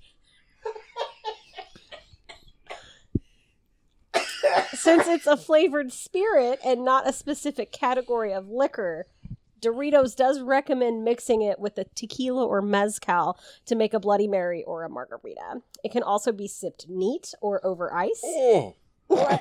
Since 4.74 5.08
it's 5.08 5.28
a 5.28 5.36
flavored 5.38 5.92
spirit 5.92 6.60
and 6.64 6.86
not 6.86 7.08
a 7.08 7.14
specific 7.14 7.72
category 7.72 8.34
of 8.34 8.48
liquor, 8.50 9.08
Doritos 9.62 10.16
does 10.16 10.40
recommend 10.42 11.04
mixing 11.04 11.42
it 11.42 11.60
with 11.60 11.78
a 11.78 11.84
tequila 11.96 12.46
or 12.46 12.62
mezcal 12.62 13.38
to 13.66 13.76
make 13.76 13.94
a 13.94 14.00
Bloody 14.00 14.28
Mary 14.28 14.64
or 14.64 14.84
a 14.84 14.90
margarita. 14.90 15.62
It 15.84 15.92
can 15.92 16.04
also 16.04 16.32
be 16.32 16.48
sipped 16.48 16.88
neat 16.88 17.34
or 17.42 17.66
over 17.66 17.94
ice. 17.94 18.22
Oh. 18.24 18.76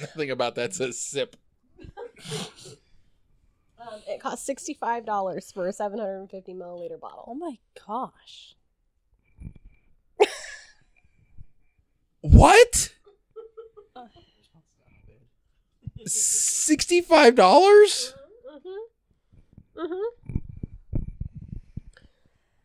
Nothing 0.00 0.30
about 0.30 0.54
that 0.56 0.74
says 0.74 0.98
sip. 0.98 1.36
Um, 3.80 4.00
it 4.08 4.20
costs 4.20 4.46
sixty-five 4.46 5.04
dollars 5.04 5.52
for 5.52 5.68
a 5.68 5.72
seven 5.72 5.98
hundred 5.98 6.20
and 6.20 6.30
fifty 6.30 6.54
milliliter 6.54 6.98
bottle. 6.98 7.24
Oh 7.28 7.34
my 7.34 7.58
gosh. 7.86 8.56
What? 12.22 12.94
Sixty-five 16.06 17.34
dollars? 17.34 18.14
Mm-hmm. 18.52 19.80
Mm-hmm. 19.80 20.36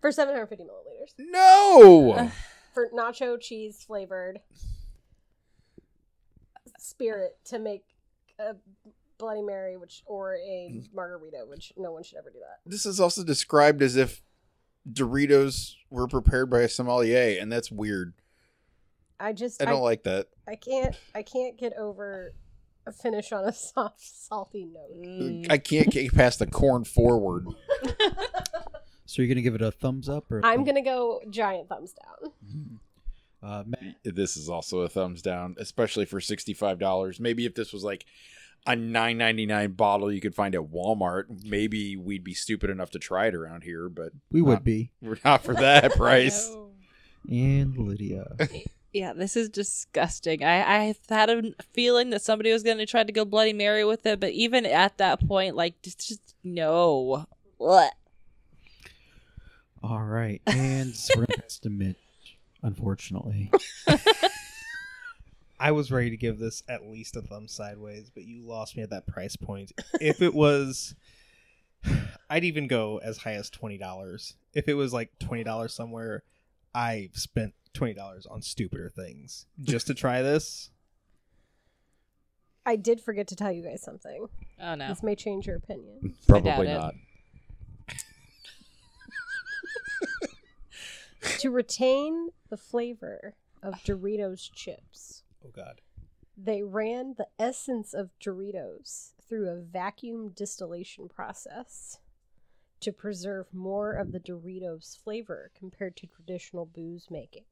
For 0.02 0.12
seven 0.12 0.34
hundred 0.34 0.48
fifty 0.48 0.64
milliliters 0.64 1.14
No. 1.18 2.32
for 2.74 2.90
nacho 2.94 3.40
cheese 3.40 3.84
flavored 3.86 4.40
spirit 6.78 7.38
to 7.46 7.60
make 7.60 7.84
a 8.40 8.56
Bloody 9.18 9.42
Mary, 9.42 9.76
which 9.76 10.02
or 10.06 10.36
a 10.36 10.82
margarita, 10.94 11.44
which 11.46 11.74
no 11.78 11.92
one 11.92 12.04
should 12.04 12.18
ever 12.18 12.30
do 12.30 12.40
that. 12.40 12.60
This 12.70 12.86
is 12.86 13.00
also 13.02 13.24
described 13.24 13.82
as 13.82 13.98
if 13.98 14.22
Doritos 14.90 15.76
were 15.90 16.08
prepared 16.08 16.50
by 16.50 16.62
a 16.62 16.70
sommelier, 16.70 17.38
and 17.40 17.52
that's 17.52 17.70
weird. 17.70 18.14
I 19.20 19.34
just 19.34 19.62
I 19.62 19.66
don't 19.66 19.82
like 19.82 20.04
that. 20.04 20.28
I 20.48 20.56
can't 20.56 20.96
I 21.14 21.22
can't 21.24 21.58
get 21.58 21.74
over 21.78 22.32
finish 22.92 23.32
on 23.32 23.46
a 23.46 23.54
soft 23.54 24.00
salty 24.02 24.66
note. 24.66 25.04
Mm. 25.04 25.52
I 25.52 25.58
can't 25.58 25.90
get 25.92 26.14
past 26.14 26.40
the 26.40 26.48
corn 26.48 26.84
forward. 26.84 27.46
So 29.06 29.24
you're 29.24 29.28
gonna 29.30 29.42
give 29.42 29.56
it 29.56 29.62
a 29.64 29.72
thumbs 29.72 30.08
up, 30.08 30.32
or 30.32 30.38
a 30.38 30.46
I'm 30.46 30.58
thumb- 30.58 30.66
gonna 30.66 30.84
go 30.84 31.20
giant 31.32 31.68
thumbs 31.68 31.94
down. 31.94 32.80
Uh, 33.42 33.64
Matt, 33.66 33.96
This 34.04 34.38
is 34.38 34.50
also 34.50 34.82
a 34.82 34.88
thumbs 34.88 35.24
down, 35.24 35.56
especially 35.58 36.06
for 36.06 36.22
sixty-five 36.22 36.78
dollars. 36.78 37.20
Maybe 37.20 37.48
if 37.48 37.56
this 37.56 37.74
was 37.74 37.84
like 37.84 38.06
a 38.68 38.76
nine 38.76 39.18
ninety-nine 39.18 39.72
bottle 39.72 40.12
you 40.12 40.22
could 40.22 40.36
find 40.36 40.54
at 40.54 40.62
Walmart, 40.62 41.44
maybe 41.44 41.98
we'd 41.98 42.24
be 42.24 42.36
stupid 42.36 42.70
enough 42.70 42.92
to 42.92 43.00
try 43.00 43.26
it 43.26 43.34
around 43.34 43.64
here. 43.64 43.90
But 43.90 44.12
we 44.32 44.44
would 44.44 44.64
be. 44.64 44.92
we're 45.02 45.18
not 45.26 45.44
for 45.44 45.56
that 45.56 45.94
price. 45.94 46.48
No. 46.52 46.70
And 47.32 47.76
Lydia. 47.80 48.36
Yeah, 48.94 49.14
this 49.14 49.38
is 49.38 49.50
disgusting. 49.50 50.44
I, 50.44 50.88
I 50.88 50.96
had 51.10 51.30
a 51.30 51.54
feeling 51.74 52.10
that 52.10 52.24
somebody 52.24 52.52
was 52.52 52.64
going 52.64 52.80
to 52.80 52.88
try 52.88 53.04
to 53.04 53.12
go 53.12 53.24
Bloody 53.24 53.54
Mary 53.54 53.86
with 53.86 54.06
it, 54.06 54.20
but 54.20 54.32
even 54.32 54.66
at 54.66 54.98
that 54.98 55.26
point, 55.28 55.56
like, 55.56 55.80
just, 55.84 56.08
just 56.08 56.36
no. 56.44 57.28
What? 57.58 57.94
All 59.82 60.04
right, 60.04 60.42
and 60.46 60.94
we're 61.16 61.26
gonna 61.26 61.42
pass 61.42 61.60
to 61.60 61.70
Mitch. 61.70 61.96
Unfortunately, 62.62 63.50
I 65.60 65.72
was 65.72 65.90
ready 65.90 66.10
to 66.10 66.18
give 66.18 66.38
this 66.38 66.64
at 66.68 66.90
least 66.90 67.16
a 67.16 67.22
thumb 67.22 67.48
sideways, 67.48 68.12
but 68.14 68.26
you 68.26 68.46
lost 68.46 68.76
me 68.76 68.84
at 68.84 68.90
that 68.90 69.08
price 69.08 69.38
point. 69.38 69.72
if 70.02 70.22
it 70.22 70.34
was, 70.34 70.96
I'd 72.30 72.44
even 72.44 72.68
go 72.68 73.00
as 73.02 73.20
high 73.20 73.36
as 73.36 73.50
twenty 73.50 73.78
dollars. 73.78 74.36
If 74.54 74.68
it 74.68 74.74
was 74.74 74.92
like 74.92 75.18
twenty 75.18 75.46
dollars 75.46 75.74
somewhere, 75.74 76.24
I 76.74 77.10
spent 77.14 77.54
twenty 77.74 77.94
dollars 77.94 78.26
on 78.26 78.42
stupider 78.42 78.90
things 78.90 79.46
just 79.62 79.88
to 79.88 79.94
try 79.94 80.22
this. 80.22 80.70
I 82.66 82.76
did 82.76 83.02
forget 83.02 83.28
to 83.30 83.36
tell 83.36 83.52
you 83.52 83.64
guys 83.64 83.82
something. 83.82 84.28
Oh, 84.62 84.76
no. 84.76 84.90
This 84.90 85.02
may 85.02 85.16
change 85.16 85.48
your 85.48 85.56
opinion. 85.56 86.14
Probably 86.28 86.68
not. 86.68 86.94
to 91.40 91.50
retain 91.50 92.30
the 92.50 92.58
flavor 92.58 93.36
of 93.64 93.76
Doritos 93.84 94.50
chips, 94.54 95.24
Oh 95.46 95.50
God! 95.50 95.82
they 96.38 96.62
ran 96.64 97.16
the 97.18 97.28
essence 97.40 97.94
of 97.94 98.12
Doritos 98.24 99.12
through 99.28 99.50
a 99.50 99.56
vacuum 99.60 100.30
distillation 100.36 101.08
process 101.10 102.00
to 102.82 102.92
preserve 102.92 103.48
more 103.54 103.94
of 103.94 104.12
the 104.12 104.20
Doritos 104.20 104.98
flavor 104.98 105.52
compared 105.58 105.96
to 105.98 106.08
traditional 106.08 106.66
booze 106.66 107.08
making. 107.10 107.44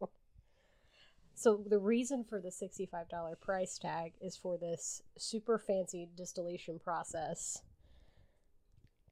So 1.35 1.63
the 1.67 1.77
reason 1.77 2.23
for 2.23 2.39
the 2.41 2.49
$65 2.49 3.39
price 3.39 3.77
tag 3.77 4.13
is 4.19 4.35
for 4.35 4.57
this 4.57 5.03
super 5.17 5.59
fancy 5.59 6.07
distillation 6.15 6.79
process 6.79 7.61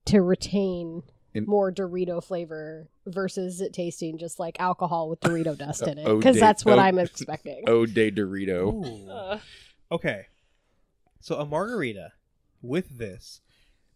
to 0.06 0.22
retain 0.22 1.04
In- 1.34 1.46
more 1.46 1.72
Dorito 1.72 2.24
flavor 2.24 2.90
versus 3.06 3.62
it 3.62 3.74
tasting 3.74 4.18
just 4.18 4.40
like 4.40 4.60
alcohol 4.60 5.10
with 5.10 5.20
Dorito 5.20 5.56
dust 5.66 5.84
in 5.84 5.98
it 6.00 6.08
Oh, 6.08 6.18
because 6.18 6.40
that's 6.40 6.66
what 6.66 6.80
oh. 6.80 6.82
I'm 6.82 6.98
expecting. 7.00 7.64
Oh, 7.68 7.86
de 7.86 8.12
Dorito. 8.12 9.08
Uh, 9.10 9.40
Okay, 9.92 10.26
so 11.22 11.36
a 11.36 11.46
margarita 11.46 12.14
with 12.64 12.98
this, 12.98 13.42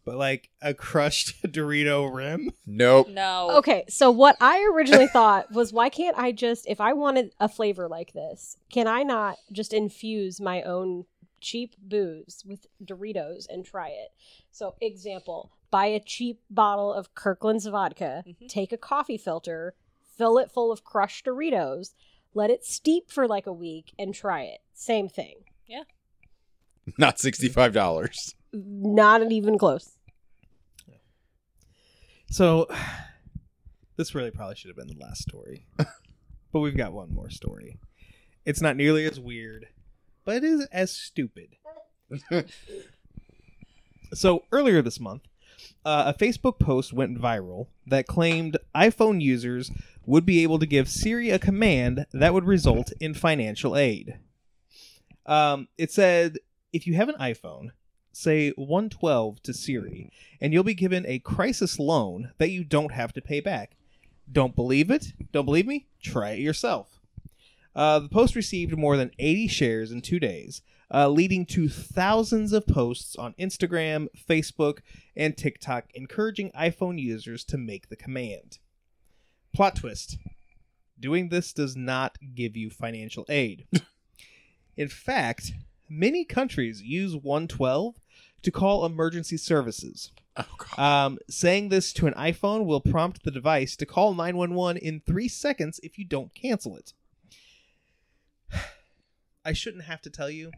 but 0.09 0.17
like 0.17 0.49
a 0.61 0.73
crushed 0.73 1.39
Dorito 1.47 2.11
rim. 2.11 2.49
Nope. 2.65 3.09
no. 3.09 3.51
Okay, 3.57 3.85
so 3.87 4.09
what 4.09 4.35
I 4.41 4.67
originally 4.73 5.05
thought 5.07 5.51
was 5.53 5.71
why 5.71 5.89
can't 5.89 6.17
I 6.17 6.31
just 6.31 6.65
if 6.67 6.81
I 6.81 6.93
wanted 6.93 7.31
a 7.39 7.47
flavor 7.47 7.87
like 7.87 8.13
this, 8.13 8.57
can 8.71 8.87
I 8.87 9.03
not 9.03 9.37
just 9.51 9.71
infuse 9.73 10.41
my 10.41 10.63
own 10.63 11.05
cheap 11.41 11.75
booze 11.79 12.43
with 12.45 12.65
Doritos 12.83 13.45
and 13.49 13.63
try 13.63 13.89
it? 13.89 14.09
So 14.51 14.73
example, 14.81 15.51
buy 15.69 15.85
a 15.85 15.99
cheap 15.99 16.39
bottle 16.49 16.91
of 16.91 17.13
Kirkland's 17.13 17.67
vodka, 17.67 18.23
Mhm. 18.27 18.49
take 18.49 18.73
a 18.73 18.77
coffee 18.77 19.17
filter, 19.17 19.75
fill 20.17 20.39
it 20.39 20.49
full 20.51 20.71
of 20.71 20.83
crushed 20.83 21.25
Doritos, 21.27 21.93
let 22.33 22.49
it 22.49 22.65
steep 22.65 23.11
for 23.11 23.27
like 23.27 23.45
a 23.45 23.53
week 23.53 23.93
and 23.99 24.15
try 24.15 24.41
it. 24.43 24.61
Same 24.73 25.07
thing. 25.07 25.43
Yeah. 25.67 25.83
Not 26.97 27.19
sixty-five 27.19 27.73
dollars. 27.73 28.33
Not 28.51 29.31
even 29.31 29.59
close. 29.59 29.91
So 32.29 32.67
this 33.97 34.15
really 34.15 34.31
probably 34.31 34.55
should 34.55 34.69
have 34.69 34.77
been 34.77 34.87
the 34.87 35.03
last 35.03 35.21
story, 35.21 35.65
but 35.77 36.59
we've 36.59 36.77
got 36.77 36.93
one 36.93 37.13
more 37.13 37.29
story. 37.29 37.79
It's 38.45 38.61
not 38.61 38.77
nearly 38.77 39.05
as 39.05 39.19
weird, 39.19 39.67
but 40.25 40.37
it 40.37 40.43
is 40.43 40.65
as 40.71 40.91
stupid. 40.91 41.55
so 44.13 44.43
earlier 44.51 44.81
this 44.81 44.99
month, 44.99 45.23
uh, 45.85 46.13
a 46.15 46.17
Facebook 46.17 46.59
post 46.59 46.93
went 46.93 47.19
viral 47.19 47.67
that 47.85 48.07
claimed 48.07 48.57
iPhone 48.73 49.21
users 49.21 49.71
would 50.05 50.25
be 50.25 50.41
able 50.43 50.59
to 50.59 50.65
give 50.65 50.89
Siri 50.89 51.29
a 51.29 51.39
command 51.39 52.05
that 52.13 52.33
would 52.33 52.45
result 52.45 52.91
in 52.99 53.13
financial 53.13 53.77
aid. 53.77 54.19
Um, 55.25 55.67
it 55.77 55.91
said, 55.91 56.37
if 56.73 56.87
you 56.87 56.95
have 56.95 57.09
an 57.09 57.15
iPhone, 57.19 57.69
say 58.11 58.51
112 58.51 59.41
to 59.43 59.53
Siri, 59.53 60.11
and 60.41 60.53
you'll 60.53 60.63
be 60.63 60.73
given 60.73 61.05
a 61.05 61.19
crisis 61.19 61.79
loan 61.79 62.31
that 62.37 62.49
you 62.49 62.63
don't 62.63 62.91
have 62.91 63.13
to 63.13 63.21
pay 63.21 63.39
back. 63.39 63.75
Don't 64.31 64.55
believe 64.55 64.91
it? 64.91 65.13
Don't 65.31 65.45
believe 65.45 65.67
me? 65.67 65.87
Try 66.01 66.31
it 66.31 66.39
yourself. 66.39 66.99
Uh, 67.75 67.99
the 67.99 68.09
post 68.09 68.35
received 68.35 68.77
more 68.77 68.97
than 68.97 69.11
80 69.19 69.47
shares 69.47 69.91
in 69.91 70.01
two 70.01 70.19
days, 70.19 70.61
uh, 70.93 71.07
leading 71.07 71.45
to 71.47 71.69
thousands 71.69 72.51
of 72.51 72.67
posts 72.67 73.15
on 73.15 73.35
Instagram, 73.39 74.07
Facebook, 74.27 74.79
and 75.15 75.37
TikTok 75.37 75.85
encouraging 75.93 76.51
iPhone 76.51 76.99
users 76.99 77.43
to 77.45 77.57
make 77.57 77.89
the 77.89 77.95
command. 77.95 78.57
Plot 79.53 79.75
twist 79.77 80.17
doing 80.99 81.29
this 81.29 81.53
does 81.53 81.75
not 81.75 82.17
give 82.35 82.57
you 82.57 82.69
financial 82.69 83.25
aid. 83.29 83.65
In 84.77 84.89
fact, 84.89 85.53
many 85.89 86.23
countries 86.23 86.81
use 86.81 87.15
112 87.15 87.95
to 88.43 88.51
call 88.51 88.85
emergency 88.85 89.37
services. 89.37 90.11
Oh 90.37 90.45
god. 90.57 90.79
Um, 91.05 91.17
saying 91.29 91.69
this 91.69 91.91
to 91.93 92.07
an 92.07 92.13
iPhone 92.13 92.65
will 92.65 92.81
prompt 92.81 93.23
the 93.23 93.31
device 93.31 93.75
to 93.77 93.85
call 93.85 94.13
911 94.13 94.81
in 94.81 95.01
three 95.01 95.27
seconds 95.27 95.79
if 95.83 95.97
you 95.97 96.05
don't 96.05 96.33
cancel 96.33 96.77
it. 96.77 96.93
I 99.45 99.53
shouldn't 99.53 99.83
have 99.85 100.01
to 100.03 100.09
tell 100.09 100.29
you, 100.29 100.51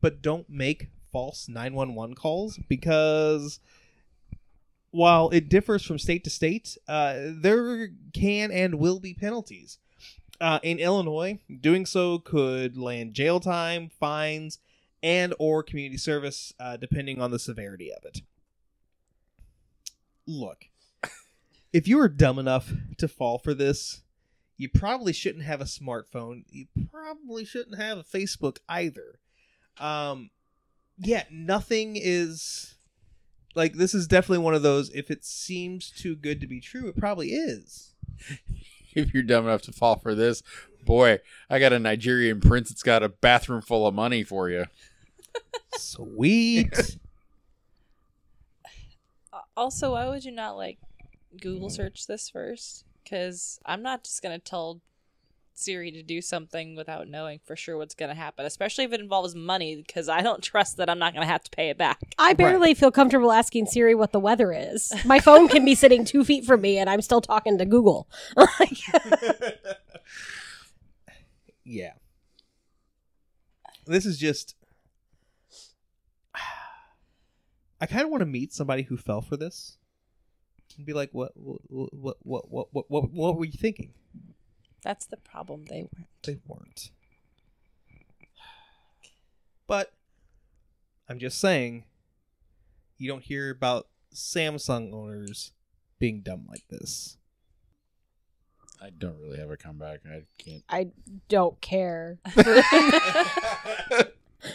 but 0.00 0.22
don't 0.22 0.48
make 0.50 0.88
false 1.12 1.48
911 1.48 2.14
calls 2.16 2.58
because 2.68 3.60
while 4.90 5.28
it 5.30 5.48
differs 5.48 5.84
from 5.84 5.98
state 5.98 6.24
to 6.24 6.30
state, 6.30 6.76
uh, 6.88 7.14
there 7.28 7.88
can 8.12 8.50
and 8.50 8.76
will 8.76 8.98
be 8.98 9.14
penalties. 9.14 9.78
Uh, 10.40 10.58
in 10.62 10.78
Illinois, 10.78 11.38
doing 11.60 11.86
so 11.86 12.18
could 12.18 12.76
land 12.76 13.14
jail 13.14 13.40
time, 13.40 13.88
fines, 13.88 14.58
and 15.02 15.34
or 15.38 15.62
community 15.62 15.96
service, 15.96 16.52
uh, 16.60 16.76
depending 16.76 17.20
on 17.20 17.30
the 17.30 17.38
severity 17.38 17.92
of 17.92 18.04
it. 18.04 18.20
Look, 20.26 20.66
if 21.72 21.86
you 21.86 22.00
are 22.00 22.08
dumb 22.08 22.38
enough 22.38 22.72
to 22.98 23.08
fall 23.08 23.38
for 23.38 23.54
this, 23.54 24.02
you 24.56 24.68
probably 24.68 25.12
shouldn't 25.12 25.44
have 25.44 25.60
a 25.60 25.64
smartphone. 25.64 26.44
You 26.48 26.66
probably 26.90 27.44
shouldn't 27.44 27.76
have 27.76 27.98
a 27.98 28.04
Facebook 28.04 28.58
either. 28.68 29.20
Um, 29.78 30.30
yeah, 30.98 31.24
nothing 31.30 31.96
is 31.96 32.76
like 33.54 33.74
this 33.74 33.94
is 33.94 34.06
definitely 34.06 34.44
one 34.44 34.54
of 34.54 34.62
those. 34.62 34.90
If 34.90 35.10
it 35.10 35.24
seems 35.24 35.90
too 35.90 36.16
good 36.16 36.40
to 36.40 36.46
be 36.46 36.60
true, 36.60 36.88
it 36.88 36.96
probably 36.96 37.30
is. 37.30 37.94
If 38.96 39.14
you're 39.14 39.22
dumb 39.22 39.46
enough 39.46 39.62
to 39.62 39.72
fall 39.72 39.98
for 39.98 40.14
this, 40.14 40.42
boy, 40.84 41.20
I 41.48 41.58
got 41.58 41.72
a 41.72 41.78
Nigerian 41.78 42.40
prince 42.40 42.70
that's 42.70 42.82
got 42.82 43.02
a 43.02 43.08
bathroom 43.08 43.62
full 43.62 43.86
of 43.86 43.94
money 43.94 44.24
for 44.24 44.48
you. 44.50 44.64
Sweet. 45.76 46.98
Also, 49.58 49.92
why 49.92 50.06
would 50.06 50.22
you 50.22 50.32
not 50.32 50.58
like 50.58 50.76
Google 51.40 51.68
mm. 51.68 51.72
search 51.72 52.06
this 52.06 52.28
first? 52.28 52.84
Because 53.02 53.58
I'm 53.64 53.82
not 53.82 54.04
just 54.04 54.22
gonna 54.22 54.38
tell 54.38 54.82
Siri 55.58 55.90
to 55.92 56.02
do 56.02 56.20
something 56.20 56.76
without 56.76 57.08
knowing 57.08 57.40
for 57.44 57.56
sure 57.56 57.78
what's 57.78 57.94
gonna 57.94 58.14
happen, 58.14 58.44
especially 58.44 58.84
if 58.84 58.92
it 58.92 59.00
involves 59.00 59.34
money. 59.34 59.76
Because 59.76 60.08
I 60.08 60.20
don't 60.20 60.42
trust 60.42 60.76
that 60.76 60.90
I'm 60.90 60.98
not 60.98 61.14
gonna 61.14 61.26
have 61.26 61.42
to 61.44 61.50
pay 61.50 61.70
it 61.70 61.78
back. 61.78 62.14
I 62.18 62.34
barely 62.34 62.74
feel 62.74 62.90
comfortable 62.90 63.32
asking 63.32 63.66
Siri 63.66 63.94
what 63.94 64.12
the 64.12 64.20
weather 64.20 64.52
is. 64.52 64.92
My 65.04 65.18
phone 65.18 65.48
can 65.48 65.64
be 65.64 65.74
sitting 65.74 66.04
two 66.04 66.24
feet 66.24 66.44
from 66.44 66.60
me, 66.60 66.78
and 66.78 66.90
I'm 66.90 67.00
still 67.02 67.20
talking 67.20 67.58
to 67.58 67.64
Google. 67.64 68.08
yeah. 71.64 71.92
This 73.86 74.04
is 74.04 74.18
just. 74.18 74.54
I 77.80 77.86
kind 77.86 78.02
of 78.02 78.10
want 78.10 78.20
to 78.20 78.26
meet 78.26 78.52
somebody 78.52 78.82
who 78.82 78.96
fell 78.96 79.22
for 79.22 79.36
this, 79.36 79.78
and 80.76 80.84
be 80.84 80.92
like, 80.92 81.10
"What, 81.12 81.32
what, 81.34 81.60
what, 81.68 82.16
what, 82.22 82.46
what, 82.50 82.68
what, 82.72 82.90
what, 82.90 83.10
what 83.10 83.36
were 83.38 83.44
you 83.44 83.52
thinking?" 83.52 83.94
That's 84.86 85.06
the 85.06 85.16
problem. 85.16 85.64
They 85.68 85.80
weren't. 85.80 86.06
They 86.22 86.38
weren't. 86.46 86.90
But 89.66 89.92
I'm 91.08 91.18
just 91.18 91.40
saying, 91.40 91.86
you 92.96 93.08
don't 93.08 93.24
hear 93.24 93.50
about 93.50 93.88
Samsung 94.14 94.94
owners 94.94 95.50
being 95.98 96.20
dumb 96.20 96.46
like 96.48 96.62
this. 96.70 97.16
I 98.80 98.90
don't 98.90 99.18
really 99.20 99.38
have 99.38 99.50
a 99.50 99.56
comeback. 99.56 100.02
I 100.08 100.22
can't. 100.38 100.62
I 100.68 100.90
don't 101.28 101.60
care. 101.60 102.20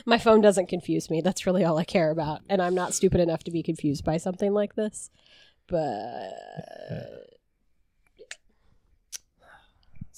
My 0.06 0.18
phone 0.18 0.40
doesn't 0.40 0.70
confuse 0.70 1.10
me. 1.10 1.20
That's 1.20 1.46
really 1.46 1.66
all 1.66 1.78
I 1.78 1.84
care 1.84 2.10
about. 2.10 2.40
And 2.48 2.62
I'm 2.62 2.74
not 2.74 2.94
stupid 2.94 3.20
enough 3.20 3.44
to 3.44 3.52
be 3.52 3.64
confused 3.64 4.06
by 4.06 4.16
something 4.16 4.54
like 4.54 4.76
this. 4.76 5.10
But 5.68 6.32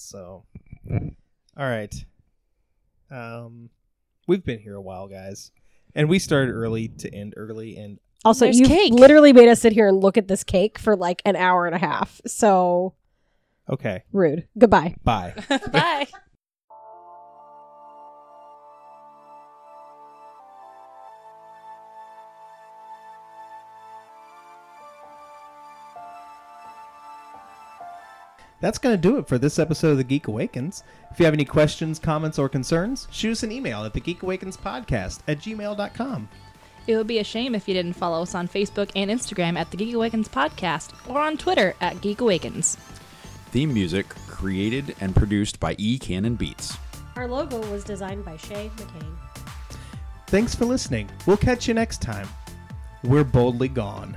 So, 0.03 0.45
all 0.89 1.05
right. 1.57 1.93
Um, 3.09 3.69
we've 4.27 4.43
been 4.43 4.59
here 4.59 4.75
a 4.75 4.81
while, 4.81 5.07
guys, 5.07 5.51
and 5.95 6.09
we 6.09 6.19
started 6.19 6.51
early 6.51 6.87
to 6.89 7.13
end 7.13 7.33
early, 7.37 7.77
and 7.77 7.99
also, 8.25 8.45
you 8.45 8.65
cake. 8.65 8.93
literally 8.93 9.33
made 9.33 9.49
us 9.49 9.59
sit 9.61 9.73
here 9.73 9.87
and 9.87 9.99
look 9.99 10.17
at 10.17 10.27
this 10.27 10.43
cake 10.43 10.79
for 10.79 10.95
like 10.95 11.21
an 11.25 11.35
hour 11.35 11.65
and 11.65 11.75
a 11.75 11.79
half. 11.79 12.21
So 12.25 12.93
okay, 13.69 14.03
rude. 14.11 14.47
Goodbye. 14.57 14.95
bye. 15.03 15.33
Bye. 15.71 16.07
That's 28.63 28.77
going 28.77 28.95
to 28.95 29.01
do 29.01 29.17
it 29.17 29.27
for 29.27 29.37
this 29.37 29.59
episode 29.59 29.91
of 29.91 29.97
The 29.97 30.05
Geek 30.05 30.29
Awakens. 30.29 30.85
If 31.11 31.19
you 31.19 31.25
have 31.25 31.33
any 31.33 31.43
questions, 31.43 31.99
comments, 31.99 32.39
or 32.39 32.47
concerns, 32.47 33.09
shoot 33.11 33.33
us 33.33 33.43
an 33.43 33.51
email 33.51 33.83
at 33.83 33.91
thegeekawakenspodcast 33.91 35.19
at 35.27 35.39
gmail.com. 35.39 36.29
It 36.87 36.95
would 36.95 37.05
be 37.05 37.19
a 37.19 37.25
shame 37.25 37.55
if 37.55 37.67
you 37.67 37.73
didn't 37.73 37.91
follow 37.91 38.21
us 38.21 38.33
on 38.33 38.47
Facebook 38.47 38.89
and 38.95 39.11
Instagram 39.11 39.57
at 39.57 39.69
the 39.69 39.75
Geek 39.75 39.93
Awakens 39.93 40.29
Podcast 40.29 40.93
or 41.09 41.19
on 41.19 41.35
Twitter 41.35 41.75
at 41.81 41.99
Geek 41.99 42.21
Awakens. 42.21 42.77
Theme 43.51 43.73
music 43.73 44.07
created 44.29 44.95
and 45.01 45.13
produced 45.13 45.59
by 45.59 45.75
E. 45.77 45.99
Cannon 45.99 46.35
Beats. 46.35 46.77
Our 47.17 47.27
logo 47.27 47.59
was 47.69 47.83
designed 47.83 48.23
by 48.23 48.37
Shay 48.37 48.71
McCain. 48.77 49.13
Thanks 50.27 50.55
for 50.55 50.63
listening. 50.63 51.09
We'll 51.25 51.35
catch 51.35 51.67
you 51.67 51.73
next 51.73 52.01
time. 52.01 52.29
We're 53.03 53.25
boldly 53.25 53.67
gone. 53.67 54.15